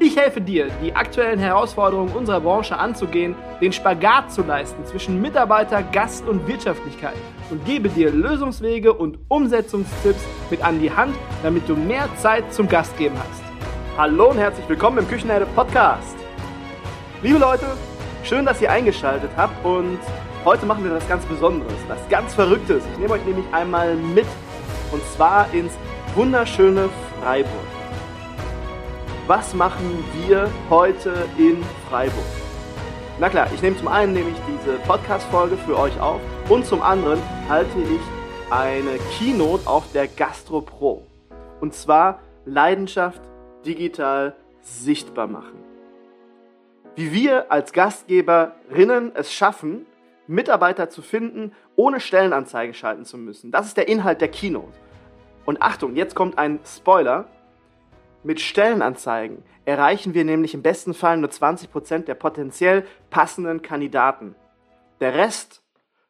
Ich 0.00 0.16
helfe 0.16 0.40
dir, 0.40 0.68
die 0.82 0.94
aktuellen 0.94 1.38
Herausforderungen 1.38 2.12
unserer 2.14 2.40
Branche 2.40 2.76
anzugehen, 2.76 3.36
den 3.60 3.72
Spagat 3.72 4.32
zu 4.32 4.42
leisten 4.42 4.84
zwischen 4.84 5.22
Mitarbeiter, 5.22 5.84
Gast 5.84 6.26
und 6.26 6.48
Wirtschaftlichkeit 6.48 7.14
und 7.50 7.64
gebe 7.64 7.88
dir 7.88 8.10
Lösungswege 8.10 8.92
und 8.92 9.18
Umsetzungstipps 9.28 10.24
mit 10.50 10.64
an 10.64 10.80
die 10.80 10.90
Hand, 10.90 11.14
damit 11.44 11.68
du 11.68 11.76
mehr 11.76 12.08
Zeit 12.16 12.52
zum 12.52 12.68
Gastgeben 12.68 13.16
hast. 13.16 13.42
Hallo 13.96 14.30
und 14.30 14.38
herzlich 14.38 14.68
willkommen 14.68 14.98
im 14.98 15.08
Küchenherde 15.08 15.46
Podcast. 15.54 16.16
Liebe 17.22 17.38
Leute, 17.38 17.66
schön, 18.24 18.44
dass 18.44 18.60
ihr 18.60 18.72
eingeschaltet 18.72 19.30
habt 19.36 19.64
und 19.64 19.98
heute 20.44 20.66
machen 20.66 20.82
wir 20.82 20.92
was 20.92 21.06
ganz 21.06 21.24
Besonderes, 21.26 21.78
was 21.86 22.08
ganz 22.08 22.34
Verrücktes. 22.34 22.82
Ich 22.92 22.98
nehme 22.98 23.14
euch 23.14 23.24
nämlich 23.24 23.46
einmal 23.52 23.94
mit 23.94 24.26
und 24.90 25.04
zwar 25.16 25.46
ins 25.54 25.72
wunderschöne 26.16 26.88
Freiburg 27.22 27.73
was 29.26 29.54
machen 29.54 30.04
wir 30.26 30.50
heute 30.68 31.14
in 31.38 31.62
Freiburg? 31.88 32.24
Na 33.18 33.30
klar, 33.30 33.48
ich 33.54 33.62
nehme 33.62 33.76
zum 33.76 33.88
einen 33.88 34.12
nämlich 34.12 34.36
diese 34.46 34.76
Podcast-Folge 34.80 35.56
für 35.56 35.78
euch 35.78 35.98
auf 35.98 36.20
und 36.50 36.66
zum 36.66 36.82
anderen 36.82 37.20
halte 37.48 37.80
ich 37.80 38.00
eine 38.50 38.98
Keynote 39.16 39.66
auf 39.66 39.90
der 39.92 40.08
Gastro 40.08 40.60
Pro. 40.60 41.06
Und 41.60 41.72
zwar 41.72 42.20
Leidenschaft 42.44 43.22
digital 43.64 44.36
sichtbar 44.60 45.26
machen. 45.26 45.58
Wie 46.94 47.12
wir 47.12 47.50
als 47.50 47.72
Gastgeberinnen 47.72 49.12
es 49.14 49.32
schaffen, 49.32 49.86
Mitarbeiter 50.26 50.90
zu 50.90 51.00
finden, 51.00 51.52
ohne 51.76 52.00
Stellenanzeigen 52.00 52.74
schalten 52.74 53.04
zu 53.04 53.16
müssen. 53.16 53.50
Das 53.50 53.66
ist 53.66 53.76
der 53.76 53.88
Inhalt 53.88 54.20
der 54.20 54.28
Keynote. 54.28 54.78
Und 55.46 55.62
Achtung, 55.62 55.96
jetzt 55.96 56.14
kommt 56.14 56.38
ein 56.38 56.60
Spoiler. 56.64 57.26
Mit 58.24 58.40
Stellenanzeigen 58.40 59.42
erreichen 59.66 60.14
wir 60.14 60.24
nämlich 60.24 60.54
im 60.54 60.62
besten 60.62 60.94
Fall 60.94 61.18
nur 61.18 61.28
20% 61.28 62.06
der 62.06 62.14
potenziell 62.14 62.86
passenden 63.10 63.60
Kandidaten. 63.60 64.34
Der 65.00 65.14
Rest 65.14 65.62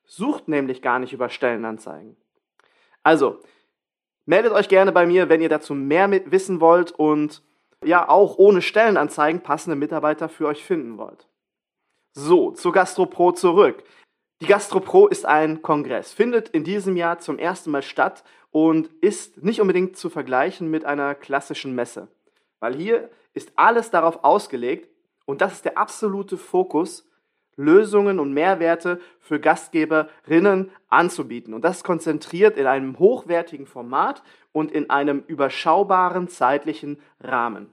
sucht 0.05 0.47
nämlich 0.47 0.81
gar 0.81 1.01
nicht 1.01 1.12
über 1.12 1.29
Stellenanzeigen. 1.29 2.17
Also, 3.03 3.41
meldet 4.27 4.53
euch 4.53 4.69
gerne 4.69 4.93
bei 4.93 5.06
mir, 5.06 5.29
wenn 5.29 5.43
ihr 5.43 5.48
dazu 5.48 5.75
mehr 5.75 6.09
wissen 6.31 6.61
wollt 6.61 6.93
und 6.93 7.43
ja 7.83 8.09
auch 8.09 8.39
ohne 8.39 8.62
Stellenanzeigen 8.62 9.43
passende 9.43 9.77
Mitarbeiter 9.77 10.28
für 10.28 10.47
euch 10.47 10.65
finden 10.65 10.99
wollt. 10.99 11.27
So, 12.12 12.53
zu 12.53 12.71
GastroPro 12.71 13.33
zurück. 13.33 13.83
Die 14.41 14.47
GastroPro 14.47 15.07
ist 15.07 15.27
ein 15.27 15.63
Kongress, 15.63 16.13
findet 16.13 16.49
in 16.49 16.65
diesem 16.65 16.97
Jahr 16.97 17.19
zum 17.19 17.39
ersten 17.39 17.71
Mal 17.71 17.83
statt 17.83 18.25
und 18.51 18.89
ist 19.01 19.43
nicht 19.43 19.61
unbedingt 19.61 19.97
zu 19.97 20.11
vergleichen 20.11 20.71
mit 20.71 20.85
einer 20.85 21.15
klassischen 21.15 21.75
Messe. 21.75 22.09
Weil 22.61 22.75
hier 22.75 23.11
ist 23.33 23.53
alles 23.57 23.91
darauf 23.91 24.25
ausgelegt, 24.25 24.89
und 25.27 25.41
das 25.41 25.55
ist 25.55 25.65
der 25.65 25.79
absolute 25.79 26.37
Fokus, 26.37 27.09
Lösungen 27.57 28.19
und 28.19 28.33
Mehrwerte 28.33 29.01
für 29.21 29.41
Gastgeberinnen 29.41 30.71
anzubieten. 30.89 31.55
Und 31.55 31.62
das 31.62 31.85
konzentriert 31.85 32.57
in 32.57 32.67
einem 32.67 32.99
hochwertigen 32.99 33.67
Format 33.67 34.23
und 34.53 34.73
in 34.73 34.91
einem 34.91 35.23
überschaubaren 35.27 36.29
zeitlichen 36.29 37.01
Rahmen. 37.21 37.71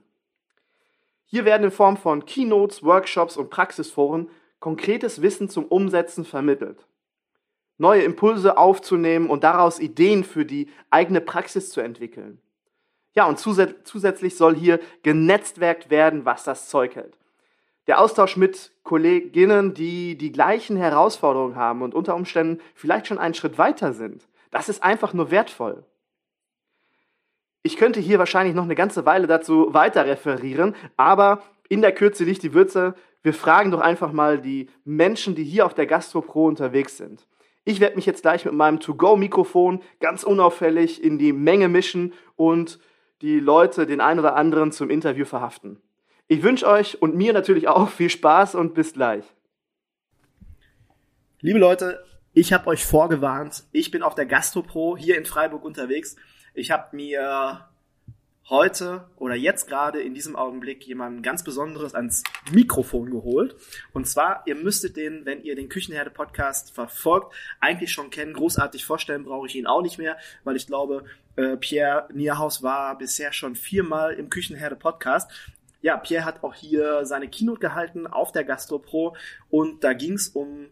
Hier 1.24 1.44
werden 1.44 1.64
in 1.64 1.70
Form 1.70 1.96
von 1.96 2.24
Keynotes, 2.26 2.82
Workshops 2.82 3.36
und 3.36 3.50
Praxisforen 3.50 4.28
konkretes 4.62 5.20
Wissen 5.20 5.50
zum 5.50 5.66
Umsetzen 5.66 6.24
vermittelt 6.24 6.86
neue 7.82 8.02
Impulse 8.02 8.56
aufzunehmen 8.56 9.28
und 9.28 9.44
daraus 9.44 9.80
Ideen 9.80 10.24
für 10.24 10.44
die 10.44 10.68
eigene 10.88 11.20
Praxis 11.20 11.70
zu 11.70 11.80
entwickeln. 11.80 12.40
Ja, 13.12 13.26
und 13.26 13.38
zusätzlich 13.38 14.36
soll 14.36 14.54
hier 14.54 14.80
genetzwerkt 15.02 15.90
werden, 15.90 16.24
was 16.24 16.44
das 16.44 16.68
Zeug 16.68 16.94
hält. 16.94 17.18
Der 17.88 18.00
Austausch 18.00 18.36
mit 18.36 18.70
Kolleginnen, 18.84 19.74
die 19.74 20.16
die 20.16 20.32
gleichen 20.32 20.76
Herausforderungen 20.76 21.56
haben 21.56 21.82
und 21.82 21.94
unter 21.94 22.14
Umständen 22.14 22.60
vielleicht 22.74 23.08
schon 23.08 23.18
einen 23.18 23.34
Schritt 23.34 23.58
weiter 23.58 23.92
sind, 23.92 24.28
das 24.50 24.68
ist 24.68 24.82
einfach 24.82 25.12
nur 25.12 25.30
wertvoll. 25.30 25.84
Ich 27.64 27.76
könnte 27.76 28.00
hier 28.00 28.18
wahrscheinlich 28.18 28.54
noch 28.54 28.64
eine 28.64 28.76
ganze 28.76 29.04
Weile 29.04 29.26
dazu 29.26 29.74
weiter 29.74 30.06
referieren, 30.06 30.74
aber 30.96 31.42
in 31.68 31.82
der 31.82 31.92
Kürze 31.92 32.24
liegt 32.24 32.42
die 32.44 32.54
Würze. 32.54 32.94
Wir 33.22 33.34
fragen 33.34 33.70
doch 33.70 33.80
einfach 33.80 34.12
mal 34.12 34.40
die 34.40 34.68
Menschen, 34.84 35.34
die 35.34 35.44
hier 35.44 35.66
auf 35.66 35.74
der 35.74 35.86
GastroPro 35.86 36.46
unterwegs 36.46 36.96
sind. 36.96 37.26
Ich 37.64 37.78
werde 37.78 37.94
mich 37.94 38.06
jetzt 38.06 38.22
gleich 38.22 38.44
mit 38.44 38.54
meinem 38.54 38.80
To-Go-Mikrofon 38.80 39.82
ganz 40.00 40.24
unauffällig 40.24 41.02
in 41.02 41.18
die 41.18 41.32
Menge 41.32 41.68
mischen 41.68 42.12
und 42.34 42.80
die 43.20 43.38
Leute, 43.38 43.86
den 43.86 44.00
einen 44.00 44.18
oder 44.18 44.34
anderen 44.34 44.72
zum 44.72 44.90
Interview 44.90 45.24
verhaften. 45.24 45.80
Ich 46.26 46.42
wünsche 46.42 46.66
euch 46.66 47.00
und 47.00 47.14
mir 47.14 47.32
natürlich 47.32 47.68
auch 47.68 47.88
viel 47.88 48.10
Spaß 48.10 48.56
und 48.56 48.74
bis 48.74 48.94
gleich. 48.94 49.24
Liebe 51.40 51.60
Leute, 51.60 52.04
ich 52.32 52.52
habe 52.52 52.66
euch 52.68 52.84
vorgewarnt, 52.84 53.64
ich 53.70 53.90
bin 53.92 54.02
auf 54.02 54.16
der 54.16 54.26
GastroPro 54.26 54.96
hier 54.96 55.16
in 55.16 55.26
Freiburg 55.26 55.64
unterwegs. 55.64 56.16
Ich 56.54 56.70
habe 56.72 56.96
mir 56.96 57.68
heute 58.48 59.08
oder 59.16 59.34
jetzt 59.34 59.68
gerade 59.68 60.00
in 60.00 60.14
diesem 60.14 60.36
Augenblick 60.36 60.86
jemand 60.86 61.22
ganz 61.22 61.44
Besonderes 61.44 61.94
ans 61.94 62.22
Mikrofon 62.50 63.10
geholt. 63.10 63.56
Und 63.92 64.08
zwar, 64.08 64.42
ihr 64.46 64.54
müsstet 64.54 64.96
den, 64.96 65.24
wenn 65.24 65.42
ihr 65.42 65.54
den 65.54 65.68
Küchenherde 65.68 66.10
Podcast 66.10 66.74
verfolgt, 66.74 67.34
eigentlich 67.60 67.92
schon 67.92 68.10
kennen. 68.10 68.34
Großartig 68.34 68.84
vorstellen 68.84 69.24
brauche 69.24 69.46
ich 69.46 69.54
ihn 69.54 69.66
auch 69.66 69.82
nicht 69.82 69.98
mehr, 69.98 70.16
weil 70.44 70.56
ich 70.56 70.66
glaube, 70.66 71.04
äh, 71.36 71.56
Pierre 71.56 72.08
Nierhaus 72.12 72.62
war 72.62 72.98
bisher 72.98 73.32
schon 73.32 73.54
viermal 73.54 74.14
im 74.14 74.28
Küchenherde 74.28 74.76
Podcast. 74.76 75.30
Ja, 75.80 75.96
Pierre 75.96 76.24
hat 76.24 76.44
auch 76.44 76.54
hier 76.54 77.04
seine 77.06 77.28
Keynote 77.28 77.60
gehalten 77.60 78.06
auf 78.06 78.32
der 78.32 78.44
GastroPro 78.44 79.16
und 79.50 79.82
da 79.82 79.94
ging 79.94 80.14
es 80.14 80.28
um 80.28 80.68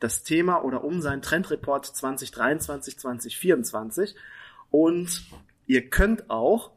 das 0.00 0.22
Thema 0.22 0.64
oder 0.64 0.82
um 0.82 1.00
seinen 1.00 1.22
Trendreport 1.22 1.86
2023, 1.86 2.98
2024. 2.98 4.16
Und 4.70 5.22
ihr 5.66 5.88
könnt 5.88 6.30
auch 6.30 6.72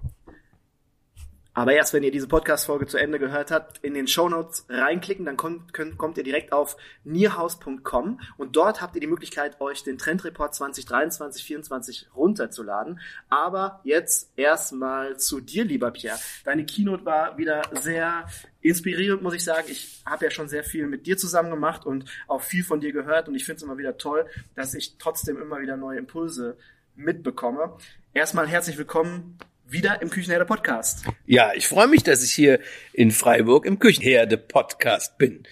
aber 1.53 1.73
erst 1.73 1.93
wenn 1.93 2.03
ihr 2.03 2.11
diese 2.11 2.27
Podcast-Folge 2.27 2.87
zu 2.87 2.97
Ende 2.97 3.19
gehört 3.19 3.51
habt, 3.51 3.77
in 3.79 3.93
den 3.93 4.07
Show 4.07 4.27
Notes 4.27 4.65
reinklicken, 4.69 5.25
dann 5.25 5.37
kommt, 5.37 5.71
könnt, 5.73 5.97
kommt 5.97 6.17
ihr 6.17 6.23
direkt 6.23 6.51
auf 6.51 6.77
nierhaus.com 7.03 8.19
und 8.37 8.55
dort 8.55 8.81
habt 8.81 8.95
ihr 8.95 9.01
die 9.01 9.07
Möglichkeit, 9.07 9.61
euch 9.61 9.83
den 9.83 9.99
Trendreport 9.99 10.55
2023, 10.55 11.43
2024 11.43 12.07
runterzuladen. 12.15 12.99
Aber 13.29 13.81
jetzt 13.83 14.31
erstmal 14.35 15.17
zu 15.17 15.41
dir, 15.41 15.63
lieber 15.63 15.91
Pierre. 15.91 16.17
Deine 16.43 16.65
Keynote 16.65 17.05
war 17.05 17.37
wieder 17.37 17.61
sehr 17.71 18.27
inspirierend, 18.61 19.21
muss 19.21 19.35
ich 19.35 19.43
sagen. 19.43 19.67
Ich 19.69 20.01
habe 20.05 20.25
ja 20.25 20.31
schon 20.31 20.49
sehr 20.49 20.63
viel 20.63 20.87
mit 20.87 21.05
dir 21.05 21.17
zusammen 21.17 21.51
gemacht 21.51 21.85
und 21.85 22.05
auch 22.27 22.41
viel 22.41 22.63
von 22.63 22.81
dir 22.81 22.93
gehört 22.93 23.27
und 23.27 23.35
ich 23.35 23.45
finde 23.45 23.57
es 23.57 23.63
immer 23.63 23.77
wieder 23.77 23.97
toll, 23.97 24.25
dass 24.55 24.73
ich 24.73 24.97
trotzdem 24.97 25.39
immer 25.39 25.59
wieder 25.59 25.77
neue 25.77 25.99
Impulse 25.99 26.57
mitbekomme. 26.95 27.77
Erstmal 28.13 28.47
herzlich 28.47 28.77
willkommen 28.77 29.37
wieder 29.73 30.01
im 30.01 30.09
Küchenherde 30.09 30.45
Podcast. 30.45 31.03
Ja, 31.25 31.51
ich 31.53 31.67
freue 31.67 31.87
mich, 31.87 32.03
dass 32.03 32.23
ich 32.23 32.31
hier 32.31 32.59
in 32.93 33.11
Freiburg 33.11 33.65
im 33.65 33.79
Küchenherde 33.79 34.37
Podcast 34.37 35.17
bin. 35.17 35.43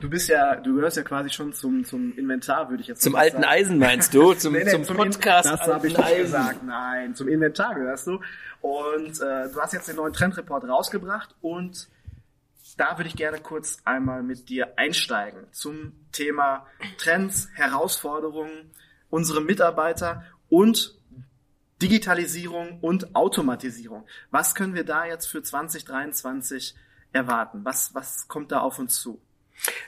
Du 0.00 0.10
bist 0.10 0.28
ja, 0.28 0.56
du 0.56 0.74
gehörst 0.74 0.98
ja 0.98 1.02
quasi 1.02 1.30
schon 1.30 1.52
zum, 1.52 1.84
zum 1.84 2.16
Inventar, 2.18 2.68
würde 2.68 2.82
ich 2.82 2.88
jetzt 2.88 3.02
sagen. 3.02 3.12
Zum 3.12 3.20
alten. 3.20 3.44
Eisen 3.44 3.78
meinst 3.78 4.12
du? 4.12 4.34
Zum, 4.42 4.52
nee, 4.52 4.64
nee, 4.64 4.70
zum, 4.70 4.84
zum 4.84 4.96
Podcast. 4.96 5.48
das 5.48 5.60
habe 5.62 5.86
ich 5.86 5.96
nicht 5.96 6.16
gesagt. 6.16 6.62
Nein, 6.62 7.14
zum 7.14 7.28
Inventar 7.28 7.74
gehörst 7.74 8.06
du. 8.06 8.20
Und 8.60 9.20
äh, 9.20 9.48
du 9.48 9.60
hast 9.60 9.72
jetzt 9.72 9.88
den 9.88 9.96
neuen 9.96 10.12
Trendreport 10.12 10.64
rausgebracht 10.64 11.34
und 11.40 11.88
da 12.76 12.98
würde 12.98 13.08
ich 13.08 13.16
gerne 13.16 13.38
kurz 13.38 13.78
einmal 13.84 14.22
mit 14.22 14.48
dir 14.48 14.76
einsteigen 14.76 15.46
zum 15.52 15.92
Thema 16.10 16.66
Trends, 16.98 17.48
Herausforderungen, 17.54 18.70
unsere 19.08 19.40
Mitarbeiter 19.40 20.24
und 20.48 20.98
Digitalisierung 21.82 22.78
und 22.80 23.16
Automatisierung. 23.16 24.06
Was 24.30 24.54
können 24.54 24.74
wir 24.74 24.84
da 24.84 25.04
jetzt 25.04 25.26
für 25.26 25.42
2023 25.42 26.74
erwarten? 27.12 27.64
Was, 27.64 27.94
was 27.94 28.28
kommt 28.28 28.52
da 28.52 28.60
auf 28.60 28.78
uns 28.78 29.00
zu? 29.00 29.20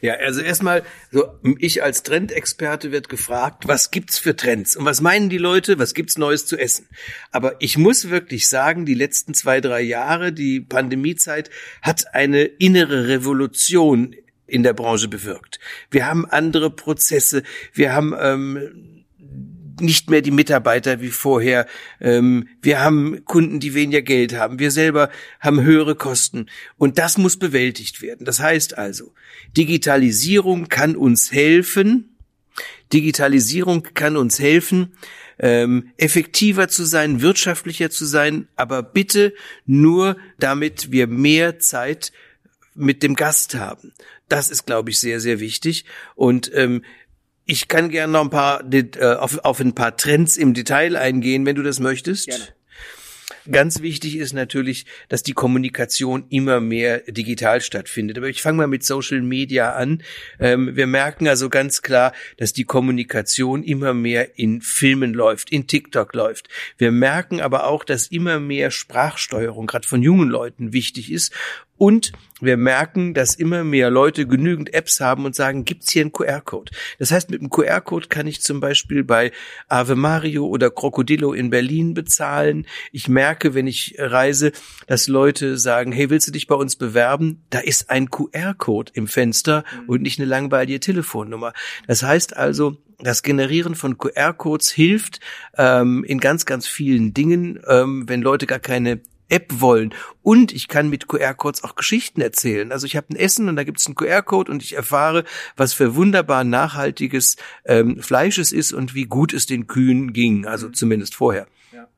Ja, 0.01 0.15
also 0.15 0.41
erstmal, 0.41 0.85
so 1.11 1.25
ich 1.59 1.83
als 1.83 2.03
Trendexperte 2.03 2.93
wird 2.93 3.09
gefragt, 3.09 3.67
was 3.67 3.91
gibt's 3.91 4.19
für 4.19 4.37
Trends 4.37 4.77
und 4.77 4.85
was 4.85 5.01
meinen 5.01 5.31
die 5.31 5.39
Leute, 5.39 5.79
was 5.79 5.95
gibt's 5.95 6.19
Neues 6.19 6.47
zu 6.47 6.57
essen? 6.57 6.89
Aber 7.31 7.57
ich 7.61 7.79
muss 7.79 8.11
wirklich 8.11 8.49
sagen, 8.49 8.87
die 8.87 8.95
letzten 8.95 9.35
zwei 9.35 9.61
drei 9.61 9.81
Jahre, 9.81 10.33
die 10.33 10.61
Pandemiezeit, 10.61 11.51
hat 11.83 12.15
eine 12.15 12.43
innere 12.45 13.09
Revolution 13.09 14.15
in 14.47 14.63
der 14.63 14.75
Branche 14.75 15.09
bewirkt. 15.09 15.59
Wir 15.91 16.07
haben 16.07 16.27
andere 16.27 16.71
Prozesse, 16.71 17.43
wir 17.73 17.95
haben 17.95 18.15
ähm, 18.19 18.94
nicht 19.81 20.11
mehr 20.11 20.23
die 20.23 20.31
Mitarbeiter 20.31 21.01
wie 21.01 21.11
vorher. 21.11 21.67
Ähm, 22.01 22.49
wir 22.63 22.81
haben 22.81 23.25
Kunden, 23.25 23.61
die 23.61 23.75
weniger 23.75 24.03
Geld 24.03 24.35
haben. 24.35 24.59
Wir 24.59 24.71
selber 24.71 25.11
haben 25.41 25.63
höhere 25.63 25.95
Kosten. 25.95 26.47
Und 26.77 26.99
das 26.99 27.19
muss 27.19 27.39
bewältigt 27.39 28.03
werden. 28.03 28.25
Das 28.25 28.41
heißt 28.41 28.79
also, 28.79 29.13
Digitalisierung 29.57 30.69
kann 30.69 30.97
uns 30.97 31.33
helfen. 31.33 32.17
Digitalisierung 32.93 33.83
kann 33.95 34.17
uns 34.17 34.39
helfen, 34.39 34.93
ähm, 35.39 35.91
effektiver 35.97 36.69
zu 36.69 36.85
sein, 36.85 37.21
wirtschaftlicher 37.21 37.91
zu 37.91 38.05
sein, 38.05 38.47
aber 38.55 38.83
bitte 38.83 39.35
nur, 39.67 40.17
damit 40.39 40.93
wir 40.93 41.09
mehr 41.09 41.59
Zeit 41.59 42.13
mit 42.75 43.03
dem 43.03 43.15
Gast 43.15 43.55
haben. 43.55 43.93
Das 44.29 44.51
ist, 44.51 44.67
glaube 44.67 44.91
ich, 44.91 44.99
sehr, 44.99 45.21
sehr 45.21 45.41
wichtig. 45.41 45.85
Und 46.15 46.51
ähm, 46.55 46.83
ich 47.47 47.69
kann 47.69 47.91
gerne 47.91 48.13
noch 48.13 48.23
ein 48.23 48.31
paar 48.31 48.65
äh, 48.73 49.15
auf, 49.17 49.39
auf 49.45 49.61
ein 49.61 49.75
paar 49.75 49.97
Trends 49.97 50.37
im 50.37 50.55
Detail 50.55 50.97
eingehen, 50.97 51.47
wenn 51.47 51.57
du 51.57 51.63
das 51.63 51.81
möchtest. 51.81 52.27
Gerne. 52.27 52.49
Ganz 53.51 53.83
wichtig 53.83 54.17
ist 54.17 54.33
natürlich, 54.33 54.87
dass 55.11 55.23
die 55.23 55.35
Kommunikation 55.35 56.25
immer 56.31 56.61
mehr 56.61 57.01
digital 57.01 57.61
stattfindet. 57.61 58.17
Aber 58.17 58.29
ich 58.29 58.41
fange 58.41 58.57
mal 58.57 58.67
mit 58.67 58.85
Social 58.85 59.21
Media 59.21 59.75
an. 59.75 60.03
Ähm, 60.41 60.75
wir 60.77 60.87
merken 60.87 61.29
also 61.29 61.51
ganz 61.51 61.83
klar, 61.83 62.13
dass 62.39 62.55
die 62.55 62.65
Kommunikation 62.65 63.63
immer 63.63 63.93
mehr 63.93 64.39
in 64.39 64.63
Filmen 64.63 65.13
läuft, 65.13 65.51
in 65.51 65.67
TikTok 65.67 66.15
läuft. 66.15 66.49
Wir 66.79 66.91
merken 66.91 67.41
aber 67.41 67.67
auch, 67.67 67.85
dass 67.85 68.07
immer 68.07 68.41
mehr 68.41 68.71
Sprachsteuerung 68.71 69.67
gerade 69.67 69.87
von 69.87 70.03
jungen 70.03 70.31
Leuten 70.31 70.73
wichtig 70.73 71.13
ist 71.13 71.33
und 71.85 72.13
wir 72.41 72.57
merken, 72.57 73.13
dass 73.13 73.35
immer 73.35 73.63
mehr 73.63 73.91
Leute 73.91 74.27
genügend 74.27 74.73
Apps 74.73 75.03
haben 75.03 75.27
und 75.27 75.37
sagen, 75.37 75.67
gibt's 75.67 75.91
hier 75.91 76.01
einen 76.01 76.13
QR-Code? 76.13 76.73
Das 76.99 77.11
heißt, 77.11 77.29
mit 77.29 77.43
dem 77.43 77.51
QR-Code 77.51 78.09
kann 78.09 78.27
ich 78.27 78.41
zum 78.41 78.59
Beispiel 78.59 79.05
bei 79.05 79.33
Ave 79.69 79.95
Mario 79.95 80.47
oder 80.47 80.71
Crocodillo 80.71 81.35
in 81.35 81.51
Berlin 81.51 81.93
bezahlen. 81.93 82.67
Ich 82.91 83.07
merke, 83.07 83.53
wenn 83.53 83.67
ich 83.67 83.97
reise, 83.99 84.53
dass 84.87 85.09
Leute 85.09 85.59
sagen, 85.59 85.93
hey, 85.93 86.09
willst 86.09 86.27
du 86.27 86.33
dich 86.33 86.47
bei 86.47 86.55
uns 86.55 86.77
bewerben? 86.77 87.43
Da 87.51 87.59
ist 87.59 87.91
ein 87.91 88.09
QR-Code 88.09 88.93
im 88.95 89.07
Fenster 89.07 89.63
mhm. 89.83 89.89
und 89.91 90.01
nicht 90.01 90.19
eine 90.19 90.27
langweilige 90.27 90.81
Telefonnummer. 90.81 91.53
Das 91.87 92.03
heißt 92.03 92.35
also, 92.35 92.79
das 92.99 93.23
Generieren 93.23 93.75
von 93.75 93.99
QR-Codes 93.99 94.71
hilft 94.71 95.21
ähm, 95.59 96.03
in 96.05 96.19
ganz, 96.19 96.47
ganz 96.47 96.67
vielen 96.67 97.13
Dingen, 97.13 97.61
ähm, 97.69 98.09
wenn 98.09 98.23
Leute 98.23 98.47
gar 98.47 98.59
keine 98.59 99.03
App 99.29 99.61
wollen. 99.61 99.95
Und 100.23 100.53
ich 100.53 100.69
kann 100.69 100.89
mit 100.89 101.09
QR-Codes 101.09 101.65
auch 101.65 101.75
Geschichten 101.75 102.21
erzählen. 102.21 102.73
Also 102.73 102.87
ich 102.87 102.97
habe 102.97 103.09
ein 103.11 103.17
Essen 103.17 103.49
und 103.49 103.57
da 103.57 103.65
gibt 103.65 103.81
es 103.81 103.87
einen 103.87 103.95
QR-Code 103.95 104.51
und 104.51 104.63
ich 104.63 104.77
erfahre, 104.77 105.25
was 105.57 105.73
für 105.73 105.95
wunderbar 105.95 106.45
nachhaltiges 106.45 107.37
ähm, 107.65 108.03
Fleisch 108.03 108.39
es 108.39 108.53
ist 108.53 108.73
und 108.73 108.95
wie 108.95 109.05
gut 109.05 109.33
es 109.33 109.47
den 109.47 109.67
Kühen 109.67 110.13
ging. 110.13 110.47
Also 110.47 110.69
mhm. 110.69 110.75
zumindest 110.75 111.15
vorher. 111.15 111.47
Ja. 111.73 111.89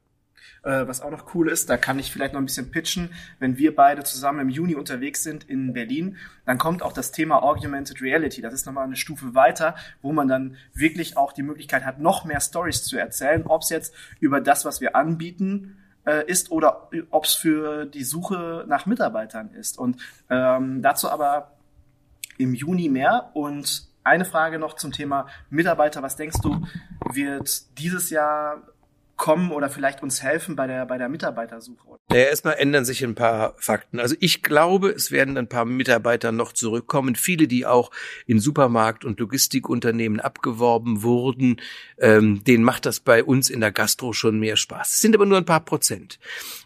Äh, 0.62 0.88
was 0.88 1.00
auch 1.00 1.10
noch 1.10 1.34
cool 1.34 1.48
ist, 1.48 1.68
da 1.68 1.76
kann 1.76 1.98
ich 1.98 2.12
vielleicht 2.12 2.32
noch 2.32 2.40
ein 2.40 2.46
bisschen 2.46 2.70
pitchen, 2.70 3.10
wenn 3.38 3.58
wir 3.58 3.74
beide 3.74 4.04
zusammen 4.04 4.40
im 4.40 4.48
Juni 4.48 4.74
unterwegs 4.74 5.22
sind 5.22 5.44
in 5.44 5.72
Berlin, 5.72 6.16
dann 6.44 6.58
kommt 6.58 6.82
auch 6.82 6.92
das 6.92 7.12
Thema 7.12 7.42
Augmented 7.42 8.00
Reality. 8.02 8.40
Das 8.40 8.54
ist 8.54 8.66
nochmal 8.66 8.84
eine 8.84 8.96
Stufe 8.96 9.34
weiter, 9.34 9.74
wo 10.02 10.12
man 10.12 10.28
dann 10.28 10.56
wirklich 10.74 11.16
auch 11.16 11.32
die 11.32 11.42
Möglichkeit 11.42 11.84
hat, 11.84 12.00
noch 12.00 12.24
mehr 12.24 12.40
Stories 12.40 12.84
zu 12.84 12.96
erzählen, 12.96 13.44
ob 13.46 13.62
es 13.62 13.70
jetzt 13.70 13.94
über 14.20 14.40
das, 14.40 14.64
was 14.64 14.80
wir 14.80 14.96
anbieten, 14.96 15.78
äh, 16.06 16.24
ist 16.26 16.50
oder 16.50 16.88
ob 17.10 17.24
es 17.24 17.34
für 17.34 17.84
die 17.84 18.04
Suche 18.04 18.64
nach 18.66 18.86
Mitarbeitern 18.86 19.50
ist. 19.50 19.78
Und 19.78 20.00
ähm, 20.30 20.80
dazu 20.82 21.10
aber 21.10 21.52
im 22.38 22.54
Juni 22.54 22.88
mehr. 22.88 23.30
Und 23.34 23.88
eine 24.04 24.24
Frage 24.24 24.58
noch 24.58 24.74
zum 24.74 24.92
Thema 24.92 25.26
Mitarbeiter. 25.50 26.02
Was 26.02 26.16
denkst 26.16 26.38
du, 26.42 26.66
wird 27.12 27.78
dieses 27.78 28.10
Jahr 28.10 28.62
kommen 29.16 29.50
oder 29.50 29.70
vielleicht 29.70 30.02
uns 30.02 30.22
helfen 30.22 30.56
bei 30.56 30.66
der, 30.66 30.86
bei 30.86 30.98
der 30.98 31.08
Mitarbeitersuche? 31.08 31.98
Ja, 32.10 32.18
erstmal 32.18 32.54
ändern 32.54 32.84
sich 32.84 33.02
ein 33.02 33.14
paar 33.14 33.54
Fakten. 33.58 33.98
Also 33.98 34.14
ich 34.20 34.42
glaube, 34.42 34.90
es 34.90 35.10
werden 35.10 35.36
ein 35.36 35.48
paar 35.48 35.64
Mitarbeiter 35.64 36.32
noch 36.32 36.52
zurückkommen. 36.52 37.16
Viele, 37.16 37.48
die 37.48 37.66
auch 37.66 37.90
in 38.26 38.38
Supermarkt- 38.38 39.04
und 39.04 39.18
Logistikunternehmen 39.18 40.20
abgeworben 40.20 41.02
wurden, 41.02 41.60
ähm, 41.98 42.44
denen 42.44 42.62
macht 42.62 42.86
das 42.86 43.00
bei 43.00 43.24
uns 43.24 43.50
in 43.50 43.60
der 43.60 43.72
Gastro 43.72 44.12
schon 44.12 44.38
mehr 44.38 44.56
Spaß. 44.56 44.92
Es 44.92 45.00
sind 45.00 45.14
aber 45.14 45.26
nur 45.26 45.38
ein 45.38 45.44
paar 45.44 45.64
Prozent. 45.64 46.18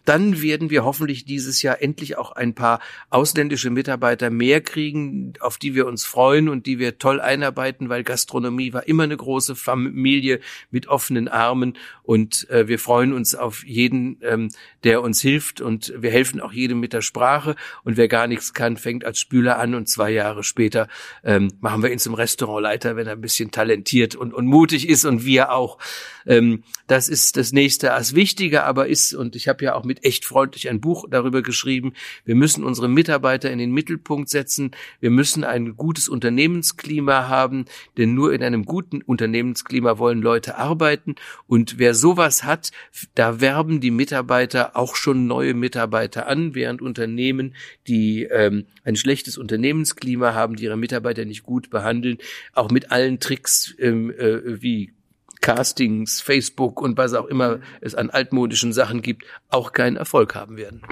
Dann 0.05 0.43
werden 0.43 0.71
wir 0.71 0.85
hoffentlich 0.85 1.25
dieses 1.25 1.63
Jahr 1.63 1.81
endlich 1.81 2.19
auch 2.19 2.33
ein 2.33 2.55
paar 2.55 2.81
ausländische 3.11 3.71
Mitarbeiter 3.71 4.31
mehr 4.31 4.61
kriegen, 4.61 5.35
auf 5.41 5.57
die 5.57 5.75
wir 5.75 5.87
uns 5.87 6.05
freuen 6.05 6.49
und 6.49 6.67
die 6.67 6.79
wir 6.79 6.99
toll 6.99 7.21
einarbeiten, 7.21 7.89
weil 7.89 8.03
Gastronomie 8.03 8.73
war 8.73 8.89
immer 8.89 9.05
eine 9.05 9.17
große 9.17 9.55
Familie 9.55 10.41
mit 10.71 10.89
offenen 10.89 11.29
Armen 11.29 11.77
und 12.03 12.40
äh, 12.49 12.69
wir 12.69 12.79
freuen 12.79 13.13
uns 13.13 13.35
auf 13.35 13.65
jeden, 13.65 14.19
ähm, 14.23 14.51
der 14.85 15.03
uns 15.03 15.21
hilft 15.21 15.61
und 15.61 15.93
wir 15.97 16.11
helfen 16.11 16.41
auch 16.41 16.53
jedem 16.53 16.81
mit 16.81 16.93
der 16.93 17.03
Sprache 17.03 17.57
und 17.85 17.97
wer 17.97 18.09
gar 18.09 18.27
nichts 18.27 18.55
kann, 18.55 18.77
fängt 18.77 19.05
als 19.05 19.19
Spüler 19.19 19.59
an 19.59 19.75
und 19.75 19.89
zwei 19.89 20.11
Jahre 20.11 20.45
später 20.45 20.89
ähm, 21.25 21.53
machen 21.61 21.83
wir 21.83 21.93
ihn 21.93 21.99
zum 21.99 22.15
Restaurantleiter, 22.15 22.97
wenn 22.97 23.07
er 23.07 23.15
ein 23.15 23.21
bisschen 23.21 23.51
talentiert 23.51 24.15
und, 24.15 24.33
und 24.33 24.47
mutig 24.47 24.89
ist 24.89 25.05
und 25.05 25.25
wir 25.25 25.53
auch. 25.53 25.79
Ähm, 26.27 26.63
das 26.87 27.09
ist 27.09 27.37
das 27.37 27.53
nächste. 27.53 27.93
Als 27.93 28.15
wichtiger 28.15 28.65
aber 28.65 28.89
ist, 28.89 29.15
und 29.15 29.37
ich 29.37 29.49
habe 29.49 29.65
ja 29.65 29.75
auch 29.75 29.85
mit 29.85 30.05
echt 30.05 30.25
freundlich 30.25 30.69
ein 30.69 30.81
Buch 30.81 31.07
darüber 31.09 31.43
geschrieben, 31.43 31.93
wir 32.25 32.35
müssen 32.35 32.65
unsere 32.65 32.89
Mitarbeiter 32.89 33.51
in 33.51 33.59
den 33.59 33.73
Mittelpunkt 33.73 34.29
setzen. 34.29 34.73
Wir 35.01 35.11
müssen 35.11 35.45
ein 35.45 35.77
gutes 35.77 36.09
Unternehmensklima 36.09 37.29
haben, 37.29 37.65
denn 37.97 38.15
nur 38.15 38.33
in 38.33 38.43
einem 38.43 38.65
guten 38.65 39.03
Unternehmensklima 39.03 39.99
wollen 39.99 40.23
Leute 40.23 40.57
arbeiten. 40.57 41.15
Und 41.47 41.79
wer 41.79 41.95
sowas 41.95 42.30
hat, 42.45 42.71
da 43.15 43.41
werben 43.41 43.81
die 43.81 43.91
Mitarbeiter 43.91 44.77
auch 44.77 44.97
schon 44.97 45.27
neue 45.27 45.55
Mitarbeiter 45.55 46.27
an, 46.27 46.55
während 46.55 46.83
Unternehmen, 46.83 47.55
die 47.87 48.25
ähm, 48.25 48.67
ein 48.85 48.97
schlechtes 48.97 49.39
Unternehmensklima 49.39 50.35
haben, 50.35 50.57
die 50.57 50.65
ihre 50.65 50.77
Mitarbeiter 50.77 51.25
nicht 51.25 51.43
gut 51.43 51.71
behandeln, 51.71 52.19
auch 52.53 52.71
mit 52.71 52.91
allen 52.91 53.21
Tricks 53.21 53.75
ähm, 53.79 54.11
äh, 54.11 54.63
wie 54.63 54.93
Castings, 55.41 56.21
Facebook 56.21 56.81
und 56.81 56.97
was 56.99 57.15
auch 57.15 57.27
immer 57.27 57.61
es 57.81 57.95
an 57.95 58.11
altmodischen 58.11 58.73
Sachen 58.73 59.03
gibt, 59.03 59.25
auch 59.49 59.73
keinen 59.73 59.97
Erfolg 59.97 60.35
haben 60.35 60.57
werden. 60.57 60.83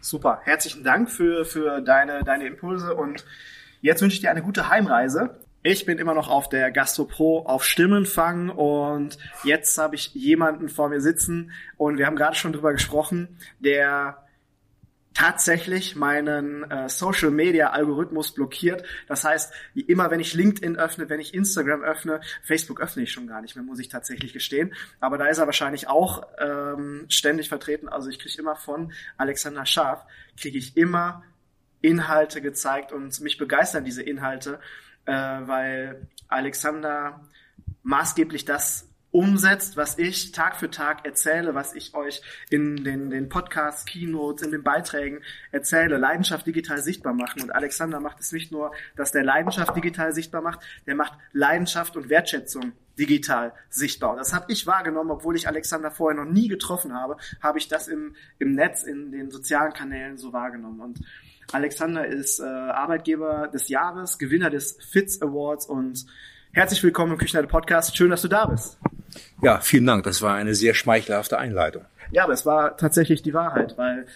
Super, 0.00 0.40
herzlichen 0.44 0.84
Dank 0.84 1.10
für, 1.10 1.44
für 1.44 1.80
deine, 1.80 2.22
deine 2.24 2.46
Impulse 2.46 2.94
und 2.94 3.24
jetzt 3.80 4.02
wünsche 4.02 4.14
ich 4.14 4.20
dir 4.20 4.30
eine 4.30 4.42
gute 4.42 4.68
Heimreise. 4.68 5.41
Ich 5.64 5.86
bin 5.86 5.98
immer 5.98 6.14
noch 6.14 6.28
auf 6.28 6.48
der 6.48 6.72
Gastro 6.72 7.04
Pro 7.04 7.46
auf 7.46 7.64
Stimmenfang 7.64 8.48
und 8.48 9.16
jetzt 9.44 9.78
habe 9.78 9.94
ich 9.94 10.12
jemanden 10.12 10.68
vor 10.68 10.88
mir 10.88 11.00
sitzen 11.00 11.52
und 11.76 11.98
wir 11.98 12.06
haben 12.06 12.16
gerade 12.16 12.34
schon 12.34 12.52
drüber 12.52 12.72
gesprochen, 12.72 13.38
der 13.60 14.26
tatsächlich 15.14 15.94
meinen 15.94 16.68
äh, 16.68 16.88
Social 16.88 17.30
Media 17.30 17.70
Algorithmus 17.70 18.34
blockiert. 18.34 18.82
Das 19.06 19.22
heißt, 19.22 19.52
immer 19.86 20.10
wenn 20.10 20.18
ich 20.18 20.34
LinkedIn 20.34 20.76
öffne, 20.76 21.08
wenn 21.08 21.20
ich 21.20 21.32
Instagram 21.32 21.82
öffne, 21.82 22.20
Facebook 22.42 22.80
öffne 22.80 23.04
ich 23.04 23.12
schon 23.12 23.28
gar 23.28 23.40
nicht 23.40 23.54
mehr, 23.54 23.64
muss 23.64 23.78
ich 23.78 23.88
tatsächlich 23.88 24.32
gestehen. 24.32 24.74
Aber 24.98 25.16
da 25.16 25.26
ist 25.26 25.38
er 25.38 25.46
wahrscheinlich 25.46 25.86
auch 25.86 26.26
ähm, 26.40 27.04
ständig 27.08 27.48
vertreten. 27.48 27.88
Also 27.88 28.08
ich 28.08 28.18
kriege 28.18 28.34
immer 28.36 28.56
von 28.56 28.92
Alexander 29.16 29.64
Scharf, 29.64 30.04
kriege 30.36 30.58
ich 30.58 30.76
immer 30.76 31.22
Inhalte 31.82 32.40
gezeigt 32.40 32.90
und 32.90 33.20
mich 33.20 33.38
begeistern 33.38 33.84
diese 33.84 34.02
Inhalte, 34.02 34.58
äh, 35.06 35.12
weil 35.12 36.08
Alexander 36.28 37.20
maßgeblich 37.82 38.44
das 38.44 38.88
umsetzt, 39.12 39.76
was 39.76 39.98
ich 39.98 40.32
Tag 40.32 40.56
für 40.56 40.70
Tag 40.70 41.06
erzähle, 41.06 41.54
was 41.54 41.74
ich 41.74 41.94
euch 41.94 42.22
in 42.50 42.82
den, 42.82 43.10
den 43.10 43.28
Podcasts, 43.28 43.84
Keynotes, 43.84 44.42
in 44.42 44.50
den 44.50 44.62
Beiträgen 44.62 45.20
erzähle, 45.50 45.98
Leidenschaft 45.98 46.46
digital 46.46 46.82
sichtbar 46.82 47.12
machen. 47.12 47.42
Und 47.42 47.54
Alexander 47.54 48.00
macht 48.00 48.20
es 48.20 48.32
nicht 48.32 48.50
nur, 48.50 48.72
dass 48.96 49.12
der 49.12 49.22
Leidenschaft 49.22 49.76
digital 49.76 50.12
sichtbar 50.12 50.40
macht, 50.40 50.60
der 50.86 50.94
macht 50.94 51.12
Leidenschaft 51.32 51.94
und 51.96 52.08
Wertschätzung 52.08 52.72
digital 52.98 53.52
sichtbar. 53.68 54.12
Und 54.12 54.16
das 54.16 54.32
habe 54.32 54.46
ich 54.48 54.66
wahrgenommen, 54.66 55.10
obwohl 55.10 55.36
ich 55.36 55.46
Alexander 55.46 55.90
vorher 55.90 56.22
noch 56.22 56.30
nie 56.30 56.48
getroffen 56.48 56.94
habe, 56.94 57.18
habe 57.42 57.58
ich 57.58 57.68
das 57.68 57.88
im, 57.88 58.16
im 58.38 58.54
Netz, 58.54 58.82
in 58.82 59.12
den 59.12 59.30
sozialen 59.30 59.74
Kanälen 59.74 60.16
so 60.16 60.32
wahrgenommen. 60.32 60.80
Und 60.80 61.00
Alexander 61.52 62.06
ist 62.06 62.40
äh, 62.40 62.44
Arbeitgeber 62.44 63.48
des 63.48 63.68
Jahres, 63.68 64.18
Gewinner 64.18 64.48
des 64.48 64.78
FITS 64.90 65.20
Awards 65.20 65.66
und 65.66 66.06
herzlich 66.52 66.82
willkommen 66.82 67.12
im 67.12 67.18
Küchenherde 67.18 67.48
Podcast. 67.48 67.94
Schön, 67.94 68.10
dass 68.10 68.22
du 68.22 68.28
da 68.28 68.46
bist. 68.46 68.78
Ja, 69.42 69.60
vielen 69.60 69.86
Dank. 69.86 70.04
Das 70.04 70.22
war 70.22 70.34
eine 70.34 70.54
sehr 70.54 70.74
schmeichelhafte 70.74 71.38
Einleitung. 71.38 71.84
Ja, 72.10 72.24
aber 72.24 72.32
es 72.32 72.44
war 72.46 72.76
tatsächlich 72.76 73.22
die 73.22 73.34
Wahrheit, 73.34 73.76
weil 73.78 74.06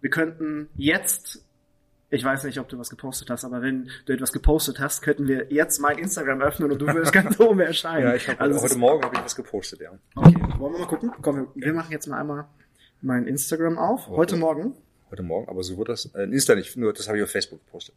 wir 0.00 0.10
könnten 0.10 0.68
jetzt, 0.76 1.42
ich 2.10 2.22
weiß 2.22 2.44
nicht, 2.44 2.60
ob 2.60 2.68
du 2.68 2.78
was 2.78 2.90
gepostet 2.90 3.30
hast, 3.30 3.44
aber 3.44 3.62
wenn 3.62 3.90
du 4.04 4.12
etwas 4.12 4.32
gepostet 4.32 4.78
hast, 4.78 5.02
könnten 5.02 5.26
wir 5.26 5.46
jetzt 5.50 5.80
mein 5.80 5.98
Instagram 5.98 6.42
öffnen 6.42 6.70
und 6.70 6.78
du 6.78 6.86
würdest 6.86 7.12
ganz 7.12 7.40
oben 7.40 7.60
erscheinen. 7.60 8.06
Ja, 8.06 8.14
ich 8.14 8.28
hab, 8.28 8.40
also 8.40 8.60
heute 8.62 8.78
Morgen 8.78 9.02
habe 9.04 9.16
ich 9.16 9.24
was 9.24 9.34
gepostet, 9.36 9.80
ja. 9.80 9.90
Okay, 10.14 10.36
wollen 10.58 10.74
wir 10.74 10.80
mal 10.80 10.86
gucken? 10.86 11.12
Komm, 11.22 11.36
wir, 11.36 11.46
wir 11.54 11.72
machen 11.72 11.92
jetzt 11.92 12.06
mal 12.06 12.20
einmal 12.20 12.44
mein 13.00 13.26
Instagram 13.26 13.78
auf. 13.78 14.06
Heute, 14.08 14.18
heute 14.18 14.36
Morgen. 14.36 14.76
Heute 15.10 15.22
Morgen, 15.22 15.48
aber 15.48 15.62
so 15.62 15.78
wird 15.78 15.88
das, 15.88 16.06
äh, 16.14 16.24
Insta 16.24 16.54
nicht, 16.54 16.76
nur 16.76 16.92
das 16.92 17.08
habe 17.08 17.18
ich 17.18 17.24
auf 17.24 17.30
Facebook 17.30 17.64
gepostet. 17.64 17.94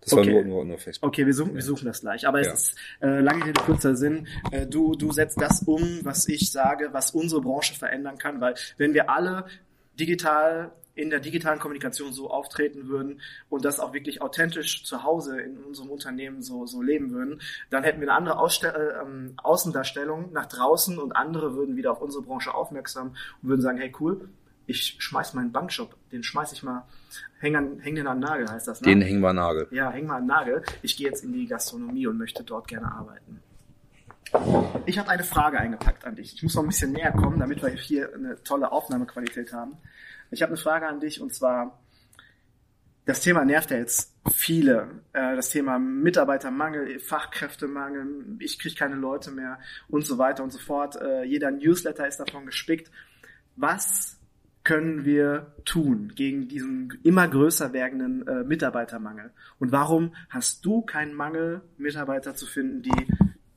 Das 0.00 0.12
Okay. 0.12 0.34
war 0.34 0.42
nur, 0.42 0.44
nur, 0.44 0.64
nur 0.64 0.78
Facebook. 0.78 1.08
Okay, 1.08 1.26
wir 1.26 1.34
suchen, 1.34 1.54
wir 1.54 1.62
suchen 1.62 1.86
das 1.86 2.00
gleich. 2.00 2.26
Aber 2.28 2.42
Ja. 2.42 2.52
es 2.52 2.70
ist 2.70 2.78
äh, 3.00 3.20
lange 3.20 3.44
Rede, 3.46 3.60
kurzer 3.62 3.96
Sinn. 3.96 4.26
Äh, 4.52 4.66
du, 4.66 4.94
du 4.94 5.12
setzt 5.12 5.40
das 5.40 5.62
um, 5.64 6.00
was 6.04 6.28
ich 6.28 6.50
sage, 6.52 6.88
was 6.92 7.10
unsere 7.10 7.40
Branche 7.40 7.74
verändern 7.74 8.18
kann, 8.18 8.40
weil 8.40 8.54
wenn 8.76 8.94
wir 8.94 9.10
alle 9.10 9.46
digital 9.98 10.72
in 10.94 11.10
der 11.10 11.20
digitalen 11.20 11.58
Kommunikation 11.58 12.12
so 12.14 12.30
auftreten 12.30 12.88
würden 12.88 13.20
und 13.50 13.66
das 13.66 13.80
auch 13.80 13.92
wirklich 13.92 14.22
authentisch 14.22 14.82
zu 14.84 15.02
Hause 15.02 15.38
in 15.40 15.58
unserem 15.58 15.90
Unternehmen 15.90 16.40
so, 16.42 16.64
so 16.64 16.80
leben 16.80 17.10
würden, 17.10 17.42
dann 17.68 17.84
hätten 17.84 18.00
wir 18.00 18.08
eine 18.08 18.16
andere 18.16 18.38
Ausstell 18.38 18.72
äh, 18.74 19.02
ähm, 19.02 19.34
Außendarstellung 19.42 20.32
nach 20.32 20.46
draußen 20.46 20.98
und 20.98 21.12
andere 21.14 21.54
würden 21.54 21.76
wieder 21.76 21.92
auf 21.92 22.00
unsere 22.00 22.22
Branche 22.22 22.54
aufmerksam 22.54 23.14
und 23.42 23.48
würden 23.50 23.60
sagen, 23.60 23.76
hey 23.78 23.92
cool, 24.00 24.28
ich 24.66 24.96
schmeiß 24.98 25.34
meinen 25.34 25.52
Bankshop, 25.52 25.96
den 26.10 26.22
schmeiß 26.22 26.52
ich 26.52 26.62
mal, 26.62 26.86
häng, 27.38 27.56
an, 27.56 27.78
häng 27.80 27.94
den 27.94 28.06
an 28.06 28.18
Nagel, 28.20 28.48
heißt 28.50 28.66
das, 28.68 28.80
ne? 28.80 28.88
Den 28.88 29.02
hängen 29.02 29.20
wir 29.20 29.28
an 29.30 29.36
Nagel. 29.36 29.68
ja, 29.70 29.90
häng 29.90 30.06
mal 30.06 30.16
einen 30.16 30.26
Nagel. 30.26 30.62
Ich 30.82 30.96
gehe 30.96 31.08
jetzt 31.08 31.22
in 31.24 31.32
die 31.32 31.46
Gastronomie 31.46 32.06
und 32.06 32.18
möchte 32.18 32.42
dort 32.44 32.66
gerne 32.68 32.90
arbeiten. 32.90 33.40
Ich 34.86 34.98
habe 34.98 35.08
eine 35.08 35.24
Frage 35.24 35.58
eingepackt 35.58 36.04
an 36.04 36.16
dich. 36.16 36.34
Ich 36.34 36.42
muss 36.42 36.54
noch 36.54 36.62
ein 36.64 36.68
bisschen 36.68 36.92
näher 36.92 37.12
kommen, 37.12 37.38
damit 37.38 37.62
wir 37.62 37.70
hier 37.70 38.12
eine 38.12 38.42
tolle 38.42 38.72
Aufnahmequalität 38.72 39.52
haben. 39.52 39.76
Ich 40.30 40.42
habe 40.42 40.50
eine 40.50 40.56
Frage 40.60 40.86
an 40.88 40.98
dich 41.00 41.20
und 41.20 41.32
zwar, 41.32 41.78
das 43.04 43.20
Thema 43.20 43.44
nervt 43.44 43.70
ja 43.70 43.76
jetzt 43.78 44.12
viele. 44.30 44.88
Äh, 45.12 45.36
Das 45.36 45.50
Thema 45.50 45.78
Mitarbeitermangel, 45.78 46.98
Fachkräftemangel, 46.98 48.36
ich 48.40 48.58
kriege 48.58 48.74
keine 48.74 48.96
Leute 48.96 49.30
mehr 49.30 49.60
und 49.88 50.04
so 50.04 50.18
weiter 50.18 50.42
und 50.42 50.52
so 50.52 50.58
fort. 50.58 50.96
Äh, 50.96 51.22
Jeder 51.22 51.52
Newsletter 51.52 52.06
ist 52.08 52.18
davon 52.18 52.46
gespickt. 52.46 52.90
Was 53.54 54.15
können 54.66 55.04
wir 55.04 55.54
tun 55.64 56.12
gegen 56.16 56.48
diesen 56.48 56.98
immer 57.04 57.28
größer 57.28 57.72
werdenden 57.72 58.26
äh, 58.26 58.42
Mitarbeitermangel? 58.42 59.30
Und 59.60 59.70
warum 59.70 60.12
hast 60.28 60.66
du 60.66 60.82
keinen 60.82 61.14
Mangel, 61.14 61.62
Mitarbeiter 61.78 62.34
zu 62.34 62.46
finden, 62.46 62.82
die 62.82 63.06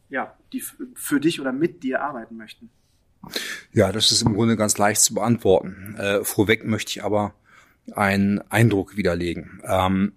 ja, 0.09 0.37
die 0.53 0.63
für 0.93 1.19
dich 1.19 1.41
oder 1.41 1.51
mit 1.51 1.81
dir 1.81 2.03
arbeiten 2.03 2.37
möchten? 2.37 2.69
Ja, 3.73 3.91
das 3.91 4.11
ist 4.11 4.21
im 4.21 4.35
Grunde 4.35 4.55
ganz 4.55 4.77
leicht 4.77 5.01
zu 5.01 5.15
beantworten. 5.15 5.95
Äh, 5.97 6.23
vorweg 6.23 6.63
möchte 6.63 6.91
ich 6.91 7.03
aber 7.03 7.33
einen 7.91 8.39
Eindruck 8.51 8.95
widerlegen. 8.95 9.63
Ähm, 9.65 10.13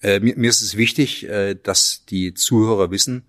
äh, 0.00 0.18
mir, 0.18 0.36
mir 0.36 0.50
ist 0.50 0.62
es 0.62 0.76
wichtig, 0.76 1.28
äh, 1.28 1.54
dass 1.54 2.04
die 2.04 2.34
Zuhörer 2.34 2.90
wissen, 2.90 3.26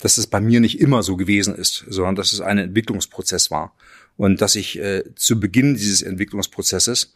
dass 0.00 0.18
es 0.18 0.26
bei 0.26 0.40
mir 0.40 0.58
nicht 0.58 0.80
immer 0.80 1.04
so 1.04 1.16
gewesen 1.16 1.54
ist, 1.54 1.84
sondern 1.88 2.16
dass 2.16 2.32
es 2.32 2.40
ein 2.40 2.58
Entwicklungsprozess 2.58 3.52
war. 3.52 3.72
Und 4.16 4.40
dass 4.40 4.54
ich 4.54 4.78
äh, 4.78 5.04
zu 5.14 5.38
Beginn 5.38 5.74
dieses 5.74 6.02
Entwicklungsprozesses 6.02 7.14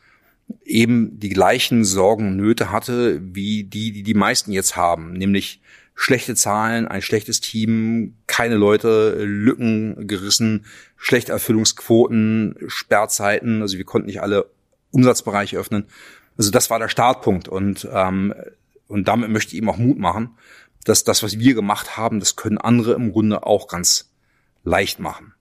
eben 0.65 1.19
die 1.19 1.29
gleichen 1.29 1.85
Sorgen 1.85 2.29
und 2.29 2.37
Nöte 2.37 2.71
hatte, 2.71 3.21
wie 3.23 3.65
die, 3.65 3.93
die 3.93 4.03
die 4.03 4.15
meisten 4.15 4.53
jetzt 4.53 4.77
haben, 4.77 5.13
nämlich 5.13 5.61
schlechte 5.95 6.35
Zahlen, 6.35 6.89
ein 6.89 7.03
schlechtes 7.03 7.41
Team, 7.41 8.15
keine 8.27 8.57
Leute, 8.57 9.23
Lücken 9.23 10.07
gerissen, 10.07 10.65
schlechte 10.97 11.33
Erfüllungsquoten, 11.33 12.57
Sperrzeiten, 12.67 13.63
also 13.63 13.77
wir 13.77 13.85
konnten 13.85 14.07
nicht 14.07 14.23
alle 14.23 14.51
Umsatzbereiche 14.91 15.59
öffnen. 15.59 15.85
Also 16.37 16.51
das 16.51 16.71
war 16.71 16.79
der 16.79 16.89
Startpunkt 16.89 17.49
und 17.49 17.89
ähm, 17.93 18.35
und 18.89 19.07
damit 19.07 19.31
möchte 19.31 19.53
ich 19.53 19.59
eben 19.59 19.71
auch 19.71 19.77
Mut 19.77 19.99
machen, 19.99 20.37
dass 20.85 21.05
das, 21.05 21.23
was 21.23 21.39
wir 21.39 21.55
gemacht 21.55 21.97
haben, 21.97 22.19
das 22.19 22.35
können 22.35 22.59
andere 22.59 22.95
im 22.95 23.13
Grunde 23.13 23.47
auch 23.47 23.69
ganz 23.69 24.11
leicht 24.65 24.99
machen. 24.99 25.33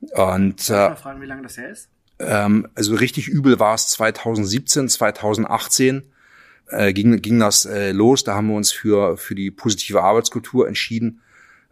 Und 0.00 0.68
Darf 0.70 0.86
äh, 0.86 0.88
man 0.88 0.96
fragen, 0.96 1.20
wie 1.22 1.26
lange 1.26 1.42
das 1.42 1.56
her 1.56 1.70
ist? 1.70 1.88
ähm, 2.20 2.68
also 2.74 2.94
richtig 2.94 3.28
übel 3.28 3.58
war 3.58 3.74
es 3.74 3.88
2017, 3.88 4.88
2018 4.88 6.02
äh, 6.68 6.92
ging, 6.92 7.20
ging 7.20 7.40
das 7.40 7.64
äh, 7.64 7.92
los. 7.92 8.24
Da 8.24 8.34
haben 8.34 8.48
wir 8.48 8.56
uns 8.56 8.72
für, 8.72 9.16
für 9.16 9.34
die 9.34 9.50
positive 9.50 10.02
Arbeitskultur 10.02 10.68
entschieden. 10.68 11.20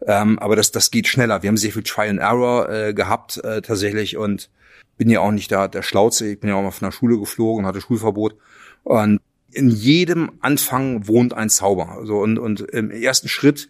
Ähm, 0.05 0.39
aber 0.39 0.55
das, 0.55 0.71
das 0.71 0.91
geht 0.91 1.07
schneller. 1.07 1.43
Wir 1.43 1.49
haben 1.49 1.57
sehr 1.57 1.71
viel 1.71 1.83
Trial 1.83 2.09
and 2.09 2.19
Error 2.19 2.69
äh, 2.69 2.93
gehabt 2.93 3.37
äh, 3.43 3.61
tatsächlich 3.61 4.17
und 4.17 4.49
bin 4.97 5.09
ja 5.09 5.19
auch 5.19 5.31
nicht 5.31 5.51
der, 5.51 5.67
der 5.67 5.83
Schlauze. 5.83 6.27
Ich 6.31 6.39
bin 6.39 6.49
ja 6.49 6.55
auch 6.55 6.63
mal 6.63 6.71
von 6.71 6.87
der 6.87 6.91
Schule 6.91 7.19
geflogen 7.19 7.63
und 7.63 7.67
hatte 7.67 7.81
Schulverbot. 7.81 8.35
Und 8.83 9.19
in 9.51 9.69
jedem 9.69 10.31
Anfang 10.41 11.07
wohnt 11.07 11.33
ein 11.33 11.49
Zauber. 11.49 11.89
Also 11.97 12.19
und, 12.19 12.37
und 12.37 12.61
im 12.61 12.91
ersten 12.91 13.29
Schritt 13.29 13.69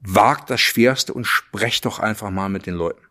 wagt 0.00 0.50
das 0.50 0.60
Schwerste 0.60 1.14
und 1.14 1.24
sprecht 1.24 1.84
doch 1.84 1.98
einfach 2.00 2.30
mal 2.30 2.48
mit 2.48 2.66
den 2.66 2.74
Leuten. 2.74 3.02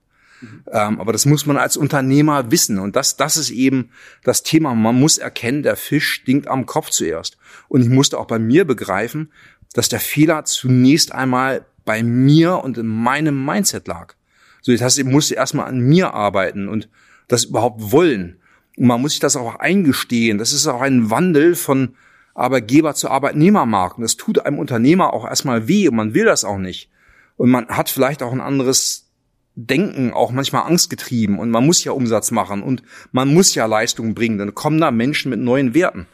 Ähm, 0.72 1.00
aber 1.00 1.12
das 1.12 1.26
muss 1.26 1.46
man 1.46 1.58
als 1.58 1.78
Unternehmer 1.78 2.52
wissen. 2.52 2.80
Und 2.80 2.96
das, 2.96 3.18
das 3.18 3.38
ist 3.38 3.50
eben 3.50 3.92
das 4.24 4.44
Thema. 4.44 4.74
Man 4.74 5.00
muss 5.00 5.18
erkennen, 5.18 5.64
der 5.64 5.76
Fisch 5.76 6.10
stinkt 6.10 6.48
am 6.48 6.66
Kopf 6.66 6.90
zuerst. 6.90 7.38
Und 7.68 7.82
ich 7.82 7.90
musste 7.90 8.18
auch 8.18 8.28
bei 8.28 8.40
mir 8.40 8.66
begreifen, 8.66 9.32
dass 9.74 9.90
der 9.90 10.00
Fehler 10.00 10.46
zunächst 10.46 11.12
einmal 11.14 11.66
bei 11.86 12.04
mir 12.04 12.64
und 12.64 12.78
in 12.78 12.88
meinem 12.88 13.46
Mindset 13.46 13.88
lag. 13.88 14.16
So, 14.62 14.72
das 14.72 14.82
heißt, 14.82 15.00
ich 15.00 15.06
musste 15.06 15.36
erstmal 15.36 15.68
an 15.68 15.80
mir 15.80 16.14
arbeiten 16.14 16.68
und 16.68 16.90
das 17.28 17.46
überhaupt 17.46 17.92
wollen. 17.92 18.38
Und 18.78 18.88
man 18.88 19.02
muss 19.02 19.12
sich 19.12 19.20
das 19.20 19.36
auch 19.36 19.56
eingestehen. 19.56 20.38
Das 20.38 20.54
ist 20.54 20.68
auch 20.68 20.82
ein 20.82 21.10
Wandel 21.10 21.56
von 21.56 21.96
Arbeitgeber 22.34 22.94
zu 22.94 23.10
Arbeitnehmermarkt. 23.10 23.98
Und 23.98 24.04
das 24.04 24.18
tut 24.18 24.40
einem 24.46 24.60
Unternehmer 24.60 25.14
auch 25.14 25.26
erstmal 25.26 25.68
weh 25.68 25.88
und 25.88 25.96
man 25.96 26.14
will 26.14 26.26
das 26.26 26.44
auch 26.44 26.58
nicht. 26.58 26.90
Und 27.38 27.50
man 27.50 27.68
hat 27.70 27.90
vielleicht 27.90 28.24
auch 28.24 28.32
ein 28.32 28.42
anderes 28.42 29.11
Denken, 29.56 30.14
auch 30.14 30.32
manchmal 30.32 30.64
angstgetrieben 30.64 31.38
und 31.38 31.52
man 31.52 31.66
muss 31.66 31.84
ja 31.84 31.92
Umsatz 31.92 32.32
machen 32.32 32.64
und 32.64 32.84
man 33.12 33.34
muss 33.34 33.54
ja 33.54 33.66
Leistung 33.66 34.14
bringen. 34.14 34.38
Dann 34.38 34.56
kommen 34.56 34.80
da 34.80 34.92
Menschen 34.92 35.30
mit 35.30 35.40
neuen 35.40 35.74
Werten. 35.74 36.08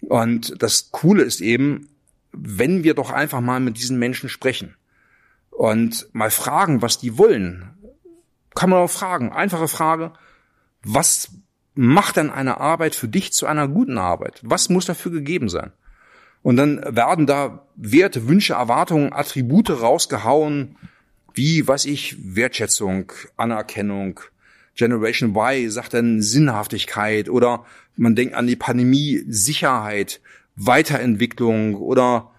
Und 0.00 0.62
das 0.62 0.90
Coole 0.90 1.22
ist 1.22 1.40
eben, 1.40 1.88
wenn 2.32 2.82
wir 2.82 2.94
doch 2.94 3.10
einfach 3.10 3.40
mal 3.40 3.60
mit 3.60 3.76
diesen 3.76 3.98
Menschen 3.98 4.28
sprechen 4.28 4.74
und 5.50 6.08
mal 6.12 6.30
fragen, 6.30 6.82
was 6.82 6.98
die 6.98 7.18
wollen, 7.18 7.70
kann 8.54 8.70
man 8.70 8.80
auch 8.80 8.90
fragen. 8.90 9.32
Einfache 9.32 9.68
Frage. 9.68 10.12
Was 10.82 11.30
macht 11.74 12.16
denn 12.16 12.30
eine 12.30 12.58
Arbeit 12.58 12.94
für 12.94 13.08
dich 13.08 13.32
zu 13.32 13.46
einer 13.46 13.68
guten 13.68 13.98
Arbeit? 13.98 14.40
Was 14.42 14.68
muss 14.68 14.86
dafür 14.86 15.12
gegeben 15.12 15.48
sein? 15.48 15.72
Und 16.42 16.56
dann 16.56 16.82
werden 16.84 17.26
da 17.26 17.66
Werte, 17.76 18.26
Wünsche, 18.28 18.54
Erwartungen, 18.54 19.12
Attribute 19.12 19.70
rausgehauen, 19.70 20.76
wie, 21.34 21.68
was 21.68 21.84
ich, 21.84 22.16
Wertschätzung, 22.18 23.12
Anerkennung, 23.36 24.20
Generation 24.74 25.34
Y 25.36 25.70
sagt 25.70 25.94
dann 25.94 26.22
Sinnhaftigkeit 26.22 27.28
oder 27.28 27.64
man 27.96 28.16
denkt 28.16 28.34
an 28.34 28.46
die 28.46 28.56
Pandemie, 28.56 29.22
Sicherheit, 29.28 30.20
Weiterentwicklung 30.56 31.76
oder 31.76 32.30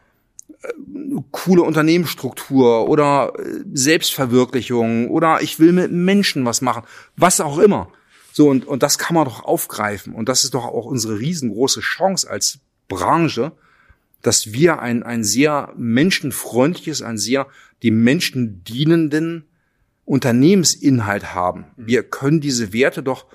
äh, 0.64 0.68
coole 1.32 1.62
Unternehmensstruktur 1.62 2.90
oder 2.90 3.34
äh, 3.38 3.64
Selbstverwirklichung 3.74 5.10
oder 5.10 5.42
ich 5.42 5.60
will 5.60 5.74
mit 5.74 5.92
Menschen 5.92 6.46
was 6.46 6.62
machen, 6.62 6.84
was 7.16 7.40
auch 7.40 7.60
immer. 7.60 7.92
So, 8.32 8.50
und, 8.50 8.66
und 8.66 8.82
das 8.82 8.98
kann 8.98 9.14
man 9.14 9.26
doch 9.26 9.44
aufgreifen. 9.44 10.16
Und 10.16 10.28
das 10.28 10.44
ist 10.44 10.56
doch 10.56 10.66
auch 10.66 10.86
unsere 10.86 11.20
riesengroße 11.20 11.82
Chance 11.82 12.28
als 12.28 12.60
Branche, 12.88 13.52
dass 14.24 14.54
wir 14.54 14.80
ein, 14.80 15.04
ein 15.04 15.24
sehr 15.24 15.72
menschenfreundliches, 15.76 17.02
ein 17.02 17.18
sehr 17.18 17.48
dem 17.84 18.04
Menschen 18.04 18.64
dienenden 18.64 19.46
Unternehmensinhalt 20.06 21.36
haben. 21.36 21.66
Wir 21.78 22.04
können 22.04 22.42
diese 22.42 22.74
Werte 22.74 23.04
doch 23.04 23.28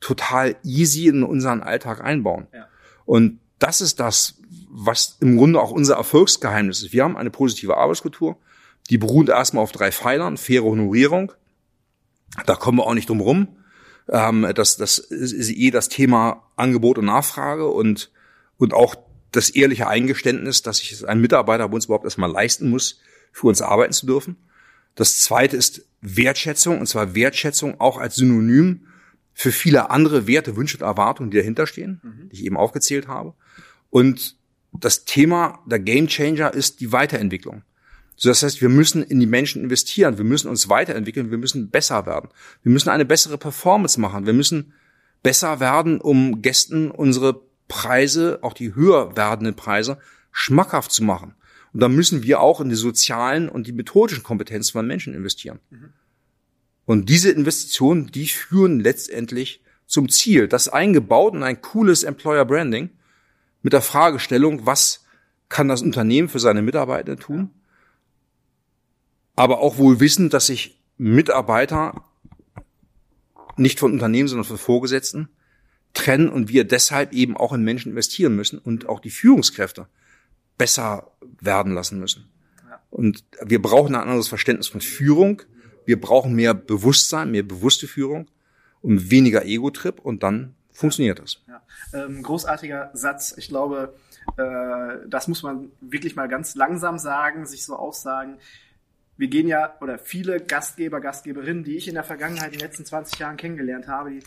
total 0.00 0.56
easy 0.62 1.08
in 1.08 1.22
unseren 1.22 1.62
Alltag 1.62 2.02
einbauen. 2.02 2.46
Ja. 2.54 2.68
Und 3.04 3.40
das 3.58 3.80
ist 3.80 4.00
das, 4.00 4.38
was 4.68 5.16
im 5.20 5.36
Grunde 5.36 5.60
auch 5.60 5.70
unser 5.70 5.96
Erfolgsgeheimnis 5.96 6.82
ist. 6.82 6.92
Wir 6.92 7.04
haben 7.04 7.16
eine 7.16 7.30
positive 7.30 7.76
Arbeitskultur, 7.76 8.36
die 8.90 8.98
beruht 8.98 9.28
erstmal 9.28 9.64
auf 9.64 9.72
drei 9.72 9.90
Pfeilern, 9.90 10.36
faire 10.36 10.64
Honorierung. 10.64 11.32
Da 12.44 12.54
kommen 12.54 12.78
wir 12.78 12.86
auch 12.86 12.94
nicht 12.94 13.08
drum 13.08 13.20
rum. 13.20 13.48
Ähm, 14.08 14.46
das, 14.54 14.76
das 14.76 14.98
ist 14.98 15.50
eh 15.50 15.70
das 15.70 15.88
Thema 15.88 16.44
Angebot 16.54 16.98
und 16.98 17.06
Nachfrage 17.06 17.66
und, 17.66 18.12
und 18.58 18.74
auch 18.74 18.94
das 19.36 19.50
ehrliche 19.50 19.88
Eingeständnis, 19.88 20.62
dass 20.62 20.78
sich 20.78 21.06
ein 21.06 21.20
Mitarbeiter 21.20 21.68
bei 21.68 21.74
uns 21.74 21.86
überhaupt 21.86 22.04
erstmal 22.04 22.30
leisten 22.30 22.70
muss, 22.70 23.00
für 23.32 23.46
uns 23.48 23.60
arbeiten 23.60 23.92
zu 23.92 24.06
dürfen. 24.06 24.36
Das 24.94 25.20
zweite 25.20 25.56
ist 25.56 25.86
Wertschätzung, 26.00 26.80
und 26.80 26.86
zwar 26.86 27.14
Wertschätzung 27.14 27.80
auch 27.80 27.98
als 27.98 28.16
Synonym 28.16 28.86
für 29.34 29.52
viele 29.52 29.90
andere 29.90 30.26
Werte, 30.26 30.56
Wünsche 30.56 30.78
und 30.78 30.82
Erwartungen, 30.82 31.30
die 31.30 31.36
dahinter 31.36 31.66
stehen, 31.66 32.00
die 32.32 32.36
ich 32.36 32.44
eben 32.44 32.56
aufgezählt 32.56 33.06
habe. 33.06 33.34
Und 33.90 34.36
das 34.72 35.04
Thema 35.04 35.62
der 35.66 35.78
Game 35.78 36.06
Changer 36.06 36.54
ist 36.54 36.80
die 36.80 36.92
Weiterentwicklung. 36.92 37.62
So, 38.16 38.30
das 38.30 38.42
heißt, 38.42 38.62
wir 38.62 38.70
müssen 38.70 39.02
in 39.02 39.20
die 39.20 39.26
Menschen 39.26 39.62
investieren, 39.62 40.16
wir 40.16 40.24
müssen 40.24 40.48
uns 40.48 40.70
weiterentwickeln, 40.70 41.30
wir 41.30 41.36
müssen 41.36 41.70
besser 41.70 42.06
werden. 42.06 42.30
Wir 42.62 42.72
müssen 42.72 42.88
eine 42.88 43.04
bessere 43.04 43.36
Performance 43.36 44.00
machen, 44.00 44.24
wir 44.24 44.32
müssen 44.32 44.72
besser 45.22 45.60
werden, 45.60 46.00
um 46.00 46.40
Gästen 46.40 46.90
unsere 46.90 47.45
Preise, 47.68 48.38
auch 48.42 48.52
die 48.52 48.74
höher 48.74 49.16
werdenden 49.16 49.56
Preise, 49.56 49.98
schmackhaft 50.32 50.92
zu 50.92 51.02
machen. 51.02 51.34
Und 51.72 51.80
da 51.80 51.88
müssen 51.88 52.22
wir 52.22 52.40
auch 52.40 52.60
in 52.60 52.68
die 52.68 52.74
sozialen 52.76 53.48
und 53.48 53.66
die 53.66 53.72
methodischen 53.72 54.22
Kompetenzen 54.22 54.72
von 54.72 54.86
Menschen 54.86 55.14
investieren. 55.14 55.58
Und 56.84 57.08
diese 57.08 57.30
Investitionen, 57.30 58.06
die 58.06 58.26
führen 58.28 58.80
letztendlich 58.80 59.62
zum 59.86 60.08
Ziel, 60.08 60.48
das 60.48 60.68
eingebaut 60.68 61.34
in 61.34 61.42
ein 61.42 61.60
cooles 61.60 62.02
Employer 62.02 62.44
Branding 62.44 62.90
mit 63.62 63.72
der 63.72 63.82
Fragestellung, 63.82 64.66
was 64.66 65.04
kann 65.48 65.68
das 65.68 65.82
Unternehmen 65.82 66.28
für 66.28 66.38
seine 66.40 66.62
Mitarbeiter 66.62 67.16
tun, 67.16 67.50
aber 69.34 69.60
auch 69.60 69.78
wohl 69.78 70.00
wissen, 70.00 70.30
dass 70.30 70.46
sich 70.46 70.80
Mitarbeiter 70.96 72.04
nicht 73.56 73.78
von 73.78 73.92
Unternehmen, 73.92 74.28
sondern 74.28 74.44
von 74.44 74.58
Vorgesetzten 74.58 75.28
trennen 75.96 76.28
und 76.28 76.48
wir 76.48 76.64
deshalb 76.64 77.12
eben 77.12 77.36
auch 77.36 77.52
in 77.52 77.62
Menschen 77.62 77.90
investieren 77.90 78.36
müssen 78.36 78.58
und 78.58 78.88
auch 78.88 79.00
die 79.00 79.10
Führungskräfte 79.10 79.88
besser 80.58 81.10
werden 81.40 81.74
lassen 81.74 81.98
müssen. 81.98 82.30
Und 82.90 83.24
wir 83.44 83.60
brauchen 83.60 83.94
ein 83.94 84.02
anderes 84.02 84.28
Verständnis 84.28 84.68
von 84.68 84.80
Führung. 84.80 85.42
Wir 85.84 86.00
brauchen 86.00 86.34
mehr 86.34 86.54
Bewusstsein, 86.54 87.30
mehr 87.30 87.42
bewusste 87.42 87.86
Führung 87.86 88.30
und 88.80 89.10
weniger 89.10 89.44
Ego-Trip 89.44 89.98
und 90.00 90.22
dann 90.22 90.54
funktioniert 90.70 91.18
das. 91.18 91.42
Ja. 91.48 91.62
Ähm, 91.92 92.22
großartiger 92.22 92.90
Satz. 92.92 93.34
Ich 93.36 93.48
glaube, 93.48 93.94
äh, 94.36 95.08
das 95.08 95.28
muss 95.28 95.42
man 95.42 95.70
wirklich 95.80 96.16
mal 96.16 96.28
ganz 96.28 96.54
langsam 96.54 96.98
sagen, 96.98 97.46
sich 97.46 97.64
so 97.64 97.76
aussagen. 97.76 98.38
Wir 99.16 99.28
gehen 99.28 99.48
ja, 99.48 99.76
oder 99.80 99.98
viele 99.98 100.40
Gastgeber, 100.40 101.00
Gastgeberinnen, 101.00 101.64
die 101.64 101.76
ich 101.76 101.88
in 101.88 101.94
der 101.94 102.04
Vergangenheit, 102.04 102.52
in 102.52 102.58
den 102.58 102.60
letzten 102.60 102.84
20 102.84 103.18
Jahren 103.18 103.36
kennengelernt 103.36 103.88
habe, 103.88 104.10
die 104.10 104.22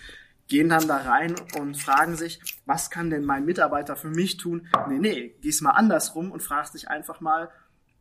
gehen 0.49 0.67
dann 0.67 0.87
da 0.87 0.97
rein 0.97 1.35
und 1.57 1.77
fragen 1.77 2.17
sich, 2.17 2.41
was 2.65 2.89
kann 2.89 3.09
denn 3.09 3.23
mein 3.23 3.45
Mitarbeiter 3.45 3.95
für 3.95 4.09
mich 4.09 4.37
tun? 4.37 4.67
Nee, 4.89 4.99
nee, 4.99 5.35
geh's 5.41 5.61
mal 5.61 5.71
andersrum 5.71 6.31
und 6.31 6.43
fragst 6.43 6.73
dich 6.73 6.89
einfach 6.89 7.21
mal, 7.21 7.49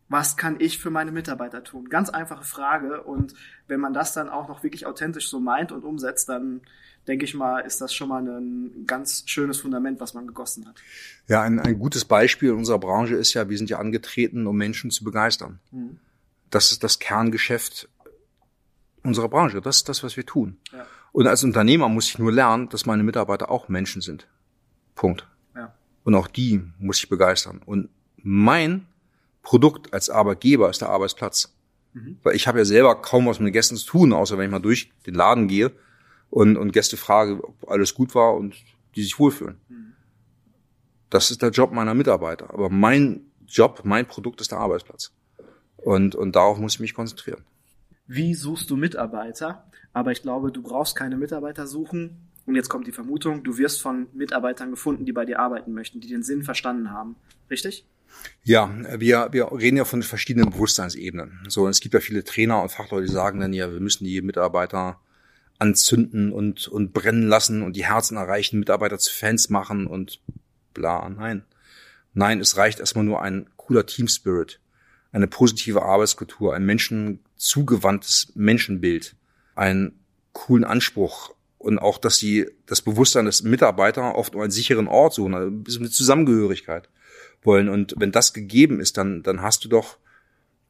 was 0.08 0.38
kann 0.38 0.56
ich 0.58 0.78
für 0.78 0.90
meine 0.90 1.12
Mitarbeiter 1.12 1.62
tun? 1.62 1.90
Ganz 1.90 2.08
einfache 2.08 2.44
Frage. 2.44 3.02
Und 3.02 3.34
wenn 3.66 3.78
man 3.78 3.92
das 3.92 4.14
dann 4.14 4.30
auch 4.30 4.48
noch 4.48 4.62
wirklich 4.62 4.86
authentisch 4.86 5.28
so 5.28 5.38
meint 5.38 5.70
und 5.70 5.84
umsetzt, 5.84 6.30
dann 6.30 6.62
denke 7.06 7.26
ich 7.26 7.34
mal, 7.34 7.60
ist 7.60 7.82
das 7.82 7.94
schon 7.94 8.08
mal 8.08 8.26
ein 8.26 8.86
ganz 8.86 9.24
schönes 9.26 9.58
Fundament, 9.60 10.00
was 10.00 10.14
man 10.14 10.26
gegossen 10.26 10.66
hat. 10.66 10.76
Ja, 11.26 11.42
ein, 11.42 11.60
ein 11.60 11.78
gutes 11.78 12.06
Beispiel 12.06 12.50
in 12.50 12.56
unserer 12.56 12.78
Branche 12.78 13.16
ist 13.16 13.34
ja, 13.34 13.50
wir 13.50 13.58
sind 13.58 13.68
ja 13.68 13.78
angetreten, 13.78 14.46
um 14.46 14.56
Menschen 14.56 14.90
zu 14.90 15.04
begeistern. 15.04 15.60
Mhm. 15.70 15.98
Das 16.48 16.72
ist 16.72 16.82
das 16.82 16.98
Kerngeschäft 16.98 17.90
unserer 19.02 19.28
Branche. 19.28 19.60
Das 19.60 19.76
ist 19.76 19.88
das, 19.90 20.02
was 20.02 20.16
wir 20.16 20.24
tun. 20.24 20.56
Ja. 20.72 20.86
Und 21.12 21.26
als 21.26 21.44
Unternehmer 21.44 21.88
muss 21.88 22.08
ich 22.08 22.18
nur 22.18 22.32
lernen, 22.32 22.68
dass 22.68 22.86
meine 22.86 23.02
Mitarbeiter 23.02 23.50
auch 23.50 23.68
Menschen 23.68 24.02
sind. 24.02 24.28
Punkt. 24.94 25.26
Ja. 25.54 25.74
Und 26.04 26.14
auch 26.14 26.28
die 26.28 26.62
muss 26.78 26.98
ich 26.98 27.08
begeistern. 27.08 27.60
Und 27.64 27.88
mein 28.16 28.86
Produkt 29.42 29.92
als 29.92 30.10
Arbeitgeber 30.10 30.68
ist 30.68 30.80
der 30.80 30.90
Arbeitsplatz. 30.90 31.54
Mhm. 31.94 32.18
Weil 32.22 32.36
ich 32.36 32.46
habe 32.46 32.58
ja 32.58 32.64
selber 32.64 33.00
kaum 33.00 33.26
was 33.26 33.38
mit 33.38 33.48
den 33.48 33.52
Gästen 33.52 33.76
zu 33.76 33.86
tun, 33.86 34.12
außer 34.12 34.36
wenn 34.36 34.46
ich 34.46 34.50
mal 34.50 34.58
durch 34.58 34.92
den 35.06 35.14
Laden 35.14 35.48
gehe 35.48 35.72
und, 36.30 36.56
und 36.56 36.72
Gäste 36.72 36.96
frage, 36.96 37.42
ob 37.42 37.70
alles 37.70 37.94
gut 37.94 38.14
war 38.14 38.34
und 38.34 38.56
die 38.94 39.02
sich 39.02 39.18
wohlfühlen. 39.18 39.60
Mhm. 39.68 39.94
Das 41.10 41.30
ist 41.30 41.40
der 41.40 41.50
Job 41.50 41.72
meiner 41.72 41.94
Mitarbeiter. 41.94 42.52
Aber 42.52 42.68
mein 42.68 43.22
Job, 43.46 43.80
mein 43.84 44.06
Produkt 44.06 44.40
ist 44.40 44.52
der 44.52 44.58
Arbeitsplatz. 44.58 45.12
Und, 45.76 46.14
und 46.14 46.36
darauf 46.36 46.58
muss 46.58 46.74
ich 46.74 46.80
mich 46.80 46.94
konzentrieren. 46.94 47.44
Wie 48.08 48.34
suchst 48.34 48.70
du 48.70 48.76
Mitarbeiter? 48.76 49.64
Aber 49.92 50.12
ich 50.12 50.22
glaube, 50.22 50.50
du 50.50 50.62
brauchst 50.62 50.96
keine 50.96 51.16
Mitarbeiter 51.16 51.66
suchen. 51.66 52.28
Und 52.46 52.56
jetzt 52.56 52.70
kommt 52.70 52.86
die 52.86 52.92
Vermutung, 52.92 53.44
du 53.44 53.58
wirst 53.58 53.82
von 53.82 54.06
Mitarbeitern 54.14 54.70
gefunden, 54.70 55.04
die 55.04 55.12
bei 55.12 55.26
dir 55.26 55.38
arbeiten 55.38 55.74
möchten, 55.74 56.00
die 56.00 56.08
den 56.08 56.22
Sinn 56.22 56.42
verstanden 56.42 56.90
haben. 56.90 57.16
Richtig? 57.50 57.86
Ja, 58.42 58.70
wir, 58.98 59.28
wir 59.32 59.52
reden 59.52 59.76
ja 59.76 59.84
von 59.84 60.02
verschiedenen 60.02 60.50
Bewusstseinsebenen. 60.50 61.40
So, 61.48 61.68
es 61.68 61.80
gibt 61.80 61.92
ja 61.92 62.00
viele 62.00 62.24
Trainer 62.24 62.62
und 62.62 62.72
Fachleute, 62.72 63.06
die 63.06 63.12
sagen 63.12 63.40
dann 63.40 63.52
ja, 63.52 63.70
wir 63.70 63.80
müssen 63.80 64.04
die 64.04 64.22
Mitarbeiter 64.22 64.98
anzünden 65.58 66.32
und, 66.32 66.68
und 66.68 66.94
brennen 66.94 67.28
lassen 67.28 67.62
und 67.62 67.76
die 67.76 67.84
Herzen 67.84 68.16
erreichen, 68.16 68.58
Mitarbeiter 68.58 68.98
zu 68.98 69.12
Fans 69.12 69.50
machen 69.50 69.86
und 69.86 70.20
bla. 70.72 71.06
Nein. 71.10 71.44
Nein, 72.14 72.40
es 72.40 72.56
reicht 72.56 72.80
erstmal 72.80 73.04
nur 73.04 73.20
ein 73.20 73.50
cooler 73.56 73.84
Team 73.84 74.08
Spirit, 74.08 74.60
eine 75.12 75.26
positive 75.26 75.82
Arbeitskultur, 75.82 76.54
ein 76.54 76.64
menschenzugewandtes 76.64 78.32
Menschenbild, 78.34 79.16
einen 79.54 80.04
coolen 80.32 80.64
Anspruch 80.64 81.34
und 81.58 81.78
auch, 81.78 81.98
dass 81.98 82.18
sie 82.18 82.46
das 82.66 82.82
Bewusstsein 82.82 83.24
des 83.24 83.42
Mitarbeiter 83.42 84.14
oft 84.14 84.34
nur 84.34 84.42
einen 84.42 84.52
sicheren 84.52 84.86
Ort 84.86 85.14
suchen, 85.14 85.34
also 85.34 85.48
ein 85.48 85.64
bisschen 85.64 85.90
Zusammengehörigkeit 85.90 86.88
wollen. 87.42 87.68
Und 87.68 87.94
wenn 87.98 88.12
das 88.12 88.32
gegeben 88.32 88.80
ist, 88.80 88.96
dann, 88.96 89.22
dann 89.22 89.42
hast 89.42 89.64
du 89.64 89.68
doch 89.68 89.98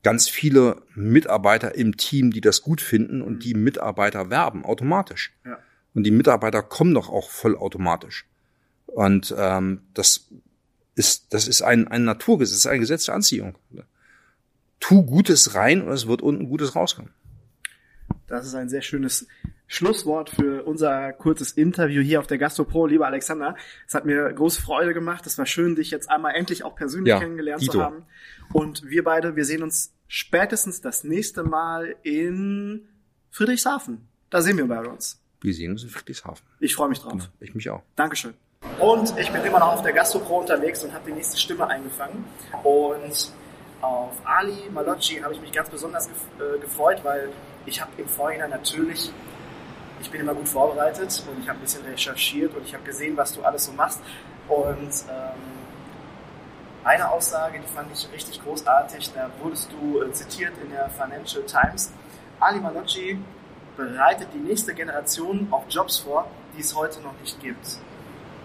ganz 0.03 0.29
viele 0.29 0.83
Mitarbeiter 0.95 1.75
im 1.75 1.97
Team, 1.97 2.31
die 2.31 2.41
das 2.41 2.63
gut 2.63 2.81
finden 2.81 3.21
und 3.21 3.45
die 3.45 3.55
Mitarbeiter 3.55 4.31
werben 4.31 4.65
automatisch. 4.65 5.35
Ja. 5.45 5.59
Und 5.95 6.05
die 6.05 6.11
Mitarbeiter 6.11 6.63
kommen 6.63 6.95
doch 6.95 7.09
auch 7.09 7.31
vollautomatisch. 7.31 8.27
Und 8.87 9.35
ähm, 9.37 9.83
das 9.95 10.29
ist 10.95 11.33
das 11.33 11.47
ist 11.47 11.63
ein 11.63 11.89
ein 11.89 12.05
Naturgesetz, 12.05 12.55
das 12.55 12.59
ist 12.61 12.67
ein 12.67 12.81
Gesetz 12.81 13.05
der 13.05 13.15
Anziehung. 13.17 13.57
Tu 14.81 15.05
Gutes 15.05 15.55
rein 15.55 15.83
und 15.83 15.93
es 15.93 16.07
wird 16.07 16.23
unten 16.23 16.49
Gutes 16.49 16.75
rauskommen. 16.77 17.13
Das 18.27 18.47
ist 18.47 18.55
ein 18.55 18.69
sehr 18.69 18.83
schönes 18.83 19.27
Schlusswort 19.67 20.31
für 20.31 20.65
unser 20.65 21.13
kurzes 21.13 21.53
Interview 21.53 22.03
hier 22.03 22.21
auf 22.21 22.27
der 22.27 22.39
GastroPro. 22.39 22.87
Lieber 22.87 23.07
Alexander, 23.07 23.55
es 23.87 23.95
hat 23.95 24.07
mir 24.07 24.33
große 24.33 24.63
Freude 24.63 24.95
gemacht. 24.95 25.27
Es 25.27 25.37
war 25.37 25.47
schön, 25.47 25.77
dich 25.77 25.91
jetzt 25.91 26.11
einmal 26.11 26.35
endlich 26.35 26.65
auch 26.65 26.75
persönlich 26.75 27.11
ja, 27.11 27.19
kennengelernt 27.19 27.63
Dito. 27.63 27.73
zu 27.73 27.83
haben. 27.83 28.07
Und 28.53 28.89
wir 28.89 29.05
beide, 29.05 29.37
wir 29.37 29.45
sehen 29.45 29.63
uns 29.63 29.93
spätestens 30.07 30.81
das 30.81 31.05
nächste 31.05 31.43
Mal 31.43 31.97
in 32.03 32.89
Friedrichshafen. 33.31 34.09
Da 34.31 34.41
sehen 34.41 34.57
wir 34.57 34.67
bei 34.67 34.81
uns. 34.81 35.21
Wir 35.41 35.55
sehen 35.55 35.73
uns 35.73 35.83
in 35.83 35.91
Friedrichshafen. 35.91 36.47
Ich 36.61 36.75
freue 36.75 36.89
mich 36.89 37.01
drauf. 37.01 37.13
Genau, 37.13 37.25
ich 37.41 37.55
mich 37.55 37.69
auch. 37.69 37.83
Dankeschön. 37.95 38.35
Und 38.79 39.17
ich 39.19 39.31
bin 39.31 39.45
immer 39.45 39.61
noch 39.61 39.75
auf 39.75 39.83
der 39.83 39.93
GastroPro 39.93 40.41
unterwegs 40.41 40.83
und 40.83 40.93
habe 40.93 41.11
die 41.11 41.13
nächste 41.13 41.39
Stimme 41.39 41.67
eingefangen. 41.67 42.25
Und 42.65 43.33
auf 43.81 44.13
Ali 44.25 44.69
Malocci 44.73 45.21
habe 45.21 45.35
ich 45.35 45.41
mich 45.41 45.53
ganz 45.53 45.71
besonders 45.71 46.07
äh, 46.07 46.59
gefreut, 46.61 47.01
weil 47.03 47.31
ich 47.67 47.81
habe 47.81 47.91
im 47.97 48.09
Vorhinein 48.09 48.51
natürlich 48.51 49.13
ich 50.01 50.11
bin 50.11 50.21
immer 50.21 50.35
gut 50.35 50.49
vorbereitet 50.49 51.23
und 51.29 51.43
ich 51.43 51.49
habe 51.49 51.59
ein 51.59 51.63
bisschen 51.63 51.85
recherchiert 51.85 52.55
und 52.55 52.65
ich 52.65 52.75
habe 52.75 52.85
gesehen, 52.85 53.17
was 53.17 53.33
du 53.33 53.43
alles 53.43 53.65
so 53.65 53.73
machst. 53.73 54.01
Und 54.49 54.91
ähm, 55.11 55.41
eine 56.85 57.11
Aussage, 57.11 57.61
die 57.61 57.67
fand 57.67 57.91
ich 57.93 58.09
richtig 58.13 58.43
großartig, 58.43 59.13
da 59.13 59.31
wurdest 59.43 59.71
du 59.73 60.03
äh, 60.03 60.13
zitiert 60.13 60.53
in 60.63 60.71
der 60.71 60.89
Financial 60.91 61.45
Times. 61.45 61.93
Ali 62.41 62.61
Manocci 62.61 63.19
bereitet 63.77 64.29
die 64.33 64.39
nächste 64.39 64.75
Generation 64.75 65.49
auf 65.51 65.65
Jobs 65.69 65.99
vor, 65.99 66.27
die 66.57 66.61
es 66.61 66.75
heute 66.75 67.01
noch 67.01 67.15
nicht 67.21 67.41
gibt. 67.41 67.79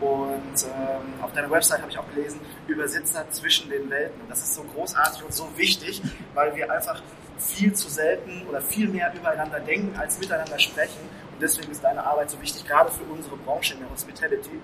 Und 0.03 0.65
ähm, 0.65 1.23
auf 1.23 1.31
deiner 1.31 1.49
Website 1.49 1.81
habe 1.81 1.89
ich 1.89 1.97
auch 1.97 2.09
gelesen, 2.13 2.41
Übersetzer 2.67 3.25
zwischen 3.29 3.69
den 3.69 3.89
Welten. 3.89 4.19
Und 4.21 4.29
das 4.29 4.39
ist 4.39 4.55
so 4.55 4.63
großartig 4.63 5.23
und 5.23 5.33
so 5.33 5.47
wichtig, 5.55 6.01
weil 6.33 6.53
wir 6.55 6.69
einfach 6.69 7.01
viel 7.37 7.73
zu 7.73 7.89
selten 7.89 8.45
oder 8.49 8.61
viel 8.61 8.89
mehr 8.89 9.13
übereinander 9.15 9.61
denken, 9.61 9.97
als 9.97 10.19
miteinander 10.19 10.59
sprechen. 10.59 10.99
Und 11.33 11.41
deswegen 11.41 11.71
ist 11.71 11.81
deine 11.83 12.05
Arbeit 12.05 12.29
so 12.29 12.41
wichtig, 12.41 12.65
gerade 12.67 12.91
für 12.91 13.03
unsere 13.03 13.37
Branche 13.37 13.75
in 13.75 13.79
der 13.79 13.89
Hospitality. 13.91 14.59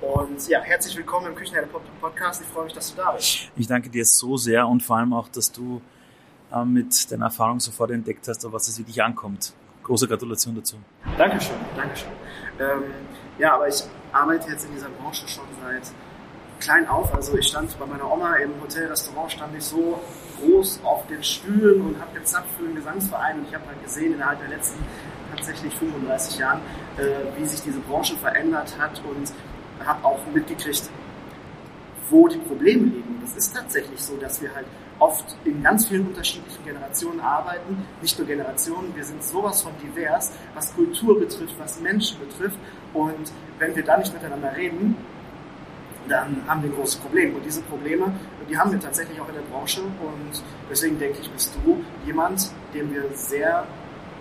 Und 0.00 0.48
ja, 0.48 0.60
herzlich 0.62 0.96
willkommen 0.96 1.26
im 1.26 1.34
Küchenherde 1.34 1.68
Podcast. 2.00 2.40
Ich 2.40 2.48
freue 2.48 2.64
mich, 2.64 2.72
dass 2.72 2.90
du 2.90 2.96
da 2.96 3.12
bist. 3.12 3.50
Ich 3.56 3.66
danke 3.66 3.90
dir 3.90 4.06
so 4.06 4.38
sehr 4.38 4.66
und 4.66 4.82
vor 4.82 4.96
allem 4.96 5.12
auch, 5.12 5.28
dass 5.28 5.52
du 5.52 5.82
äh, 6.50 6.64
mit 6.64 7.10
deiner 7.12 7.26
Erfahrung 7.26 7.60
sofort 7.60 7.90
entdeckt 7.90 8.26
hast, 8.26 8.44
auf 8.46 8.52
was 8.52 8.68
es 8.68 8.78
wirklich 8.78 9.02
ankommt. 9.02 9.52
Große 9.82 10.08
Gratulation 10.08 10.54
dazu. 10.54 10.76
Dankeschön, 11.18 11.56
Dankeschön. 11.76 12.10
Ähm, 12.58 12.84
ja, 13.38 13.54
aber 13.54 13.68
ich 13.68 13.84
arbeite 14.12 14.50
jetzt 14.50 14.64
in 14.64 14.72
dieser 14.72 14.88
Branche 14.88 15.26
schon 15.28 15.44
seit 15.62 15.92
klein 16.60 16.88
auf. 16.88 17.14
Also 17.14 17.36
ich 17.36 17.46
stand 17.46 17.78
bei 17.78 17.86
meiner 17.86 18.10
Oma 18.10 18.36
im 18.36 18.50
Hotelrestaurant, 18.60 19.32
stand 19.32 19.56
ich 19.56 19.64
so 19.64 20.00
groß 20.40 20.80
auf 20.84 21.06
den 21.06 21.22
Stühlen 21.22 21.80
und 21.80 22.00
habe 22.00 22.18
gezapft 22.18 22.48
für 22.56 22.64
den 22.64 22.74
Gesangsverein 22.74 23.38
und 23.38 23.48
ich 23.48 23.54
habe 23.54 23.66
halt 23.66 23.82
gesehen 23.82 24.14
innerhalb 24.14 24.40
der 24.40 24.48
letzten 24.48 24.84
tatsächlich 25.34 25.74
35 25.74 26.38
Jahren, 26.38 26.60
äh, 26.96 27.38
wie 27.38 27.46
sich 27.46 27.60
diese 27.62 27.80
Branche 27.80 28.16
verändert 28.16 28.74
hat 28.78 29.00
und 29.08 29.32
habe 29.86 30.04
auch 30.04 30.20
mitgekriegt, 30.32 30.90
wo 32.10 32.28
die 32.28 32.38
Probleme 32.38 32.84
liegen. 32.86 33.18
Das 33.20 33.36
ist 33.36 33.54
tatsächlich 33.54 34.00
so, 34.00 34.16
dass 34.16 34.40
wir 34.40 34.54
halt 34.54 34.66
oft 34.98 35.36
in 35.44 35.62
ganz 35.62 35.86
vielen 35.86 36.06
unterschiedlichen 36.08 36.64
Generationen 36.64 37.20
arbeiten, 37.20 37.84
nicht 38.02 38.18
nur 38.18 38.26
Generationen, 38.26 38.94
wir 38.94 39.04
sind 39.04 39.22
sowas 39.22 39.62
von 39.62 39.72
divers, 39.82 40.32
was 40.54 40.74
Kultur 40.74 41.18
betrifft, 41.18 41.54
was 41.58 41.80
Menschen 41.80 42.18
betrifft 42.20 42.58
und 42.94 43.32
wenn 43.58 43.74
wir 43.76 43.84
da 43.84 43.96
nicht 43.96 44.12
miteinander 44.12 44.54
reden, 44.56 44.96
dann 46.08 46.42
haben 46.46 46.62
wir 46.62 46.70
ein 46.70 46.74
großes 46.74 46.96
Problem. 46.96 47.34
Und 47.34 47.44
diese 47.44 47.60
Probleme, 47.62 48.10
die 48.48 48.56
haben 48.56 48.72
wir 48.72 48.80
tatsächlich 48.80 49.20
auch 49.20 49.28
in 49.28 49.34
der 49.34 49.42
Branche 49.42 49.82
und 49.82 50.42
deswegen 50.70 50.98
denke 50.98 51.18
ich, 51.20 51.30
bist 51.30 51.54
du 51.62 51.84
jemand, 52.06 52.50
dem 52.72 52.94
wir 52.94 53.04
sehr 53.12 53.66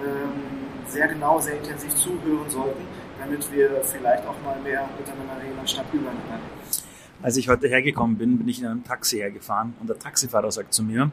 ähm, 0.03 0.67
sehr 0.89 1.07
genau, 1.07 1.39
sehr 1.39 1.57
intensiv 1.57 1.93
zuhören 1.95 2.49
sollten, 2.49 2.85
damit 3.19 3.51
wir 3.51 3.81
vielleicht 3.83 4.25
auch 4.25 4.35
mal 4.43 4.59
mehr 4.61 4.87
miteinander 4.97 5.43
reden 5.43 5.59
anstatt 5.59 5.85
übereinander. 5.91 6.39
Als 7.21 7.35
ich 7.35 7.49
heute 7.49 7.67
hergekommen 7.67 8.17
bin, 8.17 8.37
bin 8.37 8.47
ich 8.47 8.59
in 8.59 8.67
einem 8.67 8.83
Taxi 8.83 9.17
hergefahren 9.17 9.73
und 9.79 9.89
der 9.89 9.97
Taxifahrer 9.97 10.51
sagt 10.51 10.73
zu 10.73 10.83
mir, 10.83 11.11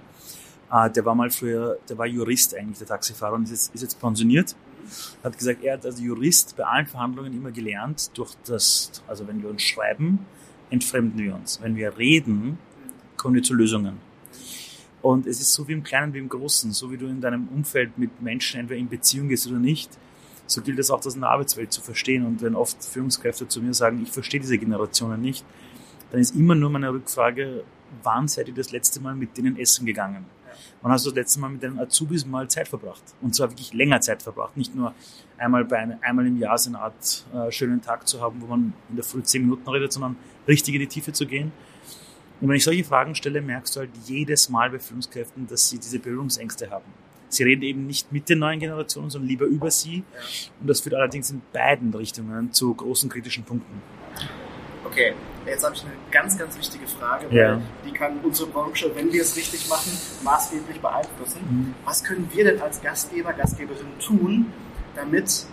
äh, 0.71 0.91
der 0.91 1.05
war 1.05 1.15
mal 1.15 1.31
früher, 1.31 1.79
der 1.89 1.97
war 1.97 2.07
Jurist 2.07 2.55
eigentlich, 2.55 2.79
der 2.79 2.89
Taxifahrer, 2.89 3.35
und 3.35 3.45
ist 3.45 3.51
jetzt, 3.51 3.75
ist 3.75 3.83
jetzt 3.83 4.01
pensioniert. 4.01 4.55
Hat 5.23 5.39
gesagt, 5.39 5.65
er 5.65 5.75
hat 5.75 5.87
als 5.87 5.99
Jurist 6.01 6.57
bei 6.57 6.65
allen 6.65 6.87
Verhandlungen 6.87 7.33
immer 7.33 7.51
gelernt, 7.51 8.11
durch 8.19 8.35
das, 8.45 9.03
also 9.07 9.27
wenn 9.27 9.43
wir 9.43 9.49
uns 9.49 9.63
schreiben, 9.63 10.27
entfremden 10.69 11.19
wir 11.19 11.35
uns. 11.35 11.61
Wenn 11.63 11.75
wir 11.75 11.97
reden, 11.97 12.59
kommen 13.17 13.35
wir 13.35 13.43
zu 13.43 13.55
Lösungen. 13.55 13.99
Und 15.01 15.27
es 15.27 15.41
ist 15.41 15.55
so 15.55 15.67
wie 15.69 15.73
im 15.73 15.83
Kleinen 15.83 16.13
wie 16.13 16.19
im 16.19 16.29
Großen, 16.29 16.73
so 16.73 16.91
wie 16.91 16.99
du 16.99 17.07
in 17.07 17.23
deinem 17.23 17.49
Umfeld 17.49 17.97
mit 17.97 18.21
Menschen 18.21 18.61
entweder 18.61 18.79
in 18.79 18.89
Beziehung 18.89 19.29
gehst 19.29 19.47
oder 19.47 19.59
nicht, 19.59 19.91
so 20.47 20.61
gilt 20.61 20.79
es 20.79 20.91
auch, 20.91 21.01
das 21.01 21.15
in 21.15 21.23
der 21.23 21.31
Arbeitswelt 21.31 21.73
zu 21.73 21.81
verstehen. 21.81 22.27
Und 22.27 22.43
wenn 22.43 22.55
oft 22.55 22.85
Führungskräfte 22.85 23.49
zu 23.49 23.63
mir 23.63 23.73
sagen, 23.73 24.03
ich 24.03 24.11
verstehe 24.11 24.41
diese 24.41 24.59
Generationen 24.59 25.23
nicht, 25.23 25.45
dann 26.11 26.21
ist 26.21 26.35
immer 26.35 26.55
nur 26.55 26.71
meine 26.71 26.93
Rückfrage, 26.93 27.65
wann 28.03 28.29
seid 28.29 28.49
ihr 28.49 28.55
das 28.55 28.73
letzte 28.73 29.01
Mal 29.01 29.15
mit 29.15 29.37
denen 29.37 29.59
essen 29.59 29.87
gegangen? 29.87 30.27
Wann 30.83 30.93
hast 30.93 31.07
du 31.07 31.11
das 31.11 31.17
letzte 31.17 31.41
Mal 31.41 31.49
mit 31.49 31.63
den 31.63 31.79
Azubis 31.79 32.27
mal 32.27 32.49
Zeit 32.49 32.69
verbracht? 32.69 33.03
Und 33.23 33.35
zwar 33.35 33.51
wirklich 33.51 33.73
länger 33.73 34.01
Zeit 34.01 34.23
verbracht. 34.23 34.57
Nicht 34.57 34.75
nur 34.75 34.95
einmal, 35.39 35.65
bei 35.65 35.79
eine, 35.79 35.99
einmal 36.03 36.27
im 36.27 36.37
Jahr 36.37 36.59
so 36.59 36.71
eine 36.71 36.79
Art 36.79 37.25
äh, 37.35 37.51
schönen 37.51 37.81
Tag 37.81 38.07
zu 38.07 38.21
haben, 38.21 38.41
wo 38.41 38.47
man 38.47 38.75
in 38.91 38.97
der 38.97 39.05
Früh 39.05 39.23
zehn 39.23 39.43
Minuten 39.43 39.69
redet, 39.69 39.93
sondern 39.93 40.17
richtig 40.47 40.75
in 40.75 40.81
die 40.81 40.87
Tiefe 40.87 41.13
zu 41.13 41.27
gehen. 41.27 41.53
Und 42.41 42.49
wenn 42.49 42.57
ich 42.57 42.65
solche 42.65 42.85
Fragen 42.85 43.15
stelle, 43.15 43.41
merkst 43.41 43.75
du 43.75 43.81
halt 43.81 43.91
jedes 44.05 44.49
Mal 44.51 44.71
bei 44.71 44.79
Führungskräften, 44.79 45.47
dass 45.47 45.71
sie 45.71 45.79
diese 45.79 45.99
Berührungsängste 45.99 46.71
haben. 46.71 46.85
Sie 47.29 47.43
reden 47.43 47.63
eben 47.63 47.87
nicht 47.87 48.13
mit 48.13 48.29
den 48.29 48.41
neuen 48.41 48.61
Generationen, 48.61 49.11
sondern 49.11 49.29
lieber 49.29 49.47
über 49.47 49.71
sie. 49.71 50.05
Und 50.61 50.69
das 50.69 50.81
führt 50.81 50.95
allerdings 50.95 51.31
in 51.31 51.43
beiden 51.53 51.93
Richtungen 51.95 52.53
zu 52.53 52.75
großen 52.75 53.09
kritischen 53.09 53.45
Punkten. 53.45 53.83
Okay, 54.95 55.13
jetzt 55.45 55.65
habe 55.65 55.75
ich 55.75 55.83
eine 55.83 55.91
ganz, 56.13 56.39
ganz 56.39 56.57
wichtige 56.57 56.87
Frage, 56.87 57.27
weil 57.29 57.37
Ja. 57.37 57.61
die 57.85 57.91
kann 57.91 58.21
unsere 58.23 58.49
Branche, 58.49 58.93
wenn 58.95 59.13
wir 59.13 59.23
es 59.23 59.37
richtig 59.37 59.69
machen, 59.69 59.91
maßgeblich 60.23 60.81
beeinflussen. 60.81 61.41
Mhm. 61.51 61.75
Was 61.85 62.05
können 62.05 62.31
wir 62.33 62.45
denn 62.45 62.63
als 62.63 62.81
Gastgeber, 62.81 63.33
Gastgeberinnen 63.33 63.99
tun, 63.99 64.53
damit 64.95 65.47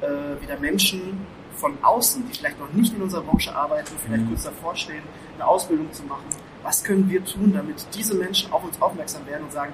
äh, 0.00 0.40
wieder 0.42 0.58
Menschen 0.60 1.26
von 1.56 1.76
außen, 1.82 2.24
die 2.28 2.36
vielleicht 2.38 2.58
noch 2.60 2.72
nicht 2.72 2.94
in 2.94 3.02
unserer 3.02 3.22
Branche 3.22 3.54
arbeiten, 3.54 3.88
vielleicht 4.04 4.24
Mhm. 4.24 4.28
kurz 4.28 4.42
davor 4.44 4.74
stehen, 4.76 5.02
eine 5.36 5.46
Ausbildung 5.46 5.92
zu 5.92 6.02
machen, 6.04 6.24
was 6.64 6.82
können 6.84 7.08
wir 7.08 7.24
tun, 7.24 7.52
damit 7.52 7.84
diese 7.94 8.14
Menschen 8.14 8.52
auf 8.52 8.62
uns 8.64 8.80
aufmerksam 8.82 9.26
werden 9.26 9.44
und 9.44 9.52
sagen, 9.52 9.72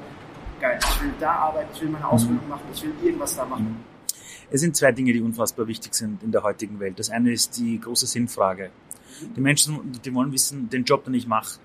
geil, 0.61 0.79
ich 0.83 1.03
will 1.03 1.13
da 1.21 1.33
arbeiten, 1.33 1.69
ich 1.75 1.81
will 1.83 1.89
meine 1.91 2.09
Ausbildung 2.09 2.47
machen, 2.49 2.63
ich 2.73 2.83
will 2.83 2.93
irgendwas 3.03 3.37
da 3.37 3.45
machen. 3.47 3.85
Es 4.51 4.61
sind 4.61 4.77
zwei 4.77 4.93
Dinge, 4.93 5.13
die 5.13 5.21
unfassbar 5.21 5.67
wichtig 5.67 5.95
sind 5.95 6.23
in 6.23 6.31
der 6.31 6.43
heutigen 6.43 6.79
Welt. 6.81 6.99
Das 6.99 7.11
eine 7.11 7.33
ist 7.33 7.57
die 7.59 7.81
große 7.81 8.07
Sinnfrage. 8.07 8.71
Die 9.37 9.41
Menschen, 9.41 9.93
die 10.05 10.15
wollen 10.15 10.33
wissen, 10.33 10.69
den 10.71 10.85
Job, 10.85 11.05
den 11.05 11.15
ich 11.15 11.27
mache, 11.27 11.59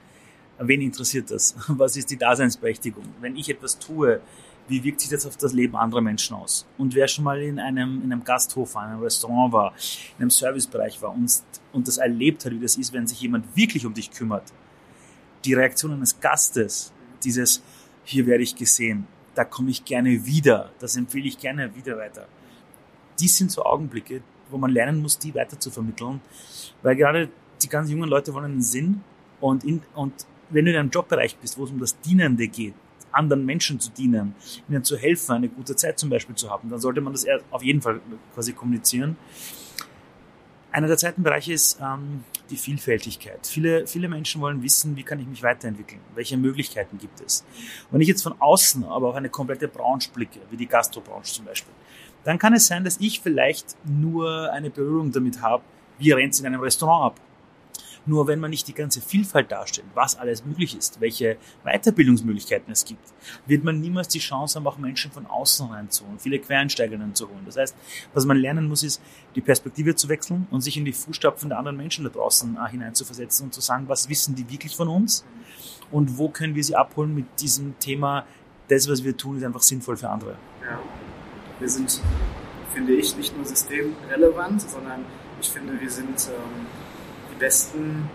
wen 0.60 0.82
interessiert 0.82 1.32
das? 1.32 1.56
Was 1.68 1.96
ist 1.96 2.10
die 2.12 2.18
Daseinsberechtigung? 2.18 3.04
Wenn 3.22 3.36
ich 3.36 3.50
etwas 3.50 3.80
tue, 3.80 4.22
wie 4.68 4.84
wirkt 4.84 5.02
sich 5.02 5.10
das 5.10 5.26
auf 5.26 5.36
das 5.36 5.54
Leben 5.54 5.76
anderer 5.76 6.02
Menschen 6.02 6.36
aus? 6.36 6.66
Und 6.78 6.94
wer 6.94 7.08
schon 7.08 7.24
mal 7.24 7.42
in 7.42 7.60
einem, 7.60 8.04
in 8.04 8.12
einem 8.12 8.24
Gasthof 8.24 8.76
war, 8.76 8.86
in 8.86 8.92
einem 8.92 9.02
Restaurant 9.02 9.52
war, 9.52 9.74
in 10.18 10.24
einem 10.24 10.30
Servicebereich 10.30 11.02
war 11.02 11.12
und, 11.12 11.42
und 11.74 11.88
das 11.88 11.98
erlebt 11.98 12.46
hat, 12.46 12.52
wie 12.52 12.60
das 12.60 12.78
ist, 12.78 12.94
wenn 12.94 13.08
sich 13.08 13.20
jemand 13.20 13.56
wirklich 13.56 13.86
um 13.86 13.94
dich 13.94 14.12
kümmert, 14.12 14.54
die 15.44 15.54
Reaktion 15.54 15.94
eines 15.94 16.20
Gastes, 16.20 16.94
dieses, 17.24 17.64
hier 18.04 18.28
werde 18.28 18.44
ich 18.44 18.56
gesehen, 18.56 19.08
da 19.34 19.44
komme 19.44 19.72
ich 19.72 19.86
gerne 19.86 20.26
wieder, 20.26 20.72
das 20.80 20.96
empfehle 20.96 21.28
ich 21.28 21.38
gerne 21.38 21.76
wieder 21.76 21.98
weiter. 21.98 22.28
Dies 23.20 23.38
sind 23.38 23.52
so 23.52 23.64
Augenblicke, 23.64 24.22
wo 24.50 24.58
man 24.58 24.72
lernen 24.72 25.02
muss, 25.02 25.18
die 25.18 25.34
weiter 25.36 25.60
zu 25.60 25.72
vermitteln, 25.72 26.22
weil 26.82 26.96
gerade 26.96 27.30
die 27.62 27.68
ganz 27.68 27.90
jungen 27.90 28.10
Leute 28.10 28.34
wollen 28.34 28.46
einen 28.46 28.62
Sinn 28.62 29.02
und, 29.40 29.64
in, 29.64 29.82
und 29.96 30.14
wenn 30.50 30.66
du 30.66 30.72
in 30.72 30.78
einem 30.78 30.90
Jobbereich 30.90 31.38
bist, 31.38 31.58
wo 31.58 31.64
es 31.64 31.72
um 31.72 31.80
das 31.80 32.00
Dienende 32.02 32.48
geht, 32.48 32.74
anderen 33.12 33.46
Menschen 33.46 33.80
zu 33.80 33.92
dienen, 33.92 34.36
ihnen 34.70 34.84
zu 34.84 34.98
helfen, 34.98 35.34
eine 35.34 35.50
gute 35.50 35.76
Zeit 35.76 36.00
zum 36.00 36.10
Beispiel 36.10 36.36
zu 36.36 36.50
haben, 36.50 36.70
dann 36.70 36.80
sollte 36.80 37.02
man 37.02 37.14
das 37.14 37.26
auf 37.52 37.64
jeden 37.64 37.82
Fall 37.82 38.00
quasi 38.34 38.54
kommunizieren. 38.54 39.18
Einer 40.72 40.88
der 40.88 40.98
zweiten 40.98 41.24
Bereiche 41.24 41.52
ist 41.54 41.80
ähm, 41.82 42.24
die 42.52 42.56
Vielfältigkeit. 42.58 43.48
Viele, 43.48 43.88
viele 43.88 44.08
Menschen 44.08 44.40
wollen 44.40 44.62
wissen, 44.62 44.96
wie 44.96 45.04
kann 45.04 45.20
ich 45.20 45.26
mich 45.26 45.42
weiterentwickeln? 45.42 46.00
Welche 46.14 46.38
Möglichkeiten 46.38 47.00
gibt 47.00 47.22
es? 47.22 47.44
Wenn 47.90 48.02
ich 48.02 48.08
jetzt 48.08 48.22
von 48.22 48.40
außen 48.40 48.84
aber 48.84 49.10
auf 49.10 49.16
eine 49.16 49.30
komplette 49.30 49.68
Branche 49.68 50.12
blicke, 50.14 50.40
wie 50.52 50.58
die 50.58 50.68
Gastrobranche 50.68 51.34
zum 51.34 51.46
Beispiel, 51.46 51.74
dann 52.30 52.38
kann 52.38 52.54
es 52.54 52.68
sein, 52.68 52.84
dass 52.84 52.98
ich 53.00 53.22
vielleicht 53.22 53.76
nur 53.86 54.54
eine 54.54 54.70
Berührung 54.70 55.12
damit 55.12 55.42
habe, 55.42 55.64
wie 55.98 56.12
rennt 56.12 56.36
es 56.36 56.40
in 56.40 56.46
einem 56.46 56.62
Restaurant 56.62 57.06
ab. 57.06 57.20
Nur 58.06 58.28
wenn 58.28 58.40
man 58.40 58.52
nicht 58.52 58.68
die 58.68 58.76
ganze 58.76 59.02
Vielfalt 59.02 59.52
darstellt, 59.52 59.88
was 59.96 60.16
alles 60.16 60.46
möglich 60.46 60.78
ist, 60.78 61.02
welche 61.02 61.38
Weiterbildungsmöglichkeiten 61.64 62.72
es 62.72 62.86
gibt, 62.86 63.02
wird 63.48 63.64
man 63.64 63.82
niemals 63.82 64.10
die 64.10 64.20
Chance 64.20 64.60
haben, 64.60 64.68
auch 64.68 64.78
Menschen 64.78 65.12
von 65.12 65.26
außen 65.26 65.72
reinzuholen, 65.72 66.20
viele 66.20 66.38
Quereinsteigerinnen 66.38 67.16
zu 67.16 67.28
holen. 67.28 67.42
Das 67.48 67.58
heißt, 67.58 67.76
was 68.14 68.26
man 68.26 68.38
lernen 68.38 68.68
muss, 68.68 68.84
ist, 68.84 69.02
die 69.34 69.42
Perspektive 69.42 69.96
zu 69.96 70.08
wechseln 70.08 70.46
und 70.52 70.62
sich 70.62 70.78
in 70.78 70.86
die 70.86 70.94
Fußstapfen 70.94 71.50
der 71.50 71.58
anderen 71.58 71.78
Menschen 71.78 72.04
da 72.04 72.12
draußen 72.12 72.58
äh, 72.64 72.70
hineinzuversetzen 72.70 73.48
und 73.48 73.56
zu 73.56 73.62
sagen, 73.62 73.86
was 73.88 74.08
wissen 74.08 74.36
die 74.36 74.48
wirklich 74.52 74.76
von 74.76 74.88
uns 74.88 75.26
und 75.90 76.20
wo 76.20 76.30
können 76.30 76.54
wir 76.54 76.64
sie 76.64 76.76
abholen 76.76 77.16
mit 77.16 77.26
diesem 77.42 77.80
Thema, 77.80 78.28
das, 78.68 78.88
was 78.88 79.04
wir 79.04 79.18
tun, 79.18 79.38
ist 79.38 79.44
einfach 79.44 79.64
sinnvoll 79.64 79.98
für 79.98 80.10
andere. 80.10 80.38
Ja. 80.62 80.80
Wir 81.60 81.70
sind, 81.70 82.02
finde 82.74 82.94
ich, 82.94 83.16
nicht 83.18 83.36
nur 83.36 83.46
systemrelevant, 83.46 84.62
sondern 84.62 85.06
ich 85.42 85.50
finde, 85.50 85.80
wir 85.80 85.90
sind 85.90 86.28
ähm, 86.30 86.66
die 87.32 87.40
besten 87.40 88.10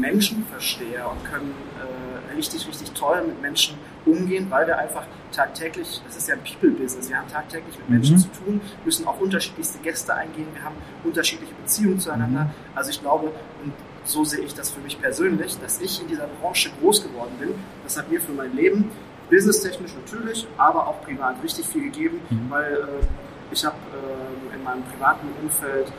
Menschenversteher 0.00 1.10
und 1.10 1.24
können 1.24 1.52
äh, 1.78 2.34
richtig, 2.34 2.66
richtig 2.66 2.90
toll 2.92 3.22
mit 3.26 3.40
Menschen 3.40 3.76
umgehen, 4.04 4.46
weil 4.50 4.66
wir 4.66 4.78
einfach 4.78 5.04
tagtäglich, 5.32 6.00
das 6.06 6.16
ist 6.16 6.28
ja 6.28 6.34
ein 6.34 6.40
People-Business, 6.42 7.08
wir 7.08 7.18
haben 7.18 7.28
tagtäglich 7.28 7.76
mit 7.78 7.88
Menschen 7.90 8.16
Mhm. 8.16 8.20
zu 8.20 8.28
tun, 8.44 8.60
müssen 8.84 9.06
auf 9.06 9.20
unterschiedlichste 9.20 9.78
Gäste 9.78 10.14
eingehen, 10.14 10.46
wir 10.54 10.64
haben 10.64 10.76
unterschiedliche 11.04 11.52
Beziehungen 11.54 12.00
zueinander. 12.00 12.44
Mhm. 12.44 12.50
Also 12.74 12.90
ich 12.90 13.00
glaube, 13.00 13.28
und 13.62 13.72
so 14.04 14.24
sehe 14.24 14.40
ich 14.40 14.54
das 14.54 14.70
für 14.70 14.80
mich 14.80 15.00
persönlich, 15.00 15.58
dass 15.58 15.80
ich 15.80 16.00
in 16.00 16.08
dieser 16.08 16.26
Branche 16.40 16.70
groß 16.80 17.02
geworden 17.02 17.32
bin. 17.38 17.50
Das 17.84 17.96
hat 17.98 18.10
mir 18.10 18.20
für 18.20 18.32
mein 18.32 18.54
Leben 18.54 18.90
businesstechnisch 19.30 19.92
natürlich, 19.94 20.46
aber 20.56 20.86
auch 20.86 21.00
privat 21.02 21.42
richtig 21.42 21.66
viel 21.66 21.84
gegeben, 21.84 22.20
Mhm. 22.30 22.50
weil 22.50 22.72
äh, 22.74 23.52
ich 23.52 23.64
habe 23.64 23.76
äh, 23.76 24.54
in 24.56 24.62
meinem 24.64 24.82
privaten 24.84 25.26
Umfeld 25.42 25.92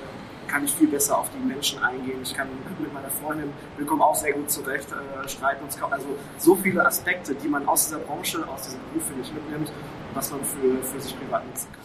kann 0.47 0.63
ich 0.63 0.73
viel 0.73 0.87
besser 0.87 1.17
auf 1.17 1.29
die 1.37 1.45
Menschen 1.45 1.83
eingehen. 1.83 2.19
Ich 2.23 2.33
kann 2.33 2.47
mit 2.79 2.93
meiner 2.93 3.09
Freundin, 3.09 3.49
wir 3.77 3.85
kommen 3.85 4.01
auch 4.01 4.15
sehr 4.15 4.31
gut 4.31 4.49
zurecht, 4.49 4.87
äh, 4.91 5.27
streiten 5.27 5.63
uns 5.65 5.77
kaum. 5.77 5.91
Also 5.91 6.07
so 6.37 6.55
viele 6.55 6.85
Aspekte, 6.85 7.35
die 7.35 7.49
man 7.49 7.67
aus 7.67 7.87
dieser 7.87 7.99
Branche, 7.99 8.47
aus 8.47 8.63
diesem 8.63 8.79
Beruf, 8.89 9.07
finde 9.07 9.23
ich, 9.23 9.33
mitnimmt, 9.33 9.71
was 10.13 10.31
man 10.31 10.39
für, 10.45 10.81
für 10.83 11.01
sich 11.01 11.17
privat 11.19 11.45
nutzen 11.45 11.67
kann. 11.73 11.81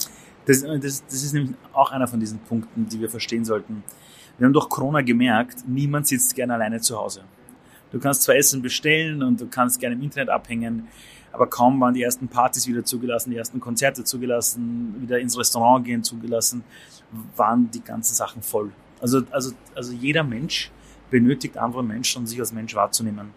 Das, 0.46 0.62
das, 0.62 1.04
das 1.06 1.22
ist 1.22 1.32
nämlich 1.32 1.54
auch 1.72 1.90
einer 1.92 2.06
von 2.06 2.20
diesen 2.20 2.38
Punkten, 2.40 2.88
die 2.88 3.00
wir 3.00 3.08
verstehen 3.10 3.44
sollten. 3.44 3.82
Wir 4.38 4.46
haben 4.46 4.52
durch 4.52 4.68
Corona 4.68 5.00
gemerkt, 5.02 5.64
niemand 5.66 6.06
sitzt 6.06 6.34
gerne 6.34 6.54
alleine 6.54 6.80
zu 6.80 6.96
Hause. 6.96 7.22
Du 7.92 8.00
kannst 8.00 8.22
zwar 8.22 8.36
Essen 8.36 8.62
bestellen 8.62 9.22
und 9.22 9.40
du 9.40 9.46
kannst 9.46 9.78
gerne 9.78 9.94
im 9.94 10.02
Internet 10.02 10.30
abhängen, 10.30 10.88
aber 11.30 11.46
kaum 11.46 11.80
waren 11.80 11.94
die 11.94 12.02
ersten 12.02 12.26
Partys 12.28 12.66
wieder 12.66 12.84
zugelassen, 12.84 13.30
die 13.30 13.36
ersten 13.36 13.60
Konzerte 13.60 14.02
zugelassen, 14.02 14.96
wieder 15.00 15.18
ins 15.18 15.38
Restaurant 15.38 15.84
gehen 15.84 16.02
zugelassen, 16.02 16.64
waren 17.36 17.70
die 17.70 17.82
ganzen 17.82 18.14
Sachen 18.14 18.42
voll. 18.42 18.72
Also, 19.00 19.22
also, 19.30 19.52
also 19.74 19.92
jeder 19.92 20.24
Mensch 20.24 20.70
benötigt 21.10 21.58
andere 21.58 21.84
Menschen, 21.84 22.20
um 22.20 22.26
sich 22.26 22.40
als 22.40 22.52
Mensch 22.52 22.74
wahrzunehmen. 22.74 23.30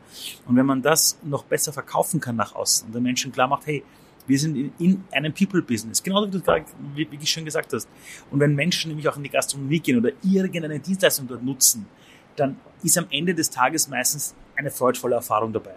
Und 0.45 0.55
wenn 0.55 0.65
man 0.65 0.81
das 0.81 1.17
noch 1.23 1.43
besser 1.43 1.73
verkaufen 1.73 2.21
kann 2.21 2.37
nach 2.37 2.55
außen 2.55 2.87
und 2.87 2.95
den 2.95 3.03
Menschen 3.03 3.31
klar 3.33 3.47
macht, 3.47 3.67
hey, 3.67 3.83
wir 4.27 4.39
sind 4.39 4.55
in, 4.55 4.73
in 4.79 5.03
einem 5.11 5.33
People-Business, 5.33 6.01
genau 6.01 6.25
wie 6.25 6.31
du 6.31 6.39
gerade 6.39 6.65
wirklich 6.95 7.29
schön 7.29 7.45
gesagt 7.45 7.73
hast. 7.73 7.87
Und 8.31 8.39
wenn 8.39 8.55
Menschen 8.55 8.89
nämlich 8.89 9.07
auch 9.07 9.17
in 9.17 9.23
die 9.23 9.29
Gastronomie 9.29 9.79
gehen 9.79 9.99
oder 9.99 10.11
irgendeine 10.23 10.79
Dienstleistung 10.79 11.27
dort 11.27 11.43
nutzen, 11.43 11.85
dann 12.35 12.59
ist 12.83 12.97
am 12.97 13.07
Ende 13.09 13.33
des 13.33 13.49
Tages 13.49 13.87
meistens 13.87 14.35
eine 14.55 14.71
freudvolle 14.71 15.15
Erfahrung 15.15 15.53
dabei. 15.53 15.75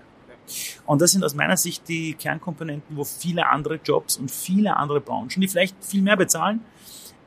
Und 0.87 1.03
das 1.03 1.13
sind 1.13 1.25
aus 1.25 1.35
meiner 1.35 1.57
Sicht 1.57 1.89
die 1.89 2.15
Kernkomponenten, 2.15 2.97
wo 2.97 3.05
viele 3.05 3.49
andere 3.49 3.77
Jobs 3.77 4.17
und 4.17 4.31
viele 4.31 4.77
andere 4.77 5.01
Branchen, 5.01 5.41
die 5.41 5.49
vielleicht 5.49 5.77
viel 5.85 6.03
mehr 6.03 6.17
bezahlen, 6.17 6.61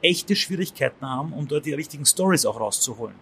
echte 0.01 0.35
Schwierigkeiten 0.35 1.07
haben, 1.07 1.33
um 1.33 1.47
dort 1.47 1.65
die 1.65 1.73
richtigen 1.73 2.05
Stories 2.05 2.45
auch 2.45 2.59
rauszuholen. 2.59 3.15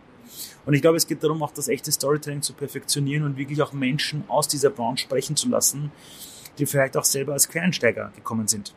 Und 0.66 0.74
ich 0.74 0.82
glaube, 0.82 0.98
es 0.98 1.08
geht 1.08 1.24
darum, 1.24 1.42
auch 1.44 1.52
das 1.52 1.68
echte 1.68 1.92
Storytelling 1.92 2.42
zu 2.42 2.54
perfektionieren 2.54 3.26
und 3.26 3.38
wirklich 3.38 3.62
auch 3.62 3.74
Menschen 3.74 4.24
aus 4.30 4.48
dieser 4.48 4.70
Branche 4.70 5.04
sprechen 5.04 5.36
zu 5.36 5.50
lassen, 5.50 5.92
die 6.58 6.66
vielleicht 6.66 6.96
auch 6.96 7.04
selber 7.04 7.34
als 7.34 7.50
Quereinsteiger 7.50 8.12
gekommen 8.16 8.48
sind. 8.48 8.74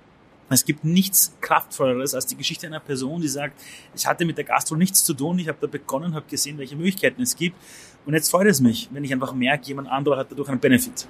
Es 0.52 0.64
gibt 0.64 0.84
nichts 0.84 1.36
Kraftvolleres 1.40 2.14
als 2.14 2.26
die 2.26 2.36
Geschichte 2.36 2.66
einer 2.66 2.80
Person, 2.80 3.20
die 3.20 3.28
sagt, 3.28 3.60
ich 3.94 4.06
hatte 4.06 4.24
mit 4.24 4.36
der 4.36 4.44
Gastro 4.44 4.76
nichts 4.76 5.04
zu 5.04 5.14
tun, 5.14 5.38
ich 5.38 5.48
habe 5.48 5.58
da 5.60 5.66
begonnen, 5.66 6.14
habe 6.14 6.26
gesehen, 6.28 6.58
welche 6.58 6.76
Möglichkeiten 6.76 7.22
es 7.22 7.36
gibt 7.36 7.56
und 8.04 8.14
jetzt 8.14 8.30
freut 8.30 8.46
es 8.46 8.60
mich, 8.60 8.88
wenn 8.92 9.04
ich 9.04 9.12
einfach 9.12 9.32
merke, 9.32 9.66
jemand 9.66 9.88
anderer 9.88 10.18
hat 10.18 10.30
dadurch 10.30 10.48
einen 10.48 10.60
Benefit. 10.60 11.06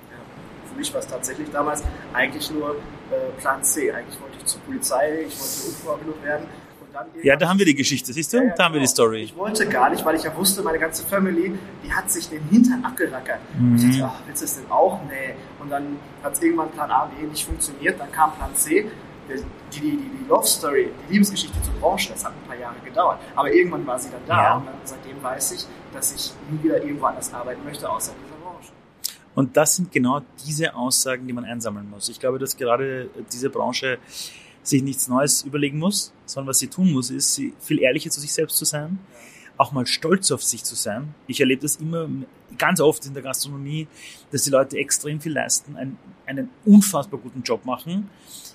Für 0.68 0.78
mich 0.78 0.92
war 0.92 1.00
es 1.00 1.06
tatsächlich 1.06 1.48
damals 1.50 1.82
eigentlich 2.12 2.50
nur 2.50 2.76
äh, 3.10 3.40
Plan 3.40 3.62
C. 3.62 3.90
Eigentlich 3.92 4.20
wollte 4.20 4.36
ich 4.38 4.44
zur 4.44 4.60
Polizei, 4.62 5.24
ich 5.26 5.38
wollte 5.38 5.68
Unfallpilot 5.68 6.22
werden. 6.22 6.46
Und 6.80 7.24
Ja, 7.24 7.36
da 7.36 7.48
haben 7.48 7.58
wir 7.58 7.66
die 7.66 7.74
Geschichte, 7.74 8.12
siehst 8.12 8.32
du? 8.32 8.38
Ja, 8.38 8.44
ja, 8.44 8.54
da 8.54 8.64
haben 8.64 8.74
wir 8.74 8.80
die 8.80 8.86
genau. 8.86 8.94
Story. 8.94 9.22
Ich 9.22 9.36
wollte 9.36 9.66
gar 9.66 9.88
nicht, 9.88 10.04
weil 10.04 10.16
ich 10.16 10.24
ja 10.24 10.36
wusste, 10.36 10.62
meine 10.62 10.78
ganze 10.78 11.04
Family, 11.06 11.54
die 11.84 11.92
hat 11.92 12.10
sich 12.10 12.28
den 12.28 12.42
Hintern 12.50 12.84
abgerackert. 12.84 13.40
Mhm. 13.58 13.72
Und 13.72 13.90
ich 13.90 13.98
dachte, 13.98 14.12
ach, 14.14 14.26
willst 14.26 14.42
du 14.42 14.46
das 14.46 14.56
denn 14.56 14.70
auch? 14.70 15.00
Nee. 15.04 15.34
Und 15.60 15.70
dann 15.70 15.96
hat 16.22 16.34
es 16.34 16.42
irgendwann 16.42 16.70
Plan 16.72 16.90
A, 16.90 17.06
B 17.06 17.26
nicht 17.26 17.46
funktioniert. 17.46 17.98
Dann 17.98 18.12
kam 18.12 18.34
Plan 18.34 18.54
C. 18.54 18.90
Die, 19.28 19.34
die, 19.72 19.80
die, 19.80 19.96
die 19.96 20.28
Love 20.28 20.46
Story, 20.46 20.90
die 21.08 21.12
Liebesgeschichte 21.14 21.60
zur 21.62 21.74
Branche, 21.74 22.12
das 22.12 22.24
hat 22.24 22.32
ein 22.32 22.46
paar 22.48 22.56
Jahre 22.58 22.76
gedauert. 22.84 23.18
Aber 23.36 23.52
irgendwann 23.52 23.86
war 23.86 23.98
sie 23.98 24.10
dann 24.10 24.20
da 24.26 24.42
Ja. 24.42 24.56
und 24.56 24.66
dann, 24.66 24.74
seitdem 24.84 25.22
weiß 25.22 25.52
ich, 25.52 25.66
dass 25.92 26.12
ich 26.14 26.32
nie 26.50 26.62
wieder 26.64 26.82
irgendwo 26.82 27.06
anders 27.06 27.32
arbeiten 27.32 27.62
möchte, 27.64 27.88
außer 27.88 28.12
in 28.12 28.18
dieser 28.24 28.36
Branche. 28.42 28.72
Und 29.34 29.56
das 29.56 29.76
sind 29.76 29.90
genau 29.92 30.20
diese 30.46 30.74
Aussagen, 30.74 31.26
die 31.26 31.32
man 31.32 31.44
einsammeln 31.44 31.88
muss. 31.88 32.08
Ich 32.08 32.20
glaube, 32.20 32.38
dass 32.38 32.56
gerade 32.56 33.08
diese 33.32 33.48
Branche 33.48 33.98
sich 34.62 34.82
nichts 34.82 35.08
Neues 35.08 35.42
überlegen 35.42 35.78
muss, 35.78 36.12
sondern 36.26 36.48
was 36.50 36.58
sie 36.58 36.68
tun 36.68 36.92
muss, 36.92 37.10
ist, 37.10 37.40
viel 37.60 37.80
ehrlicher 37.80 38.10
zu 38.10 38.20
sich 38.20 38.32
selbst 38.32 38.56
zu 38.56 38.64
sein, 38.64 38.98
auch 39.56 39.72
mal 39.72 39.86
stolz 39.86 40.30
auf 40.32 40.42
sich 40.42 40.64
zu 40.64 40.74
sein. 40.74 41.14
Ich 41.26 41.40
erlebe 41.40 41.62
das 41.62 41.76
immer 41.76 42.08
ganz 42.58 42.80
oft 42.80 43.04
in 43.06 43.14
der 43.14 43.22
Gastronomie, 43.22 43.88
dass 44.30 44.42
die 44.42 44.50
Leute 44.50 44.76
extrem 44.76 45.20
viel 45.20 45.32
leisten, 45.32 45.76
einen, 45.76 45.98
einen 46.26 46.48
unfassbar 46.64 47.18
guten 47.20 47.42
Job 47.42 47.64
machen, 47.64 48.08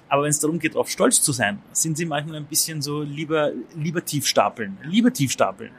aber 0.09 0.23
wenn 0.23 0.29
es 0.29 0.39
darum 0.39 0.59
geht, 0.59 0.75
auf 0.75 0.89
stolz 0.89 1.21
zu 1.21 1.31
sein, 1.31 1.61
sind 1.71 1.97
sie 1.97 2.05
manchmal 2.05 2.37
ein 2.37 2.45
bisschen 2.45 2.81
so 2.81 3.01
lieber, 3.01 3.51
lieber 3.75 4.03
tief 4.03 4.25
stapeln, 4.25 4.77
lieber 4.83 5.11
tief 5.11 5.31
stapeln. 5.31 5.71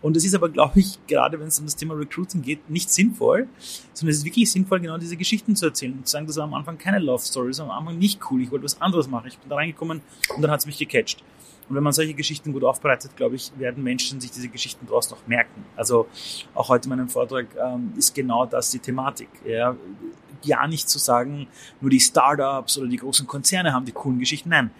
Und 0.00 0.16
das 0.16 0.24
ist 0.24 0.34
aber, 0.34 0.48
glaube 0.48 0.80
ich, 0.80 0.98
gerade 1.06 1.38
wenn 1.40 1.48
es 1.48 1.58
um 1.58 1.66
das 1.66 1.76
Thema 1.76 1.94
Recruiting 1.94 2.42
geht, 2.42 2.70
nicht 2.70 2.90
sinnvoll, 2.90 3.48
sondern 3.92 4.12
es 4.12 4.18
ist 4.18 4.24
wirklich 4.24 4.50
sinnvoll, 4.50 4.80
genau 4.80 4.96
diese 4.98 5.16
Geschichten 5.16 5.56
zu 5.56 5.66
erzählen 5.66 5.92
und 5.92 6.06
zu 6.06 6.12
sagen, 6.12 6.26
das 6.26 6.36
war 6.36 6.44
am 6.44 6.54
Anfang 6.54 6.78
keine 6.78 6.98
Love 6.98 7.22
Story, 7.22 7.48
das 7.48 7.58
war 7.58 7.70
am 7.70 7.78
Anfang 7.78 7.98
nicht 7.98 8.20
cool, 8.30 8.42
ich 8.42 8.50
wollte 8.50 8.64
was 8.64 8.80
anderes 8.80 9.08
machen, 9.08 9.28
ich 9.28 9.38
bin 9.38 9.48
da 9.50 9.56
reingekommen 9.56 10.00
und 10.34 10.42
dann 10.42 10.50
hat 10.50 10.60
es 10.60 10.66
mich 10.66 10.78
gecatcht. 10.78 11.22
Und 11.68 11.74
wenn 11.74 11.82
man 11.82 11.92
solche 11.92 12.14
Geschichten 12.14 12.52
gut 12.52 12.62
aufbereitet, 12.62 13.16
glaube 13.16 13.34
ich, 13.34 13.50
werden 13.58 13.82
Menschen 13.82 14.20
sich 14.20 14.30
diese 14.30 14.48
Geschichten 14.48 14.86
daraus 14.86 15.10
noch 15.10 15.26
merken. 15.26 15.64
Also 15.74 16.06
auch 16.54 16.68
heute 16.68 16.84
in 16.84 16.90
meinem 16.90 17.08
Vortrag 17.08 17.46
ähm, 17.60 17.92
ist 17.96 18.14
genau 18.14 18.46
das 18.46 18.70
die 18.70 18.78
Thematik. 18.78 19.28
Ja 19.44 19.74
ja 20.44 20.66
nicht 20.66 20.88
zu 20.88 20.98
sagen, 20.98 21.46
nur 21.80 21.90
die 21.90 22.00
Startups 22.00 22.78
oder 22.78 22.88
die 22.88 22.96
großen 22.96 23.26
Konzerne 23.26 23.72
haben 23.72 23.84
die 23.84 23.92
coolen 23.92 24.18
Geschichten. 24.18 24.50
Nein. 24.50 24.70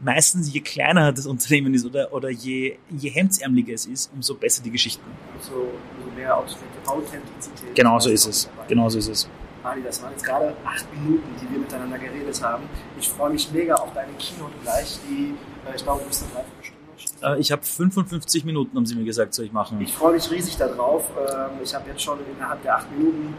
Meistens, 0.00 0.52
je 0.52 0.60
kleiner 0.60 1.12
das 1.12 1.26
Unternehmen 1.26 1.72
ist 1.72 1.86
oder, 1.86 2.12
oder 2.12 2.28
je, 2.28 2.76
je 2.90 3.10
hemdsärmeliger 3.10 3.72
es 3.74 3.86
ist, 3.86 4.12
umso 4.12 4.34
besser 4.34 4.62
die 4.62 4.70
Geschichten. 4.70 5.04
Umso, 5.36 5.68
umso 5.96 6.16
mehr 6.16 6.36
Authentizität. 6.36 7.74
Genau 7.74 7.98
so 7.98 8.10
ist 8.10 8.26
es. 8.26 8.50
Genau 8.68 8.88
so 8.88 8.98
ist 8.98 9.08
es. 9.08 9.28
Ali, 9.62 9.82
das 9.82 10.02
waren 10.02 10.12
jetzt 10.12 10.24
gerade 10.24 10.54
acht 10.64 10.84
Minuten, 10.92 11.24
die 11.40 11.50
wir 11.50 11.58
miteinander 11.58 11.98
geredet 11.98 12.42
haben. 12.42 12.64
Ich 13.00 13.08
freue 13.08 13.30
mich 13.30 13.50
mega 13.50 13.74
auf 13.76 13.94
deine 13.94 14.12
Keynote 14.18 14.52
gleich, 14.62 14.98
die, 15.08 15.34
äh, 15.66 15.74
ich 15.74 15.82
glaube, 15.82 16.02
du 16.02 16.08
bist 16.08 16.22
eine 16.24 16.32
Dreiviertelstunde. 16.32 17.36
Äh, 17.36 17.40
ich 17.40 17.50
habe 17.50 17.62
55 17.62 18.44
Minuten, 18.44 18.76
haben 18.76 18.84
sie 18.84 18.94
mir 18.94 19.04
gesagt, 19.04 19.32
soll 19.32 19.46
ich 19.46 19.52
machen. 19.52 19.80
Ich 19.80 19.94
freue 19.94 20.12
mich 20.12 20.30
riesig 20.30 20.56
darauf. 20.58 21.08
Ähm, 21.16 21.62
ich 21.62 21.74
habe 21.74 21.88
jetzt 21.88 22.02
schon 22.02 22.18
innerhalb 22.36 22.62
der 22.62 22.76
acht 22.76 22.90
Minuten 22.92 23.34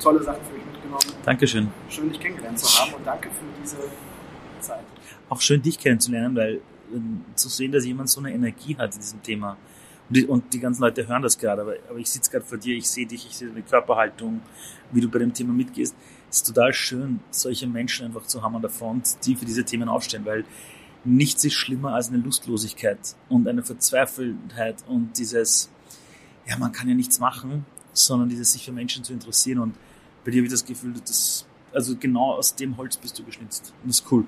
tolle 0.00 0.22
Sachen 0.22 0.44
für 0.44 0.54
mich 0.54 0.64
mitgenommen. 0.78 1.24
Dankeschön. 1.24 1.68
Schön, 1.88 2.08
dich 2.08 2.20
kennengelernt 2.20 2.58
zu 2.58 2.80
haben 2.80 2.94
und 2.94 3.06
danke 3.06 3.28
für 3.30 3.44
diese 3.62 3.76
Zeit. 4.60 4.84
Auch 5.28 5.40
schön, 5.40 5.62
dich 5.62 5.78
kennenzulernen, 5.78 6.36
weil 6.36 6.60
ähm, 6.92 7.24
zu 7.34 7.48
sehen, 7.48 7.72
dass 7.72 7.84
jemand 7.84 8.08
so 8.08 8.20
eine 8.20 8.32
Energie 8.32 8.76
hat 8.76 8.94
in 8.94 9.00
diesem 9.00 9.22
Thema. 9.22 9.56
Und 10.08 10.16
die, 10.16 10.26
und 10.26 10.52
die 10.52 10.60
ganzen 10.60 10.82
Leute 10.82 11.06
hören 11.06 11.22
das 11.22 11.36
gerade, 11.36 11.62
aber, 11.62 11.74
aber 11.88 11.98
ich 11.98 12.08
sitze 12.08 12.30
gerade 12.30 12.44
vor 12.44 12.58
dir, 12.58 12.76
ich 12.76 12.88
sehe 12.88 13.06
dich, 13.06 13.26
ich 13.26 13.36
sehe 13.36 13.48
deine 13.48 13.62
Körperhaltung, 13.62 14.40
wie 14.90 15.00
du 15.00 15.08
bei 15.08 15.18
dem 15.18 15.34
Thema 15.34 15.52
mitgehst. 15.52 15.94
Es 16.30 16.38
ist 16.38 16.46
total 16.46 16.72
schön, 16.72 17.20
solche 17.30 17.66
Menschen 17.66 18.06
einfach 18.06 18.26
zu 18.26 18.42
haben 18.42 18.56
an 18.56 18.62
der 18.62 18.70
Front, 18.70 19.16
die 19.24 19.34
für 19.34 19.44
diese 19.44 19.64
Themen 19.64 19.88
aufstehen, 19.88 20.24
weil 20.24 20.44
nichts 21.04 21.44
ist 21.44 21.54
schlimmer 21.54 21.94
als 21.94 22.08
eine 22.08 22.18
Lustlosigkeit 22.18 22.98
und 23.28 23.46
eine 23.48 23.62
Verzweifeltheit 23.62 24.76
und 24.88 25.16
dieses, 25.18 25.70
ja, 26.46 26.56
man 26.58 26.72
kann 26.72 26.88
ja 26.88 26.94
nichts 26.94 27.18
machen, 27.18 27.66
sondern 27.92 28.28
dieses 28.28 28.52
sich 28.52 28.64
für 28.64 28.72
Menschen 28.72 29.04
zu 29.04 29.12
interessieren 29.12 29.58
und 29.58 29.74
bei 30.28 30.32
dir 30.32 30.40
habe 30.40 30.46
ich 30.46 30.52
das 30.52 30.66
Gefühl, 30.66 30.92
dass, 30.92 31.46
also 31.72 31.96
genau 31.96 32.34
aus 32.34 32.54
dem 32.54 32.76
Holz 32.76 32.98
bist 32.98 33.18
du 33.18 33.24
geschnitzt. 33.24 33.72
Und 33.82 33.88
das 33.88 34.00
ist 34.00 34.12
cool. 34.12 34.26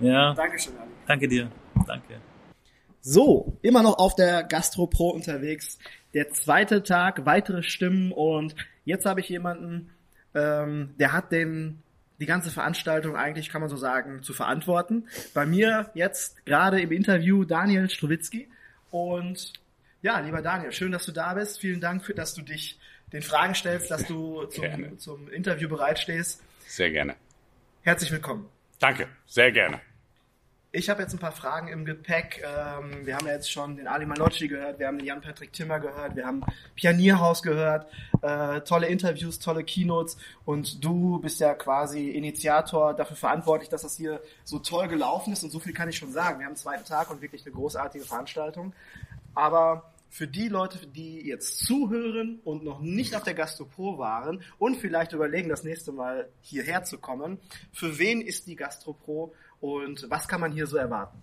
100%. 0.00 0.04
Ja. 0.04 0.34
Dankeschön, 0.34 0.76
Ali. 0.76 0.90
Danke 1.06 1.28
dir. 1.28 1.52
Danke. 1.86 2.20
So, 3.00 3.56
immer 3.62 3.84
noch 3.84 3.98
auf 3.98 4.16
der 4.16 4.42
Gastro 4.42 4.88
Pro 4.88 5.10
unterwegs. 5.10 5.78
Der 6.14 6.32
zweite 6.32 6.82
Tag, 6.82 7.24
weitere 7.26 7.62
Stimmen 7.62 8.10
und 8.10 8.56
jetzt 8.84 9.06
habe 9.06 9.20
ich 9.20 9.28
jemanden, 9.28 9.90
ähm, 10.34 10.94
der 10.98 11.12
hat 11.12 11.30
den 11.30 11.80
die 12.18 12.26
ganze 12.26 12.50
Veranstaltung 12.50 13.14
eigentlich, 13.14 13.50
kann 13.50 13.60
man 13.60 13.70
so 13.70 13.76
sagen, 13.76 14.24
zu 14.24 14.32
verantworten. 14.32 15.06
Bei 15.32 15.46
mir 15.46 15.92
jetzt 15.94 16.44
gerade 16.44 16.80
im 16.80 16.90
Interview 16.90 17.44
Daniel 17.44 17.88
Strowitzki. 17.88 18.48
Und 18.90 19.52
ja, 20.02 20.18
lieber 20.18 20.42
Daniel, 20.42 20.72
schön, 20.72 20.90
dass 20.90 21.06
du 21.06 21.12
da 21.12 21.34
bist. 21.34 21.60
Vielen 21.60 21.80
Dank, 21.80 22.04
für, 22.04 22.14
dass 22.14 22.34
du 22.34 22.42
dich 22.42 22.80
den 23.12 23.22
Fragen 23.22 23.54
stellst, 23.54 23.90
dass 23.90 24.06
du 24.06 24.44
zum, 24.46 24.98
zum 24.98 25.30
Interview 25.30 25.68
bereitstehst. 25.68 26.42
Sehr 26.66 26.90
gerne. 26.90 27.16
Herzlich 27.82 28.10
willkommen. 28.10 28.48
Danke, 28.78 29.08
sehr 29.26 29.52
gerne. 29.52 29.80
Ich 30.74 30.88
habe 30.88 31.02
jetzt 31.02 31.12
ein 31.12 31.18
paar 31.18 31.32
Fragen 31.32 31.68
im 31.68 31.84
Gepäck. 31.84 32.42
Ähm, 32.42 33.04
wir 33.04 33.14
haben 33.14 33.26
ja 33.26 33.34
jetzt 33.34 33.52
schon 33.52 33.76
den 33.76 33.86
Ali 33.86 34.06
Malocci 34.06 34.48
gehört, 34.48 34.78
wir 34.78 34.86
haben 34.86 34.96
den 34.96 35.06
Jan-Patrick 35.06 35.52
Timmer 35.52 35.78
gehört, 35.80 36.16
wir 36.16 36.24
haben 36.24 36.42
Pianierhaus 36.74 37.42
gehört, 37.42 37.92
äh, 38.22 38.62
tolle 38.62 38.86
Interviews, 38.86 39.38
tolle 39.38 39.64
Keynotes 39.64 40.16
und 40.46 40.82
du 40.82 41.18
bist 41.18 41.40
ja 41.40 41.52
quasi 41.52 42.12
Initiator, 42.12 42.94
dafür 42.94 43.16
verantwortlich, 43.16 43.68
dass 43.68 43.82
das 43.82 43.98
hier 43.98 44.22
so 44.44 44.60
toll 44.60 44.88
gelaufen 44.88 45.34
ist 45.34 45.44
und 45.44 45.50
so 45.50 45.58
viel 45.58 45.74
kann 45.74 45.90
ich 45.90 45.98
schon 45.98 46.10
sagen. 46.10 46.38
Wir 46.38 46.46
haben 46.46 46.52
einen 46.52 46.56
zweiten 46.56 46.86
Tag 46.86 47.10
und 47.10 47.20
wirklich 47.20 47.44
eine 47.44 47.54
großartige 47.54 48.06
Veranstaltung. 48.06 48.72
Aber 49.34 49.91
für 50.12 50.28
die 50.28 50.48
Leute, 50.48 50.86
die 50.86 51.26
jetzt 51.26 51.64
zuhören 51.64 52.38
und 52.44 52.62
noch 52.64 52.80
nicht 52.80 53.16
auf 53.16 53.22
der 53.22 53.32
Gastropro 53.32 53.96
waren 53.96 54.42
und 54.58 54.76
vielleicht 54.76 55.14
überlegen, 55.14 55.48
das 55.48 55.64
nächste 55.64 55.90
Mal 55.90 56.28
hierher 56.42 56.84
zu 56.84 56.98
kommen, 56.98 57.38
für 57.72 57.98
wen 57.98 58.20
ist 58.20 58.46
die 58.46 58.54
Gastropro 58.54 59.32
und 59.58 60.04
was 60.10 60.28
kann 60.28 60.42
man 60.42 60.52
hier 60.52 60.66
so 60.66 60.76
erwarten? 60.76 61.18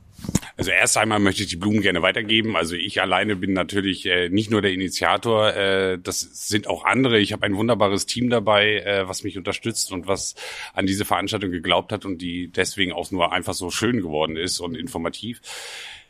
Also 0.57 0.71
erst 0.71 0.97
einmal 0.97 1.19
möchte 1.19 1.43
ich 1.43 1.49
die 1.49 1.55
Blumen 1.55 1.81
gerne 1.81 2.01
weitergeben. 2.01 2.55
Also 2.55 2.75
ich 2.75 2.99
alleine 2.99 3.35
bin 3.35 3.53
natürlich 3.53 4.07
äh, 4.07 4.27
nicht 4.29 4.49
nur 4.49 4.63
der 4.63 4.73
Initiator, 4.73 5.53
äh, 5.53 5.99
das 5.99 6.21
sind 6.21 6.65
auch 6.65 6.83
andere. 6.83 7.19
Ich 7.19 7.31
habe 7.31 7.45
ein 7.45 7.55
wunderbares 7.55 8.07
Team 8.07 8.31
dabei, 8.31 8.79
äh, 8.79 9.07
was 9.07 9.23
mich 9.23 9.37
unterstützt 9.37 9.91
und 9.91 10.07
was 10.07 10.33
an 10.73 10.87
diese 10.87 11.05
Veranstaltung 11.05 11.51
geglaubt 11.51 11.91
hat 11.91 12.05
und 12.05 12.23
die 12.23 12.47
deswegen 12.47 12.91
auch 12.91 13.11
nur 13.11 13.31
einfach 13.33 13.53
so 13.53 13.69
schön 13.69 14.01
geworden 14.01 14.35
ist 14.35 14.59
und 14.59 14.75
informativ. 14.75 15.41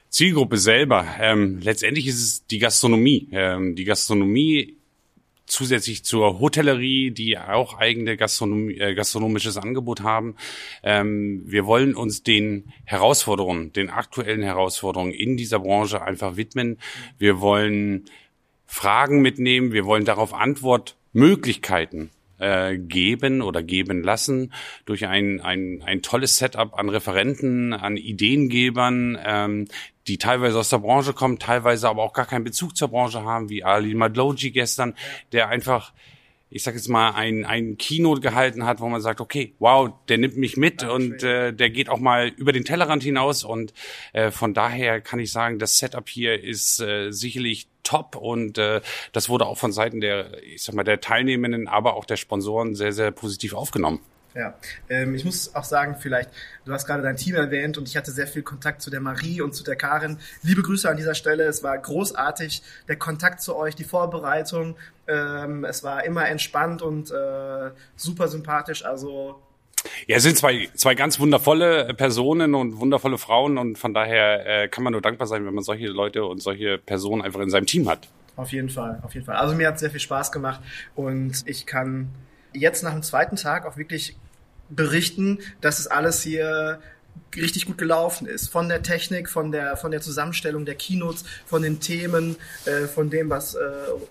Zielgruppe 0.10 0.58
selber. 0.58 1.06
Ähm, 1.20 1.60
letztendlich 1.62 2.08
ist 2.08 2.22
es 2.22 2.46
die 2.48 2.60
Gastronomie. 2.60 3.30
Ähm, 3.32 3.76
die 3.76 3.86
Gastronomie 3.86 4.76
zusätzlich 5.46 6.04
zur 6.04 6.40
Hotellerie, 6.40 7.12
die 7.12 7.38
auch 7.38 7.78
eigene 7.78 8.18
Gastronomie, 8.18 8.78
äh, 8.78 8.94
gastronomisches 8.94 9.58
Angebot 9.58 10.02
haben. 10.02 10.36
Ähm, 10.84 11.44
wir 11.46 11.66
wollen 11.66 11.96
uns 11.96 12.24
den 12.24 12.72
Herausforderungen, 12.86 13.74
den 13.74 13.90
aktuellen 13.90 14.44
Herausforderungen 14.44 15.12
in 15.12 15.38
dieser 15.38 15.60
Branche 15.60 16.02
einfach 16.02 16.38
widmen. 16.38 16.78
Wir 17.18 17.42
wollen 17.42 18.06
Fragen 18.66 19.22
mitnehmen. 19.22 19.74
Wir 19.74 19.86
wollen 19.86 20.06
darauf 20.06 20.34
Antwortmöglichkeiten 20.34 22.12
äh, 22.40 22.78
geben 22.78 23.42
oder 23.42 23.64
geben 23.64 24.04
lassen 24.04 24.54
durch 24.86 25.06
ein, 25.08 25.42
ein, 25.42 25.82
ein 25.86 26.02
tolles 26.02 26.38
Setup 26.38 26.74
an 26.74 26.90
Referenten, 26.90 27.74
an 27.74 27.98
Ideengebern, 27.98 29.18
ähm, 29.24 29.68
die 30.08 30.18
teilweise 30.18 30.58
aus 30.58 30.70
der 30.70 30.80
Branche 30.80 31.14
kommen, 31.14 31.40
teilweise 31.40 31.88
aber 31.88 32.04
auch 32.04 32.14
gar 32.14 32.26
keinen 32.26 32.44
Bezug 32.44 32.76
zur 32.76 32.88
Branche 32.88 33.24
haben, 33.24 33.50
wie 33.50 33.64
Ali 33.64 33.94
Madloji 33.94 34.52
gestern, 34.52 34.96
der 35.32 35.50
einfach 35.50 35.94
ich 36.52 36.64
sag 36.64 36.74
jetzt 36.74 36.90
mal, 36.90 37.12
ein, 37.12 37.46
ein 37.46 37.78
Keynote 37.78 38.22
gehalten 38.22 38.66
hat, 38.66 38.80
wo 38.80 38.90
man 38.90 39.02
sagt, 39.02 39.22
okay, 39.22 39.54
wow, 39.60 39.92
der 40.08 40.18
nimmt 40.18 40.38
mich 40.38 40.58
mit 40.58 40.82
ja, 40.82 40.90
und 40.90 41.22
äh, 41.22 41.54
der 41.54 41.70
geht 41.70 41.90
auch 41.90 42.00
mal 42.00 42.30
über 42.30 42.52
den 42.52 42.66
Tellerrand 42.66 43.04
hinaus 43.04 43.44
und 43.44 43.74
äh, 44.14 44.32
von 44.32 44.54
daher 44.54 45.00
kann 45.00 45.20
ich 45.20 45.32
sagen, 45.32 45.60
das 45.60 45.78
Setup 45.78 46.10
hier 46.10 46.44
ist 46.44 46.80
äh, 46.80 47.12
sicherlich 47.12 47.68
top 47.90 48.16
und 48.16 48.58
äh, 48.58 48.82
das 49.14 49.30
wurde 49.30 49.46
auch 49.46 49.58
von 49.58 49.72
Seiten 49.72 50.00
der, 50.00 50.42
ich 50.44 50.64
sag 50.64 50.76
mal, 50.76 50.84
der 50.84 51.02
Teilnehmenden, 51.02 51.68
aber 51.68 51.96
auch 51.96 52.06
der 52.06 52.18
Sponsoren 52.18 52.76
sehr, 52.76 52.94
sehr 52.94 53.12
positiv 53.12 53.54
aufgenommen. 53.54 54.00
Ja, 54.36 54.54
ähm, 54.90 55.16
ich 55.16 55.26
muss 55.26 55.56
auch 55.56 55.64
sagen, 55.64 55.96
vielleicht, 56.00 56.30
du 56.64 56.72
hast 56.72 56.86
gerade 56.86 57.02
dein 57.02 57.18
Team 57.18 57.34
erwähnt 57.34 57.80
und 57.80 57.88
ich 57.88 57.98
hatte 57.98 58.12
sehr 58.12 58.28
viel 58.28 58.44
Kontakt 58.44 58.84
zu 58.84 58.92
der 58.92 59.00
Marie 59.00 59.42
und 59.42 59.56
zu 59.56 59.64
der 59.64 59.76
Karin. 59.76 60.20
Liebe 60.44 60.62
Grüße 60.62 60.88
an 60.88 60.98
dieser 60.98 61.16
Stelle, 61.16 61.46
es 61.46 61.64
war 61.64 61.76
großartig, 61.76 62.62
der 62.88 62.96
Kontakt 62.98 63.42
zu 63.42 63.56
euch, 63.56 63.76
die 63.76 63.84
Vorbereitung, 63.84 64.76
ähm, 65.08 65.66
es 65.66 65.84
war 65.84 66.06
immer 66.06 66.28
entspannt 66.28 66.84
und 66.84 67.10
äh, 67.10 67.72
super 67.96 68.28
sympathisch, 68.28 68.86
also 68.86 69.42
ja, 70.08 70.18
es 70.18 70.24
sind 70.24 70.38
zwei, 70.38 70.70
zwei 70.76 70.96
ganz 70.96 71.20
wundervolle 71.20 71.94
Personen 71.94 72.56
und 72.56 72.80
wundervolle 72.80 73.18
Frauen 73.18 73.58
und 73.58 73.78
von 73.78 73.94
daher 73.94 74.64
äh, 74.64 74.68
kann 74.68 74.84
man 74.84 74.94
nur 74.94 75.02
dankbar 75.02 75.28
sein, 75.28 75.46
wenn 75.46 75.54
man 75.54 75.64
solche 75.64 75.88
Leute 75.88 76.26
und 76.26 76.42
solche 76.42 76.78
Personen 76.78 77.22
einfach 77.22 77.40
in 77.42 77.50
seinem 77.50 77.66
Team 77.66 77.90
hat. 77.90 78.08
Auf 78.36 78.52
jeden 78.52 78.70
Fall, 78.70 79.00
auf 79.04 79.14
jeden 79.14 79.26
Fall. 79.26 79.36
Also 79.36 79.56
mir 79.56 79.68
hat 79.68 79.80
sehr 79.80 79.92
viel 79.92 80.00
Spaß 80.00 80.32
gemacht 80.32 80.62
und 80.96 81.44
ich 81.46 81.66
kann 81.66 82.10
jetzt 82.54 82.84
nach 82.84 82.94
dem 82.94 83.04
zweiten 83.04 83.36
Tag 83.36 83.66
auch 83.66 83.78
wirklich 83.78 84.16
berichten, 84.70 85.40
dass 85.62 85.80
es 85.80 85.88
alles 85.88 86.22
hier 86.22 86.80
richtig 87.36 87.66
gut 87.66 87.78
gelaufen 87.78 88.28
ist. 88.28 88.50
Von 88.50 88.70
der 88.70 88.82
Technik, 88.82 89.30
von 89.30 89.52
der, 89.52 89.78
von 89.78 89.92
der 89.92 90.02
Zusammenstellung 90.02 90.66
der 90.66 90.76
Keynotes, 90.76 91.26
von 91.46 91.62
den 91.62 91.80
Themen, 91.80 92.38
äh, 92.66 92.88
von 92.88 93.10
dem, 93.10 93.30
was 93.30 93.56
äh, 93.56 93.60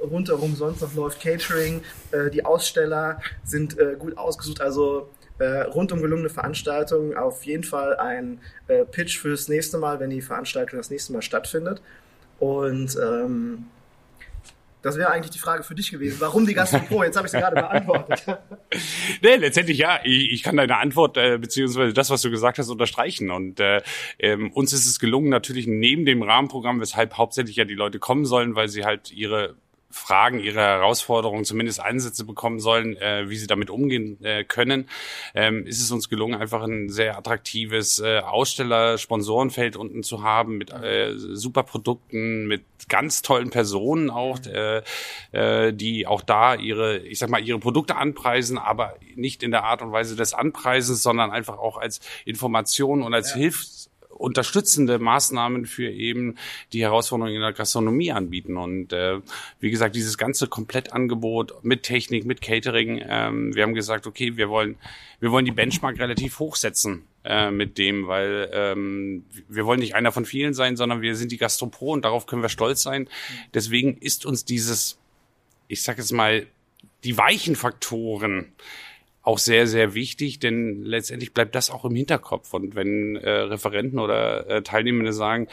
rundherum 0.02 0.54
sonst 0.56 0.82
noch 0.82 0.94
läuft, 0.94 1.20
Catering, 1.20 1.82
äh, 2.12 2.30
die 2.30 2.44
Aussteller 2.44 3.20
sind 3.44 3.78
äh, 3.78 3.96
gut 3.98 4.16
ausgesucht. 4.18 4.60
Also 4.60 5.08
äh, 5.38 5.62
rundum 5.62 6.02
gelungene 6.02 6.30
Veranstaltung. 6.30 7.16
Auf 7.16 7.44
jeden 7.44 7.64
Fall 7.64 7.96
ein 7.96 8.40
äh, 8.66 8.84
Pitch 8.84 9.18
fürs 9.18 9.48
nächste 9.48 9.78
Mal, 9.78 10.00
wenn 10.00 10.10
die 10.10 10.22
Veranstaltung 10.22 10.78
das 10.78 10.90
nächste 10.90 11.12
Mal 11.12 11.22
stattfindet. 11.22 11.80
Und 12.38 12.96
ähm, 12.96 13.66
Das 14.82 14.96
wäre 14.96 15.10
eigentlich 15.10 15.32
die 15.32 15.40
Frage 15.40 15.64
für 15.64 15.74
dich 15.74 15.90
gewesen. 15.90 16.16
Warum 16.20 16.46
die 16.46 16.54
Gastro 16.54 17.02
Jetzt 17.02 17.16
habe 17.16 17.26
ich 17.26 17.32
sie 17.32 17.38
gerade 17.38 17.56
beantwortet. 17.56 18.24
nee, 19.22 19.36
letztendlich 19.36 19.78
ja. 19.78 20.00
Ich, 20.04 20.32
ich 20.32 20.42
kann 20.42 20.56
deine 20.56 20.76
Antwort 20.76 21.16
äh, 21.16 21.36
beziehungsweise 21.38 21.92
das, 21.92 22.10
was 22.10 22.22
du 22.22 22.30
gesagt 22.30 22.58
hast, 22.58 22.68
unterstreichen. 22.70 23.30
Und 23.30 23.58
äh, 23.58 23.82
ähm, 24.18 24.52
uns 24.52 24.72
ist 24.72 24.86
es 24.86 25.00
gelungen, 25.00 25.30
natürlich 25.30 25.66
neben 25.66 26.04
dem 26.06 26.22
Rahmenprogramm, 26.22 26.80
weshalb 26.80 27.16
hauptsächlich 27.18 27.56
ja 27.56 27.64
die 27.64 27.74
Leute 27.74 27.98
kommen 27.98 28.24
sollen, 28.24 28.54
weil 28.54 28.68
sie 28.68 28.84
halt 28.84 29.10
ihre 29.10 29.56
Fragen, 29.90 30.38
ihre 30.38 30.60
Herausforderungen 30.60 31.44
zumindest 31.44 31.80
Einsätze 31.80 32.24
bekommen 32.24 32.60
sollen, 32.60 32.96
äh, 32.96 33.28
wie 33.28 33.36
sie 33.36 33.46
damit 33.46 33.70
umgehen 33.70 34.22
äh, 34.22 34.44
können, 34.44 34.88
ähm, 35.34 35.66
ist 35.66 35.80
es 35.80 35.90
uns 35.90 36.08
gelungen, 36.10 36.40
einfach 36.40 36.62
ein 36.62 36.90
sehr 36.90 37.16
attraktives 37.16 37.98
äh, 37.98 38.18
Aussteller-Sponsorenfeld 38.18 39.76
unten 39.76 40.02
zu 40.02 40.22
haben 40.22 40.58
mit 40.58 40.70
äh, 40.70 41.14
super 41.16 41.62
Produkten, 41.62 42.46
mit 42.46 42.64
ganz 42.88 43.22
tollen 43.22 43.50
Personen 43.50 44.10
auch, 44.10 44.38
äh, 44.46 44.82
äh, 45.32 45.72
die 45.72 46.06
auch 46.06 46.22
da 46.22 46.54
ihre, 46.54 46.98
ich 46.98 47.18
sag 47.18 47.30
mal, 47.30 47.42
ihre 47.42 47.58
Produkte 47.58 47.96
anpreisen, 47.96 48.58
aber 48.58 48.96
nicht 49.14 49.42
in 49.42 49.50
der 49.50 49.64
Art 49.64 49.80
und 49.80 49.92
Weise 49.92 50.16
des 50.16 50.34
Anpreisens, 50.34 51.02
sondern 51.02 51.30
einfach 51.30 51.58
auch 51.58 51.78
als 51.78 52.00
Information 52.24 53.02
und 53.02 53.14
als 53.14 53.30
ja. 53.30 53.36
Hilfs 53.36 53.87
unterstützende 54.18 54.98
Maßnahmen 54.98 55.66
für 55.66 55.90
eben 55.90 56.36
die 56.72 56.82
Herausforderungen 56.82 57.34
in 57.34 57.40
der 57.40 57.52
Gastronomie 57.52 58.12
anbieten. 58.12 58.56
Und 58.56 58.92
äh, 58.92 59.20
wie 59.60 59.70
gesagt, 59.70 59.94
dieses 59.96 60.18
ganze 60.18 60.46
Komplettangebot 60.46 61.64
mit 61.64 61.84
Technik, 61.84 62.24
mit 62.24 62.40
Catering, 62.40 63.02
ähm, 63.08 63.54
wir 63.54 63.62
haben 63.62 63.74
gesagt, 63.74 64.06
okay, 64.06 64.36
wir 64.36 64.48
wollen, 64.48 64.76
wir 65.20 65.30
wollen 65.30 65.44
die 65.44 65.52
Benchmark 65.52 65.98
relativ 65.98 66.38
hochsetzen 66.38 67.04
äh, 67.24 67.50
mit 67.50 67.78
dem, 67.78 68.06
weil 68.06 68.50
ähm, 68.52 69.24
wir 69.48 69.64
wollen 69.66 69.80
nicht 69.80 69.94
einer 69.94 70.12
von 70.12 70.24
vielen 70.24 70.54
sein, 70.54 70.76
sondern 70.76 71.02
wir 71.02 71.14
sind 71.14 71.32
die 71.32 71.38
Gastropro 71.38 71.92
und 71.92 72.04
darauf 72.04 72.26
können 72.26 72.42
wir 72.42 72.48
stolz 72.48 72.82
sein. 72.82 73.08
Deswegen 73.54 73.96
ist 73.98 74.26
uns 74.26 74.44
dieses, 74.44 74.98
ich 75.68 75.82
sag 75.82 75.98
jetzt 75.98 76.12
mal, 76.12 76.46
die 77.04 77.16
weichen 77.16 77.54
Faktoren 77.54 78.52
auch 79.28 79.36
sehr, 79.36 79.66
sehr 79.66 79.92
wichtig, 79.92 80.38
denn 80.38 80.82
letztendlich 80.82 81.34
bleibt 81.34 81.54
das 81.54 81.70
auch 81.70 81.84
im 81.84 81.94
Hinterkopf. 81.94 82.54
Und 82.54 82.74
wenn 82.74 83.16
äh, 83.16 83.28
Referenten 83.28 83.98
oder 83.98 84.48
äh, 84.48 84.62
Teilnehmende 84.62 85.12
sagen, 85.12 85.48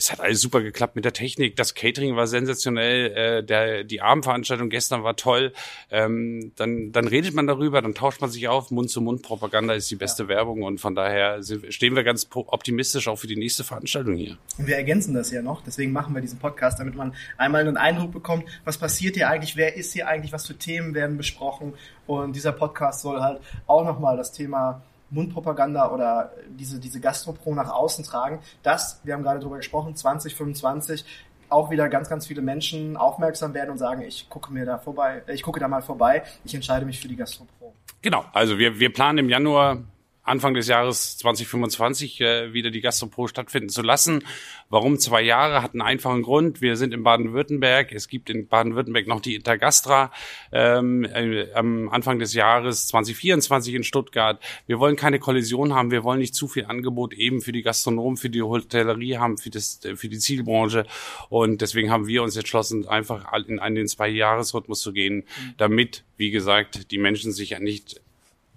es 0.00 0.10
hat 0.10 0.20
alles 0.20 0.40
super 0.40 0.62
geklappt 0.62 0.96
mit 0.96 1.04
der 1.04 1.12
Technik. 1.12 1.56
Das 1.56 1.74
Catering 1.74 2.16
war 2.16 2.26
sensationell. 2.26 3.12
Äh, 3.12 3.44
der, 3.44 3.84
die 3.84 4.00
Abendveranstaltung 4.00 4.70
gestern 4.70 5.04
war 5.04 5.14
toll. 5.14 5.52
Ähm, 5.90 6.52
dann, 6.56 6.90
dann 6.90 7.06
redet 7.06 7.34
man 7.34 7.46
darüber, 7.46 7.82
dann 7.82 7.94
tauscht 7.94 8.22
man 8.22 8.30
sich 8.30 8.48
auf. 8.48 8.70
Mund-zu-Mund-Propaganda 8.70 9.74
ist 9.74 9.90
die 9.90 9.96
beste 9.96 10.22
ja. 10.22 10.28
Werbung 10.30 10.62
und 10.62 10.80
von 10.80 10.94
daher 10.94 11.42
stehen 11.42 11.94
wir 11.96 12.02
ganz 12.02 12.28
optimistisch 12.32 13.08
auch 13.08 13.16
für 13.16 13.26
die 13.26 13.36
nächste 13.36 13.62
Veranstaltung 13.62 14.16
hier. 14.16 14.38
Und 14.56 14.66
wir 14.66 14.76
ergänzen 14.76 15.12
das 15.12 15.30
ja 15.30 15.42
noch. 15.42 15.62
Deswegen 15.62 15.92
machen 15.92 16.14
wir 16.14 16.22
diesen 16.22 16.38
Podcast, 16.38 16.80
damit 16.80 16.94
man 16.94 17.14
einmal 17.36 17.60
einen 17.60 17.76
Eindruck 17.76 18.12
bekommt, 18.12 18.44
was 18.64 18.78
passiert 18.78 19.16
hier 19.16 19.28
eigentlich, 19.28 19.56
wer 19.56 19.76
ist 19.76 19.92
hier 19.92 20.08
eigentlich, 20.08 20.32
was 20.32 20.46
für 20.46 20.56
Themen 20.56 20.94
werden 20.94 21.18
besprochen. 21.18 21.74
Und 22.06 22.34
dieser 22.34 22.52
Podcast 22.52 23.02
soll 23.02 23.20
halt 23.20 23.40
auch 23.66 23.84
nochmal 23.84 24.16
das 24.16 24.32
Thema 24.32 24.82
Mundpropaganda 25.10 25.92
oder 25.92 26.32
diese, 26.48 26.78
diese 26.78 27.00
Gastropro 27.00 27.54
nach 27.54 27.70
außen 27.70 28.04
tragen, 28.04 28.40
dass, 28.62 29.00
wir 29.04 29.14
haben 29.14 29.22
gerade 29.22 29.40
darüber 29.40 29.56
gesprochen, 29.56 29.96
2025 29.96 31.04
auch 31.48 31.70
wieder 31.70 31.88
ganz, 31.88 32.08
ganz 32.08 32.26
viele 32.26 32.42
Menschen 32.42 32.96
aufmerksam 32.96 33.54
werden 33.54 33.70
und 33.70 33.78
sagen, 33.78 34.02
ich 34.02 34.28
gucke 34.28 34.52
mir 34.52 34.64
da 34.64 34.78
vorbei, 34.78 35.22
ich 35.26 35.42
gucke 35.42 35.58
da 35.60 35.68
mal 35.68 35.82
vorbei, 35.82 36.22
ich 36.44 36.54
entscheide 36.54 36.86
mich 36.86 37.00
für 37.00 37.08
die 37.08 37.16
Gastropro. 37.16 37.74
Genau, 38.02 38.24
also 38.32 38.58
wir, 38.58 38.78
wir 38.78 38.92
planen 38.92 39.18
im 39.18 39.28
Januar 39.28 39.78
Anfang 40.22 40.54
des 40.54 40.68
Jahres 40.68 41.16
2025 41.18 42.20
äh, 42.20 42.52
wieder 42.52 42.70
die 42.70 42.80
Gastropro 42.80 43.26
stattfinden 43.26 43.70
zu 43.70 43.82
lassen. 43.82 44.24
Warum 44.68 44.98
zwei 44.98 45.22
Jahre? 45.22 45.62
Hat 45.62 45.72
einen 45.72 45.82
einfachen 45.82 46.22
Grund. 46.22 46.60
Wir 46.60 46.76
sind 46.76 46.92
in 46.92 47.02
Baden-Württemberg. 47.02 47.92
Es 47.92 48.06
gibt 48.06 48.30
in 48.30 48.46
Baden-Württemberg 48.46 49.06
noch 49.06 49.20
die 49.20 49.34
Intergastra 49.34 50.12
ähm, 50.52 51.04
äh, 51.04 51.52
am 51.54 51.88
Anfang 51.88 52.18
des 52.18 52.34
Jahres 52.34 52.86
2024 52.88 53.74
in 53.74 53.82
Stuttgart. 53.82 54.40
Wir 54.66 54.78
wollen 54.78 54.96
keine 54.96 55.18
Kollision 55.18 55.74
haben. 55.74 55.90
Wir 55.90 56.04
wollen 56.04 56.20
nicht 56.20 56.34
zu 56.34 56.48
viel 56.48 56.66
Angebot 56.66 57.14
eben 57.14 57.40
für 57.40 57.52
die 57.52 57.62
Gastronomen, 57.62 58.16
für 58.16 58.30
die 58.30 58.42
Hotellerie 58.42 59.16
haben, 59.16 59.38
für, 59.38 59.50
das, 59.50 59.80
für 59.96 60.08
die 60.08 60.18
Zielbranche. 60.18 60.86
Und 61.28 61.62
deswegen 61.62 61.90
haben 61.90 62.06
wir 62.06 62.22
uns 62.22 62.36
entschlossen, 62.36 62.86
einfach 62.86 63.32
in 63.48 63.58
einen 63.58 63.88
zwei 63.88 64.08
Jahresrhythmus 64.08 64.80
zu 64.80 64.92
gehen, 64.92 65.24
damit, 65.56 66.04
wie 66.16 66.30
gesagt, 66.30 66.90
die 66.90 66.98
Menschen 66.98 67.32
sich 67.32 67.50
ja 67.50 67.58
nicht 67.58 68.00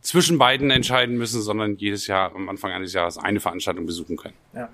zwischen 0.04 0.38
beiden 0.38 0.70
entscheiden 0.70 1.18
müssen, 1.18 1.42
sondern 1.42 1.78
jedes 1.78 2.08
Jahr 2.08 2.36
am 2.36 2.50
Anfang 2.50 2.72
eines 2.72 2.94
Jahres 2.94 3.18
eine 3.18 3.40
Veranstaltung 3.40 3.86
besuchen 3.86 4.18
können. 4.18 4.36
Ja. 4.54 4.70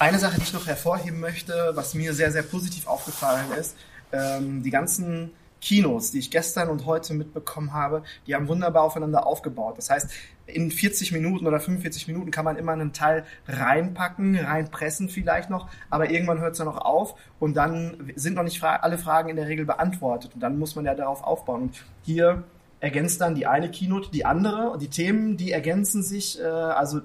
Eine 0.00 0.18
Sache, 0.18 0.36
die 0.36 0.42
ich 0.42 0.52
noch 0.52 0.66
hervorheben 0.66 1.20
möchte, 1.20 1.72
was 1.74 1.94
mir 1.94 2.12
sehr, 2.12 2.30
sehr 2.30 2.42
positiv 2.42 2.86
aufgefallen 2.86 3.46
ist, 3.58 3.76
ähm, 4.12 4.62
die 4.62 4.70
ganzen 4.70 5.32
Kinos, 5.60 6.12
die 6.12 6.18
ich 6.20 6.30
gestern 6.30 6.68
und 6.68 6.86
heute 6.86 7.14
mitbekommen 7.14 7.72
habe, 7.72 8.04
die 8.26 8.34
haben 8.34 8.46
wunderbar 8.46 8.84
aufeinander 8.84 9.26
aufgebaut. 9.26 9.76
Das 9.78 9.90
heißt, 9.90 10.10
in 10.46 10.70
40 10.70 11.12
Minuten 11.12 11.46
oder 11.46 11.60
45 11.60 12.06
Minuten 12.08 12.30
kann 12.30 12.44
man 12.44 12.56
immer 12.56 12.72
einen 12.72 12.92
Teil 12.92 13.24
reinpacken, 13.46 14.36
reinpressen 14.36 15.08
vielleicht 15.08 15.50
noch, 15.50 15.68
aber 15.90 16.10
irgendwann 16.10 16.40
hört 16.40 16.52
es 16.52 16.58
dann 16.58 16.68
noch 16.68 16.78
auf 16.78 17.16
und 17.38 17.54
dann 17.54 18.12
sind 18.14 18.34
noch 18.34 18.44
nicht 18.44 18.62
alle 18.62 18.98
Fragen 18.98 19.28
in 19.28 19.36
der 19.36 19.48
Regel 19.48 19.66
beantwortet 19.66 20.32
und 20.34 20.40
dann 20.40 20.58
muss 20.58 20.76
man 20.76 20.84
ja 20.84 20.94
darauf 20.94 21.22
aufbauen. 21.22 21.62
Und 21.62 21.84
hier 22.04 22.44
ergänzt 22.80 23.20
dann 23.20 23.34
die 23.34 23.46
eine 23.46 23.70
Keynote 23.70 24.10
die 24.10 24.24
andere 24.24 24.70
und 24.70 24.80
die 24.80 24.88
Themen, 24.88 25.36
die 25.36 25.52
ergänzen 25.52 26.02
sich. 26.02 26.40
Äh, 26.40 26.44
also 26.44 27.00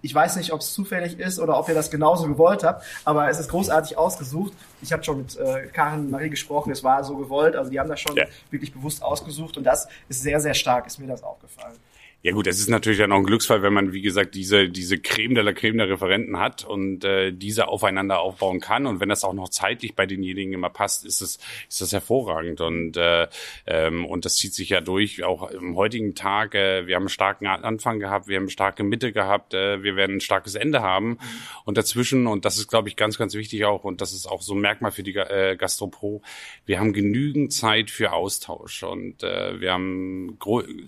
ich 0.00 0.14
weiß 0.14 0.36
nicht, 0.36 0.52
ob 0.52 0.60
es 0.60 0.72
zufällig 0.72 1.18
ist 1.18 1.40
oder 1.40 1.58
ob 1.58 1.68
ihr 1.68 1.74
das 1.74 1.90
genauso 1.90 2.28
gewollt 2.28 2.62
habt, 2.62 2.84
aber 3.04 3.28
es 3.28 3.40
ist 3.40 3.50
großartig 3.50 3.96
ausgesucht. 3.96 4.52
Ich 4.80 4.92
habe 4.92 5.02
schon 5.02 5.18
mit 5.18 5.36
äh, 5.36 5.66
Karin 5.72 6.10
Marie 6.10 6.30
gesprochen, 6.30 6.70
es 6.70 6.84
war 6.84 7.02
so 7.02 7.16
gewollt, 7.16 7.56
also 7.56 7.70
die 7.70 7.80
haben 7.80 7.88
das 7.88 8.00
schon 8.00 8.16
ja. 8.16 8.24
wirklich 8.50 8.72
bewusst 8.72 9.02
ausgesucht 9.02 9.56
und 9.56 9.64
das 9.64 9.88
ist 10.08 10.22
sehr, 10.22 10.40
sehr 10.40 10.54
stark, 10.54 10.86
ist 10.86 10.98
mir 10.98 11.08
das 11.08 11.22
aufgefallen. 11.22 11.76
Ja 12.20 12.32
gut, 12.32 12.48
es 12.48 12.58
ist 12.58 12.68
natürlich 12.68 12.98
dann 12.98 13.12
auch 13.12 13.18
ein 13.18 13.24
Glücksfall, 13.24 13.62
wenn 13.62 13.72
man, 13.72 13.92
wie 13.92 14.02
gesagt, 14.02 14.34
diese, 14.34 14.68
diese 14.68 14.98
Creme 14.98 15.36
de 15.36 15.44
la 15.44 15.52
Creme 15.52 15.78
der 15.78 15.88
Referenten 15.88 16.40
hat 16.40 16.64
und 16.64 17.04
äh, 17.04 17.30
diese 17.30 17.68
aufeinander 17.68 18.18
aufbauen 18.18 18.58
kann. 18.58 18.86
Und 18.86 18.98
wenn 18.98 19.08
das 19.08 19.22
auch 19.22 19.34
noch 19.34 19.50
zeitlich 19.50 19.94
bei 19.94 20.04
denjenigen 20.04 20.52
immer 20.52 20.68
passt, 20.68 21.06
ist 21.06 21.20
es 21.20 21.38
ist 21.68 21.80
das 21.80 21.92
hervorragend. 21.92 22.60
Und, 22.60 22.96
äh, 22.96 23.28
ähm, 23.68 24.04
und 24.04 24.24
das 24.24 24.34
zieht 24.34 24.52
sich 24.52 24.70
ja 24.70 24.80
durch, 24.80 25.22
auch 25.22 25.48
im 25.52 25.76
heutigen 25.76 26.16
Tag. 26.16 26.56
Äh, 26.56 26.88
wir 26.88 26.96
haben 26.96 27.04
einen 27.04 27.08
starken 27.08 27.46
Anfang 27.46 28.00
gehabt, 28.00 28.26
wir 28.26 28.34
haben 28.34 28.44
eine 28.44 28.50
starke 28.50 28.82
Mitte 28.82 29.12
gehabt, 29.12 29.54
äh, 29.54 29.84
wir 29.84 29.94
werden 29.94 30.16
ein 30.16 30.20
starkes 30.20 30.56
Ende 30.56 30.82
haben. 30.82 31.18
Und 31.64 31.78
dazwischen, 31.78 32.26
und 32.26 32.44
das 32.44 32.58
ist, 32.58 32.66
glaube 32.66 32.88
ich, 32.88 32.96
ganz, 32.96 33.16
ganz 33.16 33.34
wichtig 33.34 33.64
auch, 33.64 33.84
und 33.84 34.00
das 34.00 34.12
ist 34.12 34.26
auch 34.26 34.42
so 34.42 34.54
ein 34.54 34.60
Merkmal 34.60 34.90
für 34.90 35.04
die 35.04 35.14
äh, 35.14 35.54
Gastropro, 35.56 36.22
wir 36.66 36.80
haben 36.80 36.92
genügend 36.92 37.52
Zeit 37.52 37.90
für 37.90 38.12
Austausch. 38.12 38.82
Und 38.82 39.22
äh, 39.22 39.60
wir 39.60 39.72
haben 39.72 40.36